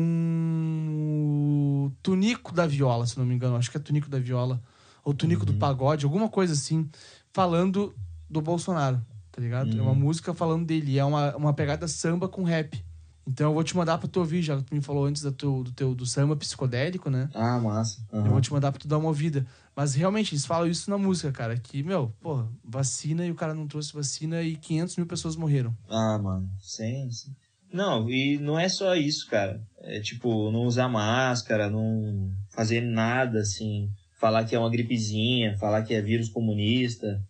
o 1.86 1.92
Tunico 2.02 2.52
da 2.52 2.66
Viola, 2.66 3.06
se 3.06 3.16
não 3.16 3.24
me 3.24 3.34
engano. 3.34 3.56
Acho 3.56 3.70
que 3.70 3.76
é 3.76 3.80
Tunico 3.80 4.08
da 4.08 4.18
Viola. 4.18 4.60
Ou 5.04 5.12
Tunico 5.14 5.44
do 5.44 5.52
Uhum. 5.52 5.58
Pagode, 5.58 6.04
alguma 6.04 6.28
coisa 6.28 6.52
assim, 6.52 6.88
falando 7.32 7.94
do 8.30 8.40
Bolsonaro, 8.40 9.04
tá 9.30 9.40
ligado? 9.40 9.76
É 9.76 9.82
uma 9.82 9.90
Uhum. 9.92 9.96
música 9.98 10.32
falando 10.34 10.64
dele. 10.64 10.98
É 10.98 11.04
uma, 11.04 11.36
uma 11.36 11.52
pegada 11.52 11.86
samba 11.88 12.28
com 12.28 12.42
rap. 12.44 12.82
Então 13.26 13.50
eu 13.50 13.54
vou 13.54 13.62
te 13.62 13.76
mandar 13.76 13.98
pra 13.98 14.08
tu 14.08 14.18
ouvir, 14.20 14.42
já 14.42 14.56
que 14.56 14.64
tu 14.64 14.74
me 14.74 14.80
falou 14.82 15.04
antes 15.04 15.22
do 15.22 15.30
teu, 15.30 15.62
do 15.62 15.70
teu 15.72 15.94
do 15.94 16.04
samba 16.04 16.34
psicodélico, 16.36 17.08
né? 17.08 17.28
Ah, 17.34 17.60
massa. 17.60 18.04
Aham. 18.12 18.26
Eu 18.26 18.32
vou 18.32 18.40
te 18.40 18.52
mandar 18.52 18.72
pra 18.72 18.80
tu 18.80 18.88
dar 18.88 18.98
uma 18.98 19.08
ouvida. 19.08 19.46
Mas 19.76 19.94
realmente, 19.94 20.32
eles 20.34 20.44
falam 20.44 20.66
isso 20.68 20.90
na 20.90 20.98
música, 20.98 21.30
cara. 21.30 21.56
Que, 21.56 21.82
meu, 21.84 22.12
porra, 22.20 22.48
vacina 22.64 23.24
e 23.24 23.30
o 23.30 23.34
cara 23.36 23.54
não 23.54 23.66
trouxe 23.68 23.92
vacina 23.92 24.42
e 24.42 24.56
500 24.56 24.96
mil 24.96 25.06
pessoas 25.06 25.36
morreram. 25.36 25.76
Ah, 25.88 26.18
mano. 26.18 26.50
Sim, 26.60 27.08
sim. 27.12 27.34
Não, 27.72 28.10
e 28.10 28.38
não 28.38 28.58
é 28.58 28.68
só 28.68 28.94
isso, 28.96 29.28
cara. 29.30 29.62
É 29.78 30.00
tipo, 30.00 30.50
não 30.50 30.64
usar 30.64 30.88
máscara, 30.88 31.70
não 31.70 32.30
fazer 32.50 32.80
nada 32.82 33.38
assim. 33.40 33.88
Falar 34.22 34.44
que 34.44 34.54
é 34.54 34.58
uma 34.60 34.70
gripezinha, 34.70 35.58
falar 35.58 35.82
que 35.82 35.92
é 35.92 36.00
vírus 36.00 36.28
comunista. 36.28 37.20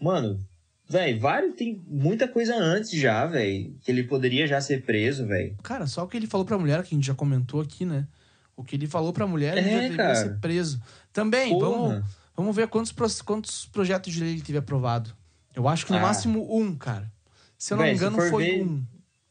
Mano, 0.00 0.40
velho, 0.88 1.20
vários. 1.20 1.54
Tem 1.56 1.78
muita 1.86 2.26
coisa 2.26 2.56
antes 2.56 2.90
já, 2.98 3.26
velho. 3.26 3.76
Que 3.82 3.90
ele 3.92 4.04
poderia 4.04 4.46
já 4.46 4.62
ser 4.62 4.82
preso, 4.82 5.26
velho. 5.26 5.54
Cara, 5.62 5.86
só 5.86 6.02
o 6.04 6.08
que 6.08 6.16
ele 6.16 6.26
falou 6.26 6.46
pra 6.46 6.56
mulher, 6.56 6.82
que 6.84 6.94
a 6.94 6.96
gente 6.96 7.06
já 7.06 7.14
comentou 7.14 7.60
aqui, 7.60 7.84
né? 7.84 8.08
O 8.56 8.64
que 8.64 8.76
ele 8.76 8.86
falou 8.86 9.12
pra 9.12 9.26
mulher, 9.26 9.58
ele 9.58 9.68
É, 9.68 9.72
já 9.72 9.76
deveria 9.80 9.96
cara. 9.98 10.14
ser 10.14 10.40
preso. 10.40 10.80
Também, 11.12 11.50
vamos, 11.58 11.76
Porra. 11.76 12.04
vamos 12.34 12.56
ver 12.56 12.66
quantos, 12.68 13.20
quantos 13.20 13.66
projetos 13.66 14.10
de 14.10 14.20
lei 14.20 14.32
ele 14.32 14.40
teve 14.40 14.56
aprovado. 14.56 15.10
Eu 15.54 15.68
acho 15.68 15.84
que 15.84 15.92
no 15.92 15.98
Ah. 15.98 16.02
máximo 16.02 16.48
um, 16.58 16.74
cara. 16.74 17.12
Se 17.58 17.74
eu 17.74 17.76
não 17.76 17.84
Véi, 17.84 17.92
me 17.92 17.98
engano, 17.98 18.16
foi 18.30 18.44
ver- 18.44 18.62
um. 18.64 18.82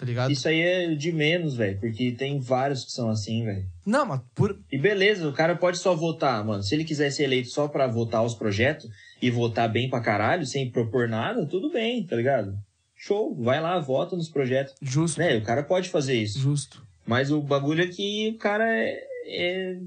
Tá 0.04 0.08
ligado? 0.08 0.32
Isso 0.32 0.50
aí 0.50 0.60
é 0.60 0.94
de 0.96 1.14
menos, 1.14 1.56
velho. 1.56 1.80
Porque 1.80 2.12
tem 2.12 2.38
vários 2.38 2.84
que 2.84 2.92
são 2.92 3.10
assim, 3.10 3.46
velho. 3.46 3.66
Não, 3.86 4.06
mas 4.06 4.20
por. 4.36 4.60
E 4.70 4.78
beleza, 4.78 5.26
o 5.30 5.32
cara 5.32 5.56
pode 5.56 5.78
só 5.78 5.96
votar, 5.96 6.44
mano. 6.44 6.62
Se 6.62 6.76
ele 6.76 6.84
quiser 6.84 7.10
ser 7.10 7.24
eleito 7.24 7.50
só 7.50 7.70
pra 7.70 7.88
votar 7.88 8.22
os 8.22 8.36
projetos 8.36 8.90
e 9.22 9.32
votar 9.32 9.72
bem 9.72 9.90
pra 9.90 10.02
caralho, 10.02 10.46
sem 10.46 10.70
propor 10.70 11.08
nada, 11.08 11.46
tudo 11.46 11.72
bem, 11.72 12.06
tá 12.06 12.18
ligado? 12.18 12.54
Show, 12.98 13.34
vai 13.34 13.62
lá, 13.62 13.80
vota 13.80 14.18
nos 14.18 14.28
projetos. 14.28 14.76
Justo. 14.82 15.18
Velho, 15.18 15.40
o 15.40 15.46
cara 15.46 15.64
pode 15.64 15.88
fazer 15.88 16.16
isso. 16.16 16.38
Justo. 16.38 16.86
Mas 17.08 17.32
o 17.32 17.42
bagulho 17.42 17.84
é 17.84 17.88
que 17.88 18.34
o 18.36 18.38
cara 18.38 18.66
é. 18.68 19.08
é- 19.26 19.78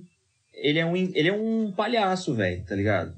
ele, 0.55 0.79
é 0.79 0.87
um, 0.87 0.97
ele 0.97 1.29
é 1.29 1.33
um 1.35 1.71
palhaço, 1.73 2.35
velho, 2.35 2.65
tá 2.65 2.75
ligado? 2.75 3.15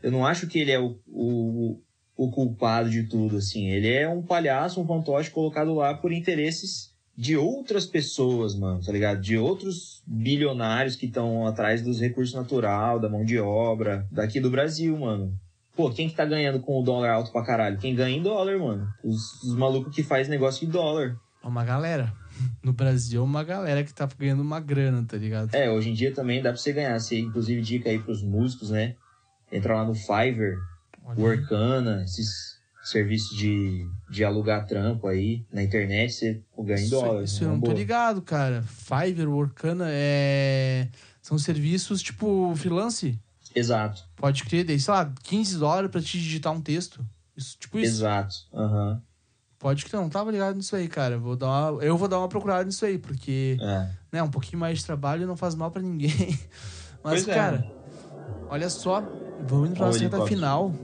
Eu 0.00 0.12
não 0.12 0.24
acho 0.24 0.46
que 0.46 0.60
ele 0.60 0.70
é 0.70 0.78
o, 0.78 0.96
o, 1.08 1.80
o 2.16 2.30
culpado 2.30 2.88
de 2.88 3.02
tudo, 3.04 3.36
assim. 3.36 3.68
Ele 3.68 3.92
é 3.92 4.08
um 4.08 4.22
palhaço, 4.22 4.80
um 4.80 4.86
fantoche 4.86 5.30
colocado 5.30 5.74
lá 5.74 5.94
por 5.94 6.12
interesses 6.12 6.94
de 7.16 7.36
outras 7.36 7.86
pessoas, 7.86 8.54
mano, 8.54 8.80
tá 8.84 8.92
ligado? 8.92 9.20
De 9.20 9.38
outros 9.38 10.02
bilionários 10.06 10.96
que 10.96 11.06
estão 11.06 11.46
atrás 11.46 11.82
dos 11.82 12.00
recursos 12.00 12.34
naturais, 12.34 13.00
da 13.00 13.08
mão 13.08 13.24
de 13.24 13.38
obra, 13.38 14.06
daqui 14.10 14.38
do 14.38 14.50
Brasil, 14.50 14.96
mano. 14.98 15.32
Pô, 15.74 15.90
quem 15.90 16.08
que 16.08 16.14
tá 16.14 16.24
ganhando 16.24 16.60
com 16.60 16.80
o 16.80 16.82
dólar 16.82 17.10
alto 17.10 17.32
pra 17.32 17.44
caralho? 17.44 17.78
Quem 17.78 17.94
ganha 17.94 18.16
em 18.16 18.22
dólar, 18.22 18.58
mano. 18.58 18.88
Os, 19.04 19.42
os 19.42 19.54
malucos 19.54 19.94
que 19.94 20.02
faz 20.02 20.28
negócio 20.28 20.66
de 20.66 20.72
dólar. 20.72 21.16
É 21.42 21.46
Uma 21.46 21.64
galera. 21.64 22.12
No 22.62 22.74
Brasil, 22.74 23.24
uma 23.24 23.42
galera 23.42 23.82
que 23.82 23.94
tá 23.94 24.06
ganhando 24.18 24.42
uma 24.42 24.60
grana, 24.60 25.02
tá 25.08 25.16
ligado? 25.16 25.54
É, 25.54 25.70
hoje 25.70 25.88
em 25.88 25.94
dia 25.94 26.12
também 26.12 26.42
dá 26.42 26.50
pra 26.50 26.58
você 26.58 26.70
ganhar. 26.70 26.98
Você, 27.00 27.18
inclusive, 27.18 27.62
dica 27.62 27.88
aí 27.88 27.98
pros 27.98 28.22
músicos, 28.22 28.68
né? 28.68 28.94
Entrar 29.50 29.76
lá 29.76 29.86
no 29.86 29.94
Fiverr. 29.94 30.58
Workana, 31.16 32.02
esses 32.04 32.56
serviços 32.82 33.36
de, 33.36 33.86
de 34.10 34.24
alugar 34.24 34.66
trampo 34.66 35.06
aí 35.08 35.44
na 35.52 35.62
internet, 35.62 36.12
você 36.12 36.42
ganha 36.58 36.80
em 36.86 36.88
dólar. 36.88 37.24
isso 37.24 37.42
é 37.42 37.46
eu 37.46 37.50
não 37.50 37.60
tô 37.60 37.66
boa. 37.66 37.74
ligado, 37.78 38.22
cara. 38.22 38.62
Fiverr, 38.62 39.28
Workana, 39.28 39.86
é... 39.88 40.88
São 41.20 41.38
serviços 41.38 42.00
tipo 42.02 42.54
freelance. 42.56 43.18
Exato, 43.54 44.04
Pode 44.14 44.44
crer, 44.44 44.64
daí, 44.64 44.78
sei 44.78 44.92
lá, 44.92 45.12
15 45.22 45.58
dólares 45.58 45.90
pra 45.90 46.00
te 46.00 46.18
digitar 46.18 46.52
um 46.52 46.60
texto. 46.60 47.04
Isso, 47.36 47.56
tipo 47.58 47.78
isso. 47.78 47.86
exato. 47.96 48.34
Aham. 48.52 49.02
Pode 49.58 49.84
crer, 49.86 49.98
não 50.00 50.10
tava 50.10 50.30
ligado 50.30 50.54
nisso 50.56 50.76
aí, 50.76 50.86
cara. 50.86 51.18
Vou 51.18 51.34
dar 51.34 51.46
uma... 51.72 51.82
Eu 51.82 51.96
vou 51.96 52.06
dar 52.06 52.18
uma 52.18 52.28
procurada 52.28 52.64
nisso 52.64 52.84
aí, 52.84 52.98
porque, 52.98 53.56
É. 53.60 53.88
né, 54.12 54.22
um 54.22 54.28
pouquinho 54.30 54.58
mais 54.60 54.78
de 54.78 54.84
trabalho 54.84 55.26
não 55.26 55.36
faz 55.36 55.54
mal 55.54 55.70
pra 55.70 55.80
ninguém. 55.82 56.10
Mas, 57.02 57.24
Pois 57.24 57.28
é. 57.28 57.34
cara, 57.34 57.72
olha 58.50 58.68
só, 58.68 59.00
vamos 59.46 59.70
indo 59.70 59.76
pra 59.76 59.86
nossa 59.86 59.98
reta 59.98 60.26
final. 60.26 60.74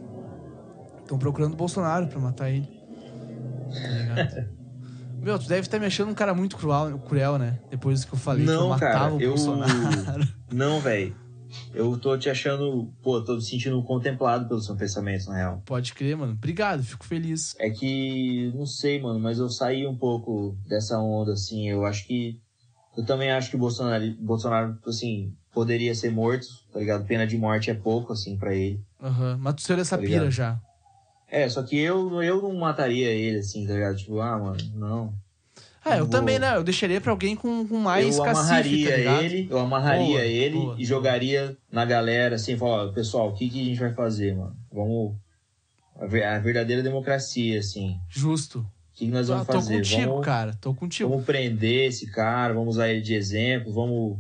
Estão 1.13 1.19
procurando 1.19 1.53
o 1.53 1.57
Bolsonaro 1.57 2.07
pra 2.09 2.19
matar 2.19 2.49
ele. 2.49 2.67
Tá? 4.07 4.49
Meu, 5.21 5.39
tu 5.39 5.47
deve 5.47 5.61
estar 5.61 5.79
me 5.79 5.85
achando 5.85 6.11
um 6.11 6.15
cara 6.15 6.33
muito 6.33 6.57
cruel, 6.57 6.99
cruel 7.01 7.37
né? 7.39 7.59
Depois 7.71 8.03
que 8.03 8.15
eu 8.15 8.19
falei 8.19 8.47
que 8.47 8.51
eu 8.51 8.57
Não, 8.57 8.69
matava 8.71 8.99
cara, 9.05 9.15
o 9.15 9.21
eu. 9.21 9.29
Bolsonaro. 9.29 9.73
Não, 10.51 10.81
velho. 10.81 11.15
Eu 11.75 11.99
tô 11.99 12.17
te 12.17 12.31
achando. 12.31 12.91
Pô, 13.03 13.21
tô 13.21 13.35
me 13.35 13.43
sentindo 13.43 13.83
contemplado 13.83 14.49
pelo 14.49 14.63
seu 14.63 14.75
pensamento, 14.75 15.29
na 15.29 15.37
real. 15.37 15.63
Pode 15.67 15.93
crer, 15.93 16.17
mano. 16.17 16.33
Obrigado, 16.33 16.83
fico 16.83 17.05
feliz. 17.05 17.55
É 17.59 17.69
que, 17.69 18.51
não 18.55 18.65
sei, 18.65 18.99
mano, 19.03 19.21
mas 19.21 19.39
eu 19.39 19.51
saí 19.51 19.87
um 19.87 19.95
pouco 19.95 20.57
dessa 20.67 20.99
onda, 20.99 21.35
assim. 21.35 21.69
Eu 21.69 21.85
acho 21.85 22.07
que 22.07 22.41
Eu 22.97 23.05
também 23.05 23.31
acho 23.31 23.51
que 23.51 23.57
o 23.57 23.59
Bolsonaro, 23.59 24.15
Bolsonaro, 24.19 24.79
assim, 24.87 25.35
poderia 25.53 25.95
ser 25.95 26.11
morto, 26.11 26.47
tá 26.73 26.79
ligado? 26.79 27.05
Pena 27.07 27.27
de 27.27 27.37
morte 27.37 27.71
é 27.71 27.75
pouco, 27.75 28.15
assim, 28.15 28.39
pra 28.39 28.55
ele. 28.55 28.83
Aham. 29.01 29.37
Mas 29.39 29.55
tu 29.57 29.63
seria 29.63 29.83
essa 29.83 29.99
Tá 29.99 30.03
pira 30.03 30.31
já. 30.31 30.59
É, 31.33 31.49
só 31.49 31.63
que 31.63 31.79
eu, 31.79 32.23
eu 32.23 32.43
não 32.43 32.55
mataria 32.57 33.09
ele, 33.09 33.39
assim, 33.39 33.67
tá 33.67 33.73
ligado? 33.73 33.97
Tipo, 33.97 34.21
ah, 34.21 34.39
mano, 34.39 34.59
não. 34.75 35.15
É, 35.83 35.95
eu 35.95 36.01
Vou- 36.01 36.09
também, 36.09 36.39
né? 36.39 36.55
Eu 36.55 36.63
deixaria 36.63 37.01
pra 37.01 37.11
alguém 37.11 37.35
com, 37.35 37.67
com 37.67 37.79
mais 37.79 38.19
eu 38.19 38.23
cacife, 38.23 38.87
amarraria 38.87 38.91
tá 39.17 39.23
ele, 39.23 39.49
eu 39.51 39.59
amarraria 39.59 40.07
Boa, 40.07 40.21
ele 40.25 40.59
boa, 40.59 40.77
e 40.79 40.85
jogaria 40.85 41.57
na 41.73 41.87
galera, 41.87 42.35
assim, 42.37 42.57
falar, 42.59 42.85
ó, 42.85 42.93
pessoal, 42.93 43.31
o 43.31 43.33
que, 43.35 43.49
que 43.49 43.63
a 43.63 43.65
gente 43.65 43.81
vai 43.81 43.95
fazer, 43.95 44.37
mano? 44.37 44.55
Vamos. 44.71 45.17
A 45.99 46.07
ver- 46.07 46.25
a 46.25 46.39
verdadeira 46.39 46.83
democracia, 46.83 47.59
assim. 47.59 47.97
Justo. 48.11 48.59
O 48.61 48.65
que, 48.95 49.07
que 49.07 49.11
nós 49.11 49.31
Ah, 49.31 49.35
vamos 49.37 49.47
tô 49.47 49.53
fazer? 49.55 49.77
contigo, 49.79 50.11
vamos, 50.11 50.25
cara. 50.27 50.55
Tô 50.61 50.75
contigo. 50.75 51.09
vamos 51.09 51.25
prender 51.25 51.89
esse 51.89 52.11
cara, 52.11 52.53
vamos 52.53 52.75
usar 52.77 52.89
ele 52.91 53.01
de 53.01 53.15
exemplo, 53.15 53.73
vamos. 53.73 54.19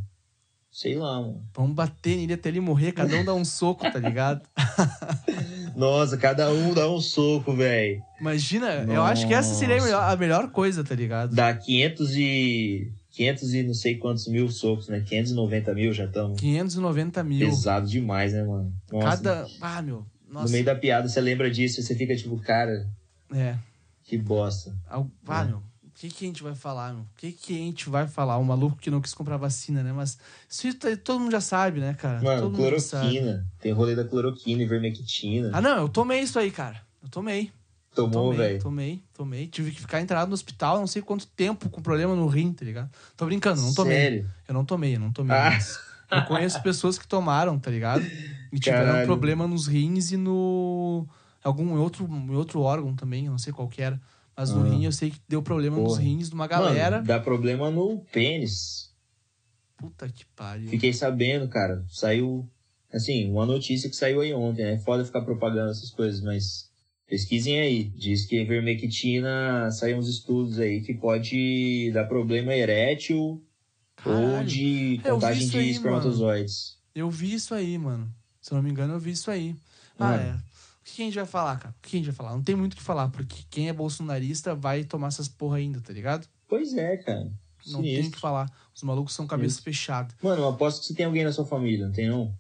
Sei 0.71 0.97
lá, 0.97 1.21
mano. 1.21 1.45
Vamos 1.55 1.75
bater 1.75 2.17
nele 2.17 2.33
até 2.33 2.49
ele 2.49 2.59
morrer, 2.61 2.93
cada 2.93 3.15
um 3.17 3.23
dá 3.25 3.35
um 3.35 3.45
soco, 3.45 3.91
tá 3.91 3.99
ligado? 3.99 4.41
Nossa, 5.77 6.17
cada 6.17 6.51
um 6.51 6.73
dá 6.75 6.91
um 6.91 7.01
soco, 7.01 7.55
velho. 7.55 8.03
Imagina, 8.21 8.85
eu 8.89 9.03
acho 9.03 9.27
que 9.27 9.35
essa 9.35 9.55
seria 9.55 9.77
a 9.77 9.79
Nossa. 9.79 9.87
melhor, 9.89 10.13
a 10.13 10.17
melhor 10.17 10.51
coisa, 10.51 10.85
tá 10.85 10.95
ligado? 10.95 11.35
Dá 11.35 11.55
500 11.55 12.17
e. 12.17 12.93
500 13.11 13.55
e 13.55 13.63
não 13.63 13.75
sei 13.75 13.97
quantos 13.99 14.27
mil 14.27 14.49
socos, 14.51 14.89
né? 14.89 15.01
590 15.07 15.75
mil 15.75 15.93
já 15.93 16.05
estamos. 16.07 16.41
590 16.41 17.23
mil. 17.25 17.47
Pesado 17.49 17.87
demais, 17.87 18.33
né, 18.33 18.43
mano? 18.43 18.73
Nossa. 18.91 19.17
Cada. 19.23 19.47
Ah, 19.61 19.83
meu. 19.83 20.07
Nossa. 20.31 20.47
No 20.47 20.53
meio 20.53 20.65
da 20.65 20.75
piada, 20.75 21.09
você 21.09 21.21
lembra 21.21 21.51
disso 21.51 21.81
e 21.81 21.83
você 21.83 21.95
fica 21.95 22.17
tipo, 22.17 22.39
cara, 22.39 22.87
É. 23.35 23.57
que 24.05 24.17
bosta. 24.17 24.75
Ah, 24.89 25.45
meu. 25.45 25.63
O 26.03 26.05
que, 26.05 26.11
que 26.11 26.25
a 26.25 26.27
gente 26.27 26.43
vai 26.43 26.55
falar, 26.57 26.93
meu? 26.93 27.03
O 27.03 27.07
que, 27.17 27.31
que 27.31 27.55
a 27.55 27.59
gente 27.59 27.89
vai 27.89 28.09
falar? 28.09 28.37
O 28.37 28.45
maluco 28.45 28.77
que 28.77 28.91
não 28.91 29.01
quis 29.01 29.15
comprar 29.15 29.37
vacina, 29.37 29.85
né? 29.85 29.93
Mas 29.93 30.19
isso 30.51 30.75
tá- 30.75 30.97
todo 30.97 31.21
mundo 31.21 31.31
já 31.31 31.41
sabe, 31.41 31.79
né, 31.79 31.95
cara? 31.95 32.21
Mano, 32.21 32.43
todo 32.43 32.57
cloroquina. 32.57 33.47
Tem 33.61 33.71
rolê 33.73 33.95
da 33.95 34.05
cloroquina 34.05 34.65
e 34.65 34.67
vermectina. 34.67 35.51
Ah, 35.53 35.61
não, 35.61 35.77
eu 35.77 35.89
tomei 35.89 36.21
isso 36.21 36.41
aí, 36.41 36.51
cara. 36.51 36.83
Eu 37.01 37.09
tomei. 37.09 37.53
Tomou, 37.95 38.33
velho. 38.33 38.61
tomei, 38.61 39.01
tomei. 39.15 39.47
Tive 39.47 39.71
que 39.71 39.81
ficar 39.81 40.01
internado 40.01 40.27
no 40.29 40.35
hospital 40.35 40.81
não 40.81 40.89
sei 40.89 41.03
quanto 41.03 41.25
tempo 41.29 41.69
com 41.69 41.81
problema 41.81 42.17
no 42.17 42.27
rim, 42.27 42.53
tá 42.53 42.65
ligado? 42.65 42.91
Tô 43.17 43.25
brincando, 43.25 43.63
não 43.63 43.73
tomei. 43.73 43.97
Sério? 43.97 44.31
Eu 44.49 44.55
não 44.55 44.65
tomei, 44.65 44.97
eu 44.97 45.01
não 45.01 45.13
tomei. 45.13 45.37
Ah. 45.37 45.51
mas 45.51 45.79
Eu 46.11 46.23
conheço 46.25 46.61
pessoas 46.63 46.99
que 46.99 47.07
tomaram, 47.07 47.59
tá 47.61 47.71
ligado? 47.71 48.05
E 48.53 48.59
tiveram 48.59 48.87
Caralho. 48.87 49.07
problema 49.07 49.47
nos 49.47 49.69
rins 49.69 50.11
e 50.11 50.17
no. 50.17 51.07
Algum 51.45 51.79
outro, 51.79 52.09
outro 52.33 52.61
órgão 52.61 52.95
também, 52.95 53.27
eu 53.27 53.31
não 53.31 53.39
sei 53.39 53.53
qual 53.53 53.69
que 53.69 53.81
era. 53.81 54.01
Mas 54.43 54.51
no 54.51 54.63
Ah. 54.67 54.69
rim 54.71 54.85
eu 54.85 54.93
sei 54.93 55.11
que 55.11 55.19
deu 55.29 55.41
problema 55.43 55.77
nos 55.79 55.93
Porra. 55.93 56.03
rins 56.03 56.29
de 56.29 56.35
uma 56.35 56.47
galera. 56.49 56.97
Mano, 56.97 57.07
dá 57.07 57.21
problema 57.21 57.71
no 57.71 58.01
pênis. 58.13 58.91
Puta 59.77 60.09
que 60.09 60.25
pariu. 60.37 60.69
Fiquei 60.69 60.93
sabendo, 60.93 61.49
cara. 61.49 61.85
Saiu, 61.89 62.49
assim, 62.93 63.31
uma 63.31 63.47
notícia 63.47 63.89
que 63.89 63.97
saiu 63.97 64.21
aí 64.21 64.33
ontem, 64.35 64.65
né? 64.65 64.79
Foda 64.79 65.05
ficar 65.05 65.23
propagando 65.23 65.71
essas 65.71 65.91
coisas, 65.91 66.21
mas 66.21 66.71
pesquisem 67.07 67.61
aí. 67.61 67.85
Diz 67.91 68.25
que 68.27 68.45
vermectina, 68.45 69.71
saiu 69.71 69.99
uns 69.99 70.09
estudos 70.09 70.59
aí 70.59 70.81
que 70.81 70.95
pode 70.95 71.91
dar 71.93 72.05
problema 72.05 72.55
erétil 72.55 73.17
ou 73.17 73.43
Caralho. 73.97 74.47
de 74.49 75.01
É, 75.05 75.11
eu 75.11 75.15
vi 75.17 75.21
contagem 75.21 75.49
de 75.49 75.59
aí, 75.59 75.71
espermatozoides. 75.71 76.79
Eu 76.95 77.11
vi 77.11 77.35
isso 77.35 77.55
aí, 77.55 77.79
mano. 77.79 78.13
Se 78.41 78.53
eu 78.53 78.57
não 78.57 78.63
me 78.63 78.71
engano, 78.71 78.95
eu 78.95 79.01
vi 79.01 79.13
isso 79.13 79.31
aí. 79.31 79.55
Ah, 79.99 80.11
Mano. 80.11 80.23
é. 80.23 80.39
O 80.83 80.85
que 80.95 81.03
a 81.03 81.05
gente 81.05 81.15
vai 81.15 81.27
falar, 81.27 81.59
cara? 81.59 81.75
O 81.79 81.83
que 81.89 81.97
a 81.97 81.99
gente 81.99 82.07
vai 82.07 82.15
falar? 82.15 82.33
Não 82.33 82.43
tem 82.43 82.57
muito 82.57 82.73
o 82.73 82.77
que 82.77 82.83
falar, 82.83 83.09
porque 83.09 83.45
quem 83.49 83.69
é 83.69 83.73
bolsonarista 83.73 84.55
vai 84.55 84.83
tomar 84.85 85.09
essas 85.09 85.29
porra 85.29 85.59
ainda, 85.59 85.81
tá 85.81 85.93
ligado? 85.93 86.27
Pois 86.49 86.75
é, 86.75 86.97
cara. 86.97 87.21
Não 87.25 87.81
tem 87.81 87.93
o 87.93 87.95
Sinistro. 87.95 88.11
que 88.13 88.21
falar. 88.21 88.51
Os 88.75 88.83
malucos 88.83 89.15
são 89.15 89.27
cabeça 89.27 89.63
fechada. 89.63 90.13
Mano, 90.21 90.43
eu 90.43 90.49
aposto 90.49 90.81
que 90.81 90.87
você 90.87 90.95
tem 90.95 91.07
alguém 91.07 91.25
na 91.25 91.31
sua 91.33 91.47
família, 91.47 91.87
não 91.87 91.93
tem 91.93 92.09
não? 92.09 92.35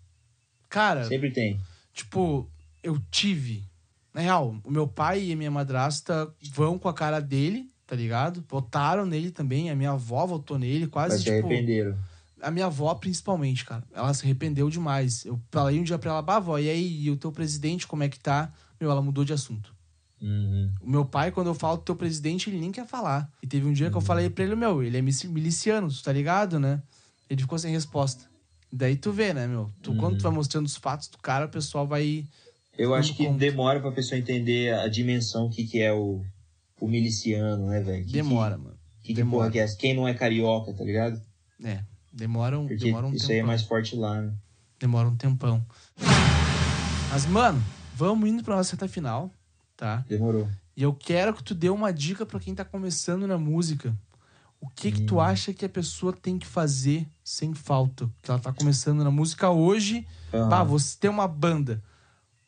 Cara, 0.68 1.04
Sempre 1.04 1.30
tem. 1.30 1.60
tipo, 1.92 2.50
eu 2.82 2.98
tive. 3.10 3.64
Na 4.12 4.20
real, 4.20 4.56
o 4.64 4.70
meu 4.70 4.88
pai 4.88 5.22
e 5.22 5.32
a 5.32 5.36
minha 5.36 5.50
madrasta 5.50 6.34
vão 6.52 6.78
com 6.78 6.88
a 6.88 6.92
cara 6.94 7.20
dele, 7.20 7.70
tá 7.86 7.94
ligado? 7.94 8.44
Votaram 8.48 9.06
nele 9.06 9.30
também. 9.30 9.70
A 9.70 9.76
minha 9.76 9.92
avó 9.92 10.26
votou 10.26 10.58
nele, 10.58 10.84
Mas 10.86 10.90
quase 10.90 11.18
se 11.18 11.24
tipo. 11.24 11.46
arrependeram. 11.46 11.96
A 12.42 12.50
minha 12.50 12.66
avó, 12.66 12.92
principalmente, 12.94 13.64
cara. 13.64 13.84
Ela 13.94 14.12
se 14.12 14.24
arrependeu 14.24 14.68
demais. 14.68 15.24
Eu 15.24 15.40
falei 15.50 15.78
um 15.78 15.84
dia 15.84 15.96
pra 15.98 16.10
ela, 16.10 16.20
bah, 16.22 16.36
avó, 16.36 16.58
e 16.58 16.68
aí, 16.68 17.02
e 17.04 17.10
o 17.10 17.16
teu 17.16 17.30
presidente, 17.32 17.86
como 17.86 18.02
é 18.02 18.08
que 18.08 18.18
tá? 18.18 18.52
Meu, 18.80 18.90
ela 18.90 19.00
mudou 19.00 19.24
de 19.24 19.32
assunto. 19.32 19.72
Uhum. 20.20 20.70
O 20.80 20.90
meu 20.90 21.04
pai, 21.04 21.30
quando 21.32 21.46
eu 21.48 21.54
falo 21.54 21.76
do 21.78 21.82
teu 21.82 21.96
presidente, 21.96 22.50
ele 22.50 22.58
nem 22.60 22.70
quer 22.72 22.86
falar. 22.86 23.30
E 23.42 23.46
teve 23.46 23.66
um 23.66 23.72
dia 23.72 23.90
que 23.90 23.96
eu 23.96 24.00
falei 24.00 24.28
pra 24.30 24.44
ele, 24.44 24.54
meu, 24.56 24.82
ele 24.82 24.96
é 24.96 25.00
milici- 25.02 25.28
miliciano, 25.28 25.88
tu 25.88 26.02
tá 26.02 26.12
ligado, 26.12 26.58
né? 26.60 26.82
Ele 27.30 27.40
ficou 27.42 27.58
sem 27.58 27.72
resposta. 27.72 28.24
Daí 28.72 28.96
tu 28.96 29.12
vê, 29.12 29.32
né, 29.34 29.46
meu? 29.46 29.70
Tu, 29.82 29.94
Quando 29.96 30.16
tu 30.18 30.22
vai 30.22 30.32
mostrando 30.32 30.66
os 30.66 30.76
fatos 30.76 31.08
do 31.08 31.18
cara, 31.18 31.46
o 31.46 31.48
pessoal 31.48 31.86
vai. 31.86 32.24
Eu 32.78 32.94
acho 32.94 33.14
que 33.14 33.26
conta. 33.26 33.38
demora 33.38 33.80
pra 33.80 33.92
pessoa 33.92 34.18
entender 34.18 34.72
a 34.74 34.88
dimensão 34.88 35.50
que, 35.50 35.64
que 35.66 35.80
é 35.80 35.92
o, 35.92 36.24
o 36.80 36.88
miliciano, 36.88 37.68
né, 37.68 37.80
velho? 37.80 38.04
Que- 38.06 38.12
Demora, 38.12 38.56
mano. 38.56 38.76
Que, 39.02 39.08
que, 39.08 39.14
demora. 39.14 39.50
porra 39.50 39.52
que 39.52 39.58
é? 39.58 39.66
Quem 39.76 39.94
não 39.94 40.06
é 40.08 40.14
carioca, 40.14 40.72
tá 40.72 40.84
ligado? 40.84 41.20
É. 41.62 41.84
Demora 42.12 42.58
um, 42.58 42.66
Porque 42.68 42.84
demora 42.84 43.06
um 43.06 43.12
isso 43.12 43.20
tempão. 43.26 43.34
aí 43.34 43.40
é 43.40 43.44
mais 43.44 43.62
forte 43.62 43.96
lá, 43.96 44.20
né? 44.20 44.32
Demora 44.78 45.08
um 45.08 45.16
tempão. 45.16 45.64
Mas, 47.10 47.26
mano, 47.26 47.62
vamos 47.94 48.28
indo 48.28 48.42
pra 48.42 48.56
nossa 48.56 48.72
reta 48.72 48.88
final, 48.88 49.30
tá? 49.76 50.04
Demorou. 50.08 50.48
E 50.76 50.82
eu 50.82 50.92
quero 50.94 51.34
que 51.34 51.42
tu 51.42 51.54
dê 51.54 51.68
uma 51.68 51.92
dica 51.92 52.24
pra 52.26 52.40
quem 52.40 52.54
tá 52.54 52.64
começando 52.64 53.26
na 53.26 53.38
música. 53.38 53.94
O 54.60 54.68
que 54.68 54.92
que 54.92 55.02
tu 55.02 55.20
acha 55.20 55.52
que 55.52 55.64
a 55.64 55.68
pessoa 55.68 56.12
tem 56.12 56.38
que 56.38 56.46
fazer 56.46 57.06
sem 57.24 57.52
falta? 57.52 58.08
Que 58.22 58.30
ela 58.30 58.38
tá 58.40 58.52
começando 58.52 59.02
na 59.02 59.10
música 59.10 59.50
hoje. 59.50 60.06
Aham. 60.32 60.48
Pá, 60.48 60.62
você 60.64 60.96
tem 60.98 61.10
uma 61.10 61.26
banda. 61.26 61.82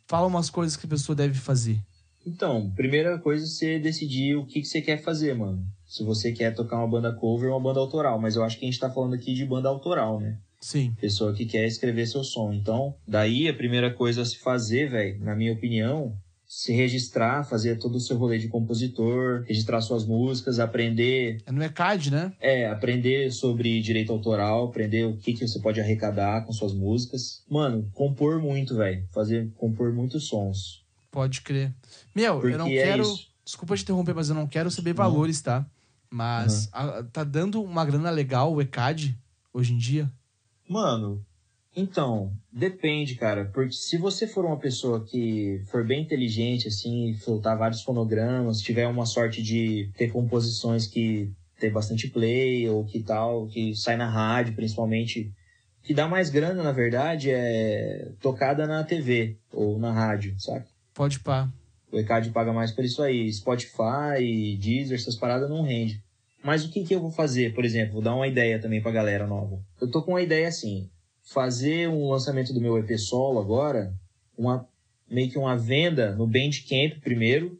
Fala 0.06 0.26
umas 0.26 0.48
coisas 0.48 0.76
que 0.76 0.86
a 0.86 0.88
pessoa 0.88 1.16
deve 1.16 1.38
fazer. 1.38 1.80
Então, 2.26 2.70
primeira 2.70 3.18
coisa 3.18 3.44
é 3.44 3.48
você 3.48 3.78
decidir 3.78 4.36
o 4.36 4.46
que, 4.46 4.60
que 4.60 4.66
você 4.66 4.80
quer 4.80 5.02
fazer, 5.02 5.34
mano. 5.34 5.66
Se 5.86 6.02
você 6.02 6.32
quer 6.32 6.54
tocar 6.54 6.78
uma 6.78 6.88
banda 6.88 7.12
cover 7.12 7.50
ou 7.50 7.56
uma 7.56 7.62
banda 7.62 7.80
autoral. 7.80 8.20
Mas 8.20 8.36
eu 8.36 8.42
acho 8.44 8.58
que 8.58 8.64
a 8.64 8.68
gente 8.70 8.80
tá 8.80 8.90
falando 8.90 9.14
aqui 9.14 9.34
de 9.34 9.44
banda 9.44 9.68
autoral, 9.68 10.20
né? 10.20 10.38
Sim. 10.60 10.94
Pessoa 10.98 11.34
que 11.34 11.44
quer 11.44 11.66
escrever 11.66 12.06
seu 12.06 12.24
som. 12.24 12.52
Então, 12.52 12.94
daí 13.06 13.48
a 13.48 13.54
primeira 13.54 13.92
coisa 13.92 14.22
a 14.22 14.24
se 14.24 14.38
fazer, 14.38 14.88
velho, 14.88 15.22
na 15.22 15.36
minha 15.36 15.52
opinião, 15.52 16.16
se 16.46 16.72
registrar, 16.72 17.44
fazer 17.44 17.78
todo 17.78 17.96
o 17.96 18.00
seu 18.00 18.16
rolê 18.16 18.38
de 18.38 18.48
compositor, 18.48 19.42
registrar 19.46 19.80
suas 19.80 20.06
músicas, 20.06 20.58
aprender 20.58 21.42
É 21.44 21.52
no 21.52 21.62
ECAD, 21.62 22.10
né? 22.10 22.32
É, 22.40 22.66
aprender 22.66 23.30
sobre 23.32 23.80
direito 23.82 24.12
autoral, 24.12 24.66
aprender 24.66 25.04
o 25.04 25.16
que, 25.16 25.32
que 25.34 25.46
você 25.46 25.58
pode 25.58 25.80
arrecadar 25.80 26.46
com 26.46 26.52
suas 26.52 26.72
músicas. 26.72 27.42
Mano, 27.50 27.90
compor 27.92 28.40
muito, 28.40 28.76
velho. 28.76 29.04
Fazer, 29.12 29.50
compor 29.56 29.92
muitos 29.92 30.28
sons. 30.28 30.82
Pode 31.10 31.42
crer. 31.42 31.74
Meu, 32.14 32.40
Porque 32.40 32.54
eu 32.54 32.58
não 32.58 32.68
é 32.68 32.70
quero. 32.70 33.02
isso. 33.02 33.28
Desculpa 33.44 33.76
te 33.76 33.82
interromper, 33.82 34.14
mas 34.14 34.30
eu 34.30 34.34
não 34.34 34.46
quero 34.46 34.70
saber 34.70 34.94
valores, 34.94 35.42
tá? 35.42 35.66
Mas 36.14 36.68
a- 36.72 37.02
tá 37.02 37.24
dando 37.24 37.60
uma 37.60 37.84
grana 37.84 38.08
legal 38.08 38.54
o 38.54 38.62
ECAD 38.62 39.18
hoje 39.52 39.72
em 39.74 39.76
dia? 39.76 40.08
Mano, 40.68 41.26
então, 41.74 42.32
depende, 42.52 43.16
cara. 43.16 43.46
Porque 43.46 43.72
se 43.72 43.98
você 43.98 44.28
for 44.28 44.44
uma 44.44 44.56
pessoa 44.56 45.04
que 45.04 45.60
for 45.66 45.84
bem 45.84 46.02
inteligente, 46.02 46.68
assim, 46.68 47.14
soltar 47.14 47.58
vários 47.58 47.82
fonogramas, 47.82 48.60
tiver 48.60 48.86
uma 48.86 49.06
sorte 49.06 49.42
de 49.42 49.90
ter 49.96 50.12
composições 50.12 50.86
que 50.86 51.32
tem 51.58 51.72
bastante 51.72 52.06
play 52.08 52.68
ou 52.68 52.84
que 52.84 53.00
tal, 53.02 53.48
que 53.48 53.74
sai 53.74 53.96
na 53.96 54.08
rádio, 54.08 54.54
principalmente. 54.54 55.32
O 55.82 55.86
que 55.86 55.94
dá 55.94 56.06
mais 56.06 56.30
grana, 56.30 56.62
na 56.62 56.70
verdade, 56.70 57.28
é 57.32 58.12
tocada 58.20 58.68
na 58.68 58.84
TV 58.84 59.36
ou 59.52 59.80
na 59.80 59.92
rádio, 59.92 60.36
sabe? 60.38 60.64
Pode 60.94 61.18
pá. 61.18 61.50
O 61.90 61.98
ECAD 61.98 62.30
paga 62.30 62.52
mais 62.52 62.70
por 62.70 62.84
isso 62.84 63.02
aí. 63.02 63.32
Spotify, 63.32 64.56
Deezer, 64.60 64.96
essas 64.96 65.16
paradas 65.16 65.50
não 65.50 65.62
rende. 65.62 66.03
Mas 66.44 66.62
o 66.62 66.70
que, 66.70 66.84
que 66.84 66.94
eu 66.94 67.00
vou 67.00 67.10
fazer, 67.10 67.54
por 67.54 67.64
exemplo? 67.64 67.94
Vou 67.94 68.02
dar 68.02 68.14
uma 68.14 68.28
ideia 68.28 68.58
também 68.58 68.82
pra 68.82 68.92
galera 68.92 69.26
nova. 69.26 69.64
Eu 69.80 69.90
tô 69.90 70.02
com 70.02 70.10
uma 70.12 70.22
ideia 70.22 70.46
assim. 70.46 70.90
Fazer 71.22 71.88
um 71.88 72.10
lançamento 72.10 72.52
do 72.52 72.60
meu 72.60 72.76
EP 72.78 72.98
solo 72.98 73.40
agora, 73.40 73.94
uma, 74.36 74.68
meio 75.10 75.30
que 75.30 75.38
uma 75.38 75.56
venda 75.56 76.14
no 76.14 76.26
Bandcamp 76.26 77.00
primeiro. 77.02 77.58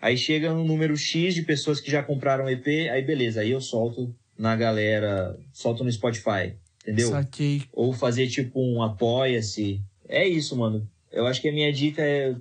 Aí 0.00 0.16
chega 0.16 0.52
no 0.52 0.64
número 0.64 0.96
X 0.96 1.34
de 1.34 1.42
pessoas 1.42 1.80
que 1.80 1.90
já 1.90 2.04
compraram 2.04 2.48
EP, 2.48 2.66
aí 2.92 3.02
beleza, 3.02 3.40
aí 3.40 3.50
eu 3.50 3.60
solto 3.60 4.14
na 4.38 4.54
galera, 4.54 5.36
solto 5.52 5.82
no 5.82 5.90
Spotify, 5.90 6.54
entendeu? 6.82 7.10
Saquei. 7.10 7.62
ou 7.72 7.92
fazer 7.92 8.28
tipo 8.28 8.60
um 8.60 8.80
apoia-se. 8.80 9.82
É 10.08 10.26
isso, 10.28 10.56
mano. 10.56 10.88
Eu 11.10 11.26
acho 11.26 11.40
que 11.40 11.48
a 11.48 11.52
minha 11.52 11.72
dica 11.72 12.02
é 12.02 12.36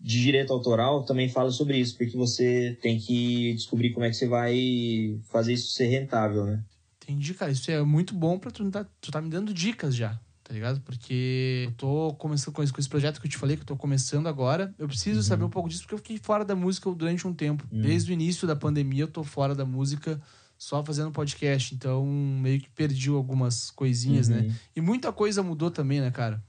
de 0.00 0.20
direito 0.22 0.52
autoral 0.52 1.04
também 1.04 1.28
fala 1.28 1.50
sobre 1.50 1.78
isso, 1.78 1.96
porque 1.96 2.16
você 2.16 2.78
tem 2.80 2.98
que 2.98 3.52
descobrir 3.54 3.90
como 3.92 4.06
é 4.06 4.10
que 4.10 4.16
você 4.16 4.26
vai 4.26 5.18
fazer 5.30 5.52
isso 5.52 5.72
ser 5.72 5.86
rentável, 5.88 6.46
né? 6.46 6.64
Entendi, 7.02 7.34
cara. 7.34 7.52
Isso 7.52 7.70
é 7.70 7.82
muito 7.82 8.14
bom 8.14 8.38
pra 8.38 8.50
tu, 8.50 8.68
tá, 8.70 8.86
tu 9.00 9.10
tá 9.10 9.20
me 9.20 9.28
dando 9.28 9.52
dicas 9.52 9.94
já, 9.94 10.18
tá 10.44 10.54
ligado? 10.54 10.80
Porque 10.80 11.64
eu 11.66 11.72
tô 11.72 12.14
começando 12.14 12.54
com 12.54 12.62
esse, 12.62 12.72
com 12.72 12.80
esse 12.80 12.88
projeto 12.88 13.20
que 13.20 13.26
eu 13.26 13.30
te 13.30 13.36
falei, 13.36 13.56
que 13.56 13.62
eu 13.62 13.66
tô 13.66 13.76
começando 13.76 14.26
agora. 14.26 14.72
Eu 14.78 14.86
preciso 14.88 15.18
Uhum. 15.18 15.22
saber 15.24 15.44
um 15.44 15.50
pouco 15.50 15.68
disso, 15.68 15.82
porque 15.82 15.94
eu 15.94 15.98
fiquei 15.98 16.18
fora 16.18 16.44
da 16.44 16.54
música 16.56 16.90
durante 16.92 17.26
um 17.26 17.34
tempo. 17.34 17.66
Uhum. 17.70 17.82
Desde 17.82 18.10
o 18.10 18.14
início 18.14 18.46
da 18.46 18.56
pandemia, 18.56 19.02
eu 19.04 19.08
tô 19.08 19.22
fora 19.24 19.54
da 19.54 19.64
música 19.66 20.20
só 20.56 20.84
fazendo 20.84 21.10
podcast, 21.10 21.74
então 21.74 22.06
meio 22.06 22.60
que 22.60 22.68
perdi 22.70 23.08
algumas 23.10 23.70
coisinhas, 23.70 24.28
né? 24.28 24.40
Uhum. 24.42 24.54
E 24.76 24.80
muita 24.80 25.12
coisa 25.12 25.42
mudou 25.42 25.70
também, 25.70 26.00
né, 26.00 26.10
cara? 26.10 26.42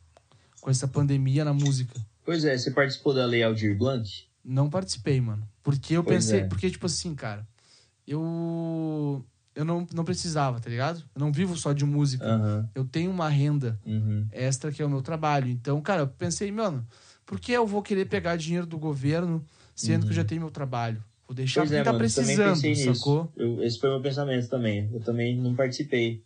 Com 0.61 0.69
essa 0.69 0.87
pandemia 0.87 1.43
na 1.43 1.53
música. 1.53 1.99
Pois 2.23 2.43
é, 2.45 2.57
você 2.57 2.71
participou 2.71 3.13
da 3.13 3.25
Lei 3.25 3.43
Aldir 3.43 3.77
Blanc? 3.77 4.25
Não 4.43 4.69
participei, 4.69 5.19
mano. 5.21 5.47
Porque 5.63 5.93
eu 5.95 6.03
Pois 6.03 6.25
pensei. 6.25 6.41
é. 6.41 6.43
Porque, 6.45 6.69
tipo 6.69 6.85
assim, 6.85 7.13
cara, 7.15 7.47
eu. 8.07 9.23
Eu 9.53 9.65
não, 9.65 9.85
não 9.93 10.05
precisava, 10.05 10.61
tá 10.61 10.69
ligado? 10.69 11.03
Eu 11.13 11.19
não 11.19 11.31
vivo 11.31 11.57
só 11.57 11.73
de 11.73 11.83
música. 11.83 12.25
Aham. 12.25 12.69
Eu 12.73 12.85
tenho 12.85 13.11
uma 13.11 13.27
renda 13.27 13.77
Uhum. 13.85 14.25
extra 14.31 14.71
que 14.71 14.81
é 14.81 14.85
o 14.85 14.89
meu 14.89 15.01
trabalho. 15.01 15.49
Então, 15.49 15.81
cara, 15.81 16.03
eu 16.03 16.07
pensei, 16.07 16.49
mano, 16.53 16.87
por 17.25 17.37
que 17.37 17.51
eu 17.51 17.67
vou 17.67 17.81
querer 17.81 18.05
pegar 18.05 18.37
dinheiro 18.37 18.65
do 18.65 18.79
governo 18.79 19.43
sendo 19.75 20.05
que 20.05 20.11
eu 20.13 20.15
já 20.15 20.23
tenho 20.23 20.39
meu 20.41 20.49
trabalho? 20.51 21.03
Vou 21.27 21.35
deixar 21.35 21.61
Uhum. 21.61 21.67
Pois 21.67 21.71
quem 21.71 21.79
é, 21.81 21.83
tá 21.83 21.91
mano, 21.91 21.99
precisando, 21.99 22.55
sacou? 22.95 23.23
nisso. 23.25 23.29
Eu- 23.35 23.61
esse 23.63 23.77
foi 23.77 23.89
o 23.89 23.93
meu 23.93 24.01
pensamento 24.01 24.47
também. 24.49 24.89
Eu 24.93 25.01
também 25.01 25.35
não 25.37 25.53
participei. 25.53 26.23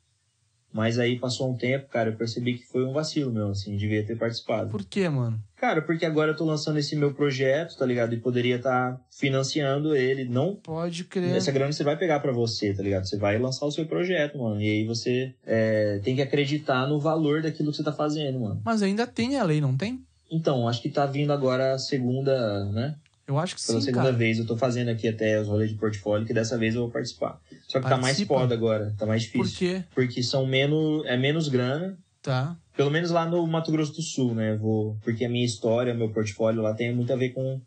Mas 0.76 1.00
aí 1.00 1.18
passou 1.18 1.50
um 1.50 1.56
tempo, 1.56 1.88
cara, 1.88 2.10
eu 2.10 2.18
percebi 2.18 2.56
que 2.58 2.66
foi 2.66 2.84
um 2.84 2.92
vacilo 2.92 3.32
meu, 3.32 3.52
assim, 3.52 3.78
devia 3.78 4.06
ter 4.06 4.18
participado. 4.18 4.72
Por 4.72 4.84
quê, 4.84 5.08
mano? 5.08 5.40
Cara, 5.56 5.82
porque 5.82 6.06
agora 6.06 6.32
eu 6.32 6.36
tô 6.36 6.44
lançando 6.44 6.78
esse 6.78 6.98
meu 6.98 7.14
projeto, 7.14 7.78
tá 7.78 7.86
ligado? 7.86 8.14
E 8.14 8.20
poderia 8.20 8.58
estar 8.58 9.00
financiando 9.10 9.96
ele. 9.96 10.26
Não. 10.26 10.58
Pode 10.58 11.06
crer. 11.06 11.34
Essa 11.34 11.50
grana 11.50 11.72
você 11.72 11.82
vai 11.82 11.96
pegar 11.96 12.20
pra 12.20 12.34
você, 12.34 12.74
tá 12.74 12.84
ligado? 12.84 13.06
Você 13.06 13.16
vai 13.16 13.40
lançar 13.40 13.66
o 13.66 13.72
seu 13.72 13.86
projeto, 13.86 14.38
mano. 14.38 14.62
E 14.62 14.70
aí 14.70 14.86
você 14.86 15.34
é, 15.46 16.02
tem 16.04 16.14
que 16.14 16.22
acreditar 16.22 16.86
no 16.88 17.00
valor 17.00 17.42
daquilo 17.42 17.72
que 17.72 17.78
você 17.78 17.84
tá 17.84 17.94
fazendo, 17.94 18.42
mano. 18.42 18.62
Mas 18.66 18.82
ainda 18.82 19.08
tem 19.08 19.38
a 19.38 19.44
lei, 19.46 19.62
não 19.62 19.78
tem? 19.78 20.04
Então, 20.30 20.68
acho 20.68 20.82
que 20.82 20.90
tá 20.90 21.06
vindo 21.06 21.32
agora 21.32 21.76
a 21.76 21.80
segunda, 21.80 22.66
né? 22.66 22.96
Eu 23.28 23.40
acho 23.40 23.56
que 23.56 23.66
Pela 23.66 23.80
sim, 23.80 23.86
segunda 23.86 24.06
cara. 24.06 24.16
vez. 24.16 24.38
Eu 24.38 24.46
tô 24.46 24.56
fazendo 24.56 24.90
aqui 24.90 25.08
até 25.08 25.40
os 25.42 25.48
rolês 25.48 25.72
de 25.72 25.78
portfólio, 25.78 26.28
que 26.28 26.34
dessa 26.34 26.58
vez 26.58 26.76
eu 26.76 26.82
vou 26.82 26.92
participar. 26.92 27.42
Só 27.68 27.80
que 27.80 27.86
tá 27.86 27.98
mais 27.98 28.02
Participa? 28.18 28.34
foda 28.36 28.54
agora, 28.54 28.94
tá 28.98 29.06
mais 29.06 29.26
Por 29.26 29.46
difícil. 29.46 29.58
quê? 29.80 29.84
Porque 29.96 30.22
são 30.22 30.46
menos. 30.46 31.06
É 31.06 31.18
menos 31.18 31.48
grana. 31.48 31.98
Tá. 32.22 32.56
Pelo 32.76 32.92
menos 32.92 33.10
lá 33.12 33.26
no 33.28 33.46
Mato 33.48 33.72
Grosso 33.72 33.94
do 33.94 34.02
Sul, 34.02 34.36
né? 34.36 34.56
Vou, 34.56 34.98
porque 35.04 35.26
a 35.26 35.30
minha 35.30 35.46
história, 35.46 35.94
meu 35.94 36.10
portfólio 36.10 36.62
lá 36.62 36.74
tem 36.74 36.94
muito 36.94 37.12
a 37.12 37.16
ver 37.16 37.30
com. 37.30 37.60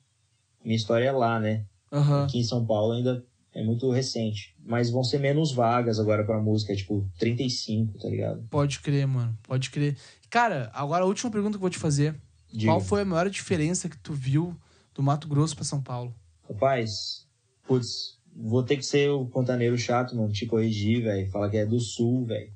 Minha 0.64 0.76
história 0.76 1.06
é 1.06 1.12
lá, 1.12 1.40
né? 1.40 1.64
Aham. 1.92 2.24
Aqui 2.24 2.38
em 2.38 2.44
São 2.44 2.64
Paulo 2.64 2.92
ainda 2.92 3.24
é 3.54 3.62
muito 3.62 3.90
recente. 3.90 4.54
Mas 4.64 4.90
vão 4.90 5.02
ser 5.02 5.18
menos 5.18 5.52
vagas 5.52 5.98
agora 5.98 6.24
pra 6.24 6.38
música, 6.40 6.72
é 6.72 6.76
tipo 6.76 7.08
35, 7.18 7.98
tá 7.98 8.08
ligado? 8.08 8.44
Pode 8.50 8.78
crer, 8.80 9.06
mano. 9.06 9.36
Pode 9.42 9.70
crer. 9.70 9.96
Cara, 10.30 10.70
agora 10.74 11.02
a 11.04 11.06
última 11.06 11.30
pergunta 11.30 11.52
que 11.52 11.56
eu 11.56 11.60
vou 11.62 11.70
te 11.70 11.78
fazer. 11.78 12.14
Diga. 12.52 12.70
Qual 12.72 12.80
foi 12.80 13.00
a 13.02 13.04
maior 13.04 13.28
diferença 13.30 13.88
que 13.88 13.96
tu 13.96 14.12
viu 14.12 14.54
do 14.98 15.02
Mato 15.04 15.28
Grosso 15.28 15.54
pra 15.54 15.64
São 15.64 15.80
Paulo? 15.80 16.12
Rapaz, 16.48 17.24
putz, 17.68 18.18
vou 18.34 18.64
ter 18.64 18.76
que 18.76 18.82
ser 18.82 19.08
o 19.10 19.26
pontaneiro 19.26 19.78
chato, 19.78 20.16
mano. 20.16 20.32
Te 20.32 20.44
corrigir, 20.44 21.04
velho. 21.04 21.30
Falar 21.30 21.48
que 21.48 21.56
é 21.56 21.64
do 21.64 21.78
sul, 21.78 22.26
velho. 22.26 22.52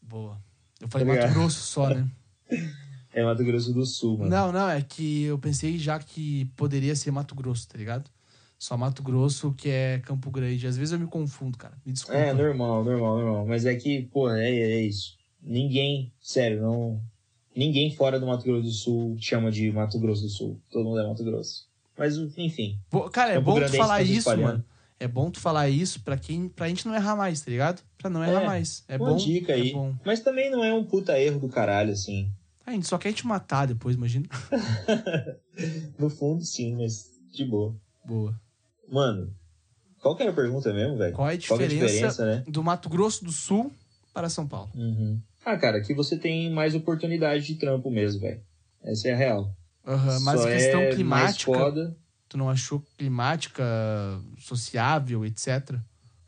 Boa. 0.00 0.40
Eu 0.80 0.88
falei 0.88 1.04
Tá 1.04 1.12
Mato 1.12 1.22
ligado? 1.22 1.34
Grosso 1.40 1.60
só, 1.60 1.90
né? 1.90 2.08
É 3.12 3.24
Mato 3.24 3.42
Grosso 3.42 3.72
do 3.74 3.84
Sul, 3.84 4.18
mano. 4.18 4.30
Não, 4.30 4.52
não, 4.52 4.70
é 4.70 4.80
que 4.80 5.24
eu 5.24 5.36
pensei 5.36 5.76
já 5.76 5.98
que 5.98 6.44
poderia 6.56 6.94
ser 6.94 7.10
Mato 7.10 7.34
Grosso, 7.34 7.66
tá 7.66 7.76
ligado? 7.76 8.08
Só 8.56 8.76
Mato 8.76 9.02
Grosso 9.02 9.52
que 9.52 9.68
é 9.68 9.98
Campo 9.98 10.30
Grande. 10.30 10.64
Às 10.64 10.76
vezes 10.76 10.92
eu 10.92 10.98
me 11.00 11.08
confundo, 11.08 11.58
cara. 11.58 11.76
Me 11.84 11.92
desculpa. 11.92 12.16
É, 12.16 12.32
normal, 12.32 12.84
normal, 12.84 13.18
normal. 13.18 13.46
Mas 13.48 13.66
é 13.66 13.74
que, 13.74 14.02
pô, 14.02 14.30
é, 14.30 14.48
é 14.48 14.82
isso. 14.82 15.18
Ninguém, 15.42 16.12
sério, 16.20 16.62
não. 16.62 17.02
Ninguém 17.52 17.92
fora 17.96 18.20
do 18.20 18.28
Mato 18.28 18.44
Grosso 18.44 18.62
do 18.62 18.70
Sul 18.70 19.16
chama 19.18 19.50
de 19.50 19.72
Mato 19.72 19.98
Grosso 19.98 20.22
do 20.22 20.28
Sul. 20.28 20.60
Todo 20.70 20.84
mundo 20.84 21.00
é 21.00 21.08
Mato 21.08 21.24
Grosso. 21.24 21.68
Mas, 22.00 22.16
enfim. 22.38 22.80
Bo- 22.90 23.10
Cara, 23.10 23.32
é 23.32 23.34
Campo 23.34 23.52
bom 23.52 23.60
tu 23.60 23.76
falar 23.76 24.02
isso, 24.02 24.34
mano. 24.38 24.64
É 24.98 25.06
bom 25.06 25.30
tu 25.30 25.38
falar 25.38 25.68
isso 25.68 26.00
pra 26.00 26.16
quem, 26.16 26.48
pra 26.48 26.66
gente 26.66 26.88
não 26.88 26.94
errar 26.94 27.14
mais, 27.14 27.42
tá 27.42 27.50
ligado? 27.50 27.82
Pra 27.98 28.08
não 28.08 28.24
errar 28.24 28.40
É, 28.40 28.46
mais. 28.46 28.82
É 28.88 28.96
uma 28.96 29.10
bom. 29.10 29.16
dica 29.16 29.52
é 29.52 29.56
aí. 29.56 29.72
bom. 29.74 29.94
Mas 30.02 30.20
também 30.20 30.50
não 30.50 30.64
é 30.64 30.72
um 30.72 30.82
puta 30.82 31.18
erro 31.20 31.38
do 31.38 31.50
caralho, 31.50 31.92
assim. 31.92 32.32
A 32.64 32.72
gente 32.72 32.86
só 32.86 32.96
quer 32.96 33.12
te 33.12 33.26
matar 33.26 33.66
depois, 33.66 33.96
imagina. 33.96 34.24
No 35.98 36.08
fundo, 36.08 36.42
sim, 36.42 36.74
mas 36.74 37.04
de 37.34 37.44
boa. 37.44 37.76
Boa. 38.06 38.34
Mano, 38.90 39.30
qual 40.00 40.16
que 40.16 40.22
era 40.22 40.32
a 40.32 40.34
pergunta 40.34 40.72
mesmo, 40.72 40.96
velho? 40.96 41.14
Qual 41.14 41.28
é 41.28 41.34
a 41.34 41.36
que 41.36 41.44
é 41.52 41.54
a 41.54 41.58
diferença, 41.58 41.86
diferença, 41.86 42.24
né? 42.24 42.44
do 42.48 42.62
Mato 42.64 42.88
Grosso 42.88 43.22
do 43.22 43.30
Sul 43.30 43.70
para 44.14 44.30
São 44.30 44.48
Paulo? 44.48 44.70
Uhum. 44.74 45.20
Ah, 45.44 45.58
cara, 45.58 45.76
aqui 45.76 45.92
você 45.92 46.16
tem 46.16 46.50
mais 46.50 46.74
oportunidade 46.74 47.44
de 47.44 47.56
trampo 47.56 47.90
mesmo, 47.90 48.22
velho. 48.22 48.40
Essa 48.82 49.08
é 49.08 49.12
a 49.12 49.16
real. 49.16 49.54
Aham, 49.86 50.20
mas 50.20 50.40
Só 50.40 50.46
questão 50.46 50.80
é 50.80 50.84
mais 50.84 50.94
climática, 50.94 51.96
tu 52.28 52.36
não 52.36 52.50
achou 52.50 52.84
climática, 52.96 53.64
sociável, 54.38 55.24
etc? 55.24 55.76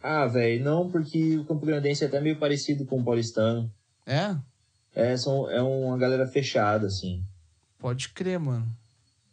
Ah, 0.03 0.27
velho, 0.27 0.65
não, 0.65 0.91
porque 0.91 1.37
o 1.37 1.45
Campo 1.45 1.65
Grandense 1.65 2.03
é 2.03 2.07
até 2.09 2.21
meio 2.21 2.37
parecido 2.37 2.85
com 2.85 3.01
o 3.01 3.05
paulistano. 3.05 3.73
É? 4.05 4.37
É, 4.95 5.17
são, 5.17 5.49
é 5.51 5.63
uma 5.63 5.97
galera 5.97 6.27
fechada, 6.27 6.87
assim. 6.87 7.25
Pode 7.79 8.09
crer, 8.11 8.39
mano. 8.39 8.67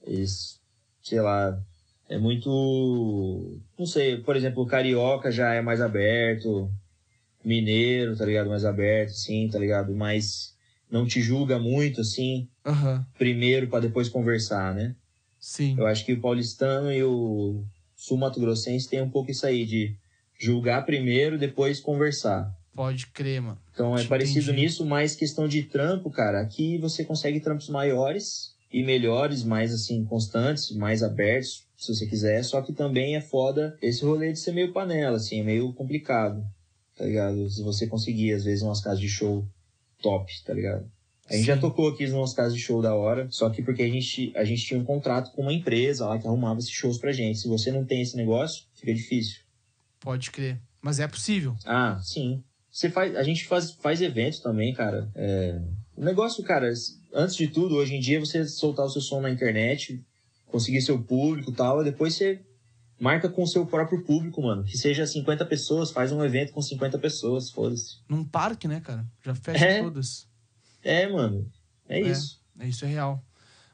Eles, 0.04 0.60
sei 1.02 1.20
lá, 1.22 1.60
é 2.08 2.18
muito. 2.18 3.60
Não 3.78 3.86
sei, 3.86 4.18
por 4.18 4.36
exemplo, 4.36 4.64
o 4.64 4.68
carioca 4.68 5.32
já 5.32 5.54
é 5.54 5.62
mais 5.62 5.82
aberto, 5.82 6.72
mineiro, 7.44 8.16
tá 8.16 8.26
ligado? 8.26 8.50
Mais 8.50 8.66
aberto, 8.66 9.12
sim, 9.12 9.50
tá 9.52 9.60
ligado? 9.60 9.94
Mas 9.96 10.56
não 10.90 11.06
te 11.06 11.22
julga 11.22 11.60
muito, 11.60 12.02
assim, 12.02 12.48
Aham, 12.66 13.06
primeiro 13.18 13.68
pra 13.68 13.80
depois 13.80 14.10
conversar, 14.10 14.74
né? 14.74 14.96
sim. 15.40 15.76
Eu 15.78 15.88
acho 15.88 16.06
que 16.06 16.14
o 16.14 16.20
paulistano 16.22 16.92
e 16.92 17.04
o 17.04 17.64
sul-mato-grossense 17.96 18.90
tem 18.90 19.02
um 19.02 19.10
pouco 19.10 19.32
isso 19.32 19.46
aí, 19.46 19.66
de 19.66 19.96
julgar 20.40 20.86
primeiro, 20.86 21.38
depois 21.38 21.80
conversar. 21.80 22.54
Pode 22.74 23.08
crer, 23.08 23.42
mano. 23.42 23.58
Então 23.74 23.92
é 23.94 24.00
Entendi. 24.00 24.10
parecido 24.10 24.52
nisso, 24.54 24.86
mas 24.86 25.16
questão 25.16 25.48
de 25.48 25.64
trampo, 25.64 26.10
cara, 26.10 26.42
aqui 26.42 26.78
você 26.78 27.04
consegue 27.06 27.40
trampos 27.40 27.70
maiores 27.70 28.54
e 28.72 28.84
melhores, 28.84 29.44
mais 29.44 29.74
assim, 29.74 30.04
constantes, 30.06 30.72
mais 30.76 31.02
abertos, 31.02 31.66
se 31.78 31.94
você 31.94 32.06
quiser, 32.06 32.44
só 32.44 32.62
que 32.62 32.74
também 32.74 33.16
é 33.16 33.22
foda 33.22 33.78
esse 33.82 34.04
rolê 34.04 34.32
de 34.34 34.40
ser 34.40 34.52
meio 34.52 34.74
panela, 34.74 35.18
assim, 35.18 35.40
é 35.40 35.44
meio 35.44 35.72
complicado, 35.74 36.46
tá 36.96 37.06
ligado? 37.06 37.50
Se 37.50 37.64
você 37.64 37.88
conseguir, 37.88 38.34
às 38.34 38.44
vezes, 38.44 38.62
umas 38.62 38.82
casas 38.82 39.00
de 39.00 39.08
show 39.10 39.48
top, 40.02 40.32
tá 40.44 40.54
ligado? 40.54 40.90
A 41.30 41.34
gente 41.34 41.42
Sim. 41.42 41.48
já 41.48 41.58
tocou 41.58 41.90
aqui 41.90 42.06
umas 42.08 42.34
casas 42.34 42.56
de 42.56 42.60
show 42.60 42.82
da 42.82 42.96
hora, 42.96 43.28
só 43.30 43.50
que 43.52 43.62
porque 43.62 43.84
a 43.84 43.88
gente, 43.88 44.34
a 44.36 44.44
gente 44.44 44.66
tinha 44.66 44.80
um 44.80 44.84
contrato 44.84 45.32
com 45.32 45.44
uma 45.44 45.54
empresa 45.54 46.08
lá 46.08 46.18
que 46.18 46.28
arrumava 46.28 46.60
esses 46.60 46.72
shows 46.72 46.98
pra 46.98 47.12
gente. 47.12 47.38
Se 47.38 47.48
você 47.48 47.72
não 47.72 47.86
tem 47.86 48.02
esse 48.02 48.18
negócio, 48.18 48.66
fica 48.74 48.92
difícil. 48.92 49.42
Pode 50.00 50.32
crer. 50.32 50.60
Mas 50.82 51.00
é 51.00 51.08
possível. 51.08 51.56
Ah, 51.66 52.00
sim. 52.02 52.44
Você 52.72 52.90
faz, 52.90 53.16
a 53.16 53.24
gente 53.24 53.46
faz, 53.46 53.72
faz 53.72 54.02
eventos 54.02 54.40
também, 54.40 54.74
cara. 54.74 55.08
É, 55.14 55.62
o 55.96 56.04
negócio, 56.04 56.44
cara, 56.44 56.72
antes 57.14 57.36
de 57.36 57.48
tudo, 57.48 57.76
hoje 57.76 57.96
em 57.96 58.00
dia, 58.00 58.20
você 58.20 58.48
soltar 58.48 58.86
o 58.86 58.90
seu 58.90 59.02
som 59.02 59.22
na 59.22 59.30
internet, 59.30 60.04
conseguir 60.48 60.82
seu 60.82 61.00
público 61.00 61.52
e 61.52 61.54
tal, 61.54 61.82
e 61.82 61.86
depois 61.86 62.16
você 62.16 62.42
marca 63.00 63.30
com 63.30 63.44
o 63.44 63.48
seu 63.48 63.66
próprio 63.66 64.04
público, 64.04 64.42
mano. 64.42 64.64
Que 64.64 64.78
seja 64.78 65.06
50 65.08 65.46
pessoas, 65.46 65.92
faz 65.92 66.12
um 66.12 66.24
evento 66.24 66.52
com 66.52 66.62
50 66.62 66.98
pessoas, 67.00 67.50
foda-se. 67.50 67.98
Num 68.08 68.24
parque, 68.24 68.68
né, 68.68 68.80
cara? 68.82 69.06
Já 69.24 69.34
fecha 69.36 69.66
É. 69.66 69.82
todas. 69.84 70.28
É, 70.84 71.08
mano. 71.08 71.50
É, 71.88 72.00
É. 72.00 72.02
isso. 72.12 72.40
É, 72.60 72.68
Isso 72.68 72.84
é 72.86 72.88
real. 72.90 73.24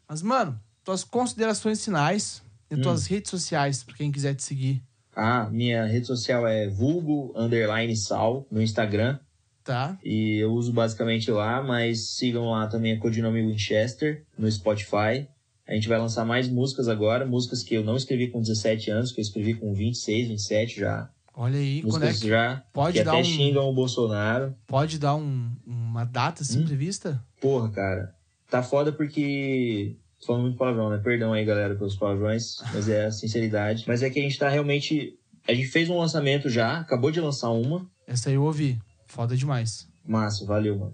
Mas, 0.08 0.22
mano, 0.22 0.60
tuas 0.84 1.04
considerações 1.04 1.84
finais 1.84 2.44
e 2.70 2.76
Hum. 2.76 2.82
tuas 2.82 3.08
redes 3.08 3.32
sociais, 3.32 3.84
pra 3.84 3.96
quem 3.96 4.12
quiser 4.12 4.36
te 4.36 4.44
seguir, 4.44 4.84
Ah, 5.18 5.50
minha 5.50 5.86
rede 5.86 6.06
social 6.08 6.46
é 6.46 6.68
vulgo 6.68 7.32
underline 7.38 7.96
sal 7.96 8.46
no 8.52 8.62
Instagram. 8.62 9.18
tá? 9.64 9.98
E 10.04 10.36
eu 10.38 10.52
uso 10.54 10.72
basicamente 10.72 11.32
lá, 11.32 11.64
mas 11.64 12.10
sigam 12.10 12.52
lá 12.52 12.68
também 12.68 12.94
a 12.94 13.00
Codinome 13.00 13.42
Winchester 13.48 14.24
no 14.38 14.52
Spotify. 14.52 15.28
A 15.68 15.74
gente 15.74 15.88
vai 15.88 15.98
lançar 15.98 16.24
mais 16.26 16.48
músicas 16.48 16.88
agora, 16.88 17.26
músicas 17.26 17.64
que 17.64 17.74
eu 17.76 17.84
não 17.84 17.96
escrevi 17.98 18.28
com 18.30 18.40
17 18.40 18.92
anos, 18.92 19.12
que 19.12 19.20
eu 19.20 19.24
escrevi 19.24 19.56
com 19.56 19.74
26, 19.74 20.28
27 20.30 20.80
já. 20.80 21.10
Olha 21.34 21.58
aí, 21.58 21.80
é 21.80 21.84
músicas 21.84 22.20
que 22.20 22.28
já 22.30 22.64
pode 22.72 22.98
que 23.00 23.04
dar 23.04 23.12
até 23.14 23.22
um, 23.22 23.24
xingam 23.24 23.70
o 23.70 23.74
Bolsonaro. 23.74 24.56
pode 24.68 24.98
dar 25.00 25.16
um- 25.16 25.52
uma 25.66 26.06
data 26.06 26.44
assim 26.44 26.62
Hum. 26.62 26.66
prevista? 26.66 27.22
Porra, 27.42 27.70
cara, 27.72 28.16
tá 28.50 28.62
foda 28.64 28.92
porque. 28.92 29.98
Tô 30.20 30.28
falando 30.28 30.44
muito 30.44 30.58
palavrão, 30.58 30.90
né? 30.90 30.98
Perdão 31.04 31.34
aí, 31.34 31.44
galera, 31.44 31.76
pelos 31.76 31.96
palavrões, 31.98 32.56
mas 32.74 32.88
é 32.88 33.06
a 33.06 33.12
sinceridade. 33.12 33.84
Mas 33.88 34.02
é 34.02 34.10
que 34.10 34.20
a 34.20 34.24
gente 34.24 34.38
tá 34.40 34.48
realmente. 34.50 35.18
A 35.48 35.54
gente 35.54 35.68
fez 35.68 35.90
um 35.90 35.98
lançamento 36.00 36.50
já, 36.50 36.80
acabou 36.80 37.12
de 37.12 37.20
lançar 37.20 37.50
uma. 37.52 37.86
Essa 38.08 38.30
aí 38.30 38.36
eu 38.36 38.44
ouvi. 38.44 38.80
Foda 39.06 39.36
demais. 39.36 39.88
Massa, 40.08 40.46
valeu, 40.46 40.78
mano. 40.80 40.94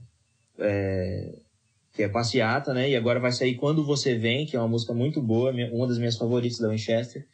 É, 0.60 1.38
Que 2.02 2.06
é 2.06 2.10
Passeata, 2.10 2.74
né? 2.74 2.90
E 2.90 2.96
agora 2.96 3.20
vai 3.20 3.32
sair 3.32 3.54
Quando 3.54 3.86
Você 3.86 4.16
Vem, 4.16 4.48
que 4.48 4.56
é 4.56 4.60
uma 4.60 4.68
música 4.68 4.92
muito 4.92 5.22
boa, 5.22 5.52
uma 5.72 5.86
das 5.88 6.00
minhas 6.00 6.18
favoritas 6.18 6.58
da 6.58 6.68
Winchester. 6.68 7.28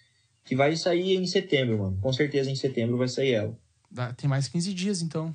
Que 0.43 0.57
vai 0.57 0.76
sair 0.76 1.15
em 1.15 1.26
setembro, 1.26 1.78
mano. 1.80 1.97
Com 2.01 2.11
certeza 2.11 2.51
em 2.51 2.55
setembro 2.55 2.97
vai 2.97 3.07
sair 3.07 3.32
ela. 3.32 3.57
Dá- 3.89 4.11
Tem 4.11 4.30
mais 4.30 4.49
15 4.49 4.74
dias, 4.74 5.01
então. 5.01 5.34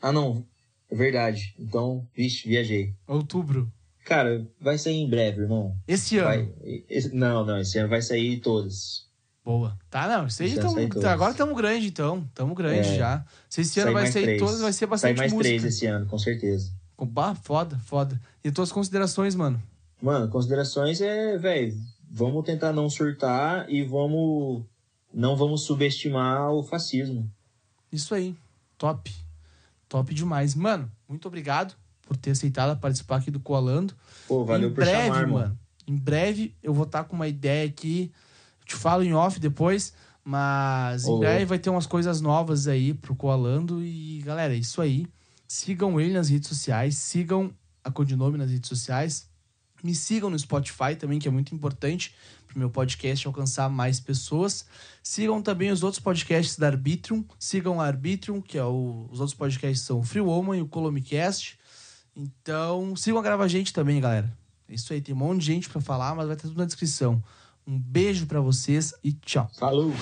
Ah, 0.00 0.12
não. 0.12 0.44
É 0.88 0.94
verdade. 0.94 1.52
Então, 1.58 2.06
vixe, 2.14 2.46
viajei. 2.48 2.94
Outubro. 3.08 3.68
Cara, 4.04 4.46
vai 4.60 4.78
sair 4.78 4.94
em 4.98 5.10
breve, 5.10 5.42
irmão. 5.42 5.74
Esse 5.88 6.18
ano. 6.18 6.26
Vai, 6.28 6.48
esse- 6.88 7.12
não, 7.12 7.44
não, 7.44 7.58
esse 7.58 7.76
ano 7.76 7.88
vai 7.88 8.00
sair 8.02 8.38
todas. 8.38 9.08
Boa. 9.44 9.76
Tá, 9.90 10.06
não. 10.06 10.28
Isso 10.28 10.42
aí 10.44 10.54
tamo, 10.54 10.70
sai 10.74 10.86
todos. 10.86 11.04
agora 11.04 11.32
estamos 11.32 11.56
grande, 11.56 11.88
então. 11.88 12.24
Tamo 12.34 12.54
grande 12.54 12.88
É. 12.90 12.96
já. 12.98 13.24
Se 13.50 13.62
esse 13.62 13.80
ano 13.80 13.86
Sai 13.86 13.94
vai 13.94 14.02
mais 14.04 14.12
sair 14.14 14.22
três. 14.22 14.38
todas, 14.40 14.60
vai 14.60 14.72
ser 14.72 14.78
Sai 14.78 14.88
bastante 14.88 15.16
mais 15.18 15.32
música. 15.32 15.48
três 15.58 15.64
esse 15.64 15.86
ano, 15.86 16.06
com 16.06 16.18
certeza. 16.18 16.72
Bah, 17.06 17.34
foda, 17.34 17.78
foda. 17.78 18.20
E 18.42 18.50
tuas 18.50 18.72
considerações, 18.72 19.34
mano? 19.34 19.62
Mano, 20.02 20.28
considerações 20.28 21.00
é, 21.00 21.36
velho, 21.38 21.76
vamos 22.10 22.44
tentar 22.44 22.72
não 22.72 22.88
surtar 22.88 23.68
e 23.70 23.82
vamos. 23.82 24.64
Não 25.12 25.36
vamos 25.36 25.62
subestimar 25.62 26.50
o 26.52 26.62
fascismo. 26.62 27.30
Isso 27.90 28.14
aí. 28.14 28.36
Top. 28.76 29.10
Top 29.88 30.14
demais. 30.14 30.54
Mano, 30.54 30.90
muito 31.08 31.26
obrigado 31.26 31.74
por 32.02 32.16
ter 32.16 32.32
aceitado 32.32 32.78
participar 32.78 33.16
aqui 33.16 33.30
do 33.30 33.40
Coalando. 33.40 33.94
Pô, 34.26 34.44
valeu 34.44 34.68
em 34.68 34.72
por 34.72 34.84
breve, 34.84 35.08
chamar, 35.08 35.26
mano. 35.26 35.58
Em 35.86 35.96
breve 35.96 36.54
eu 36.62 36.74
vou 36.74 36.84
estar 36.84 37.04
com 37.04 37.16
uma 37.16 37.26
ideia 37.26 37.66
aqui. 37.66 38.12
Eu 38.60 38.66
te 38.66 38.74
falo 38.74 39.02
em 39.02 39.14
off 39.14 39.40
depois. 39.40 39.94
Mas 40.22 41.06
em 41.06 41.10
Ô, 41.10 41.18
breve 41.18 41.46
vai 41.46 41.58
ter 41.58 41.70
umas 41.70 41.86
coisas 41.86 42.20
novas 42.20 42.68
aí 42.68 42.92
pro 42.92 43.16
Coalando. 43.16 43.82
E, 43.82 44.20
galera, 44.22 44.54
é 44.54 44.58
isso 44.58 44.82
aí. 44.82 45.06
Sigam 45.48 45.98
ele 45.98 46.12
nas 46.12 46.28
redes 46.28 46.48
sociais. 46.48 46.98
Sigam 46.98 47.52
a 47.82 47.90
Codinome 47.90 48.36
nas 48.36 48.50
redes 48.50 48.68
sociais. 48.68 49.26
Me 49.82 49.94
sigam 49.94 50.28
no 50.28 50.38
Spotify 50.38 50.94
também, 50.98 51.18
que 51.18 51.26
é 51.26 51.30
muito 51.30 51.54
importante 51.54 52.14
pro 52.46 52.58
meu 52.58 52.68
podcast 52.68 53.26
alcançar 53.26 53.70
mais 53.70 53.98
pessoas. 53.98 54.66
Sigam 55.02 55.40
também 55.40 55.70
os 55.70 55.82
outros 55.82 56.02
podcasts 56.02 56.56
da 56.56 56.66
Arbitrium. 56.66 57.24
Sigam 57.38 57.80
a 57.80 57.86
Arbitrium, 57.86 58.42
que 58.42 58.58
é 58.58 58.64
o... 58.64 59.08
os 59.10 59.20
outros 59.20 59.36
podcasts 59.36 59.86
são 59.86 60.00
o 60.00 60.02
Free 60.02 60.20
Woman 60.20 60.58
e 60.58 60.62
o 60.62 60.68
Colomicast. 60.68 61.58
Então, 62.14 62.96
sigam 62.96 63.20
a 63.20 63.22
Grava 63.22 63.48
Gente 63.48 63.72
também, 63.72 64.00
galera. 64.00 64.36
É 64.68 64.74
isso 64.74 64.92
aí, 64.92 65.00
tem 65.00 65.14
um 65.14 65.18
monte 65.18 65.40
de 65.40 65.46
gente 65.46 65.70
pra 65.70 65.80
falar, 65.80 66.14
mas 66.14 66.26
vai 66.26 66.36
ter 66.36 66.42
tudo 66.42 66.58
na 66.58 66.64
descrição. 66.64 67.22
Um 67.66 67.78
beijo 67.78 68.26
pra 68.26 68.40
vocês 68.40 68.92
e 69.02 69.12
tchau. 69.12 69.48
Falou! 69.56 69.92